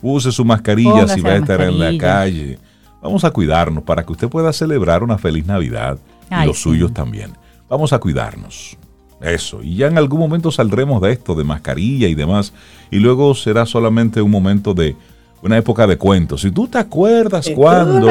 Use 0.02 0.30
su 0.30 0.44
mascarilla 0.44 1.08
si 1.08 1.20
va 1.20 1.30
a 1.30 1.36
estar 1.36 1.60
en 1.62 1.78
la 1.78 1.96
calle. 1.98 2.58
Vamos 3.02 3.24
a 3.24 3.30
cuidarnos 3.30 3.84
para 3.84 4.04
que 4.04 4.12
usted 4.12 4.28
pueda 4.28 4.52
celebrar 4.52 5.02
una 5.02 5.18
feliz 5.18 5.46
Navidad 5.46 5.98
y 6.30 6.46
los 6.46 6.60
suyos 6.60 6.92
también. 6.92 7.32
Vamos 7.68 7.92
a 7.92 7.98
cuidarnos. 7.98 8.76
Eso, 9.20 9.62
y 9.62 9.76
ya 9.76 9.88
en 9.88 9.98
algún 9.98 10.18
momento 10.18 10.50
saldremos 10.50 11.02
de 11.02 11.12
esto, 11.12 11.34
de 11.34 11.44
mascarilla 11.44 12.08
y 12.08 12.14
demás, 12.14 12.54
y 12.90 12.98
luego 12.98 13.34
será 13.34 13.66
solamente 13.66 14.22
un 14.22 14.30
momento 14.30 14.72
de 14.72 14.96
una 15.42 15.58
época 15.58 15.86
de 15.86 15.98
cuentos. 15.98 16.40
Si 16.40 16.50
tú 16.50 16.68
te 16.68 16.78
acuerdas 16.78 17.50
cuando, 17.54 18.08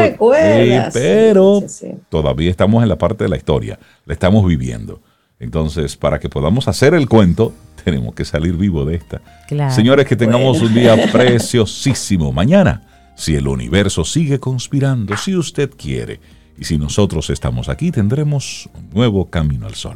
pero 0.93 1.64
todavía 2.10 2.51
estamos 2.51 2.84
en 2.84 2.89
la 2.89 2.97
parte 2.97 3.24
de 3.24 3.30
la 3.30 3.38
historia, 3.38 3.80
la 4.05 4.14
estamos 4.14 4.45
viviendo. 4.45 5.01
Entonces, 5.39 5.95
para 5.95 6.20
que 6.20 6.30
podamos 6.30 6.68
hacer 6.68 6.93
el 6.93 7.07
cuento, 7.07 7.53
tenemos 7.84 8.14
que 8.14 8.26
salir 8.26 8.55
vivo 8.55 8.86
de 8.86 8.95
esta. 8.95 9.22
Señores, 9.72 10.05
que 10.05 10.16
tengamos 10.16 10.62
un 10.62 10.74
día 10.74 10.95
preciosísimo. 11.12 12.32
Mañana, 12.32 12.84
si 13.16 13.36
el 13.36 13.47
universo 13.47 14.05
sigue 14.05 14.39
conspirando, 14.39 15.18
si 15.18 15.36
usted 15.36 15.72
quiere, 15.76 16.20
y 16.57 16.66
si 16.66 16.78
nosotros 16.78 17.30
estamos 17.30 17.70
aquí, 17.70 17.89
tendremos 17.89 18.70
un 18.76 18.89
nuevo 18.93 19.30
camino 19.30 19.66
al 19.66 19.76
sol 19.76 19.95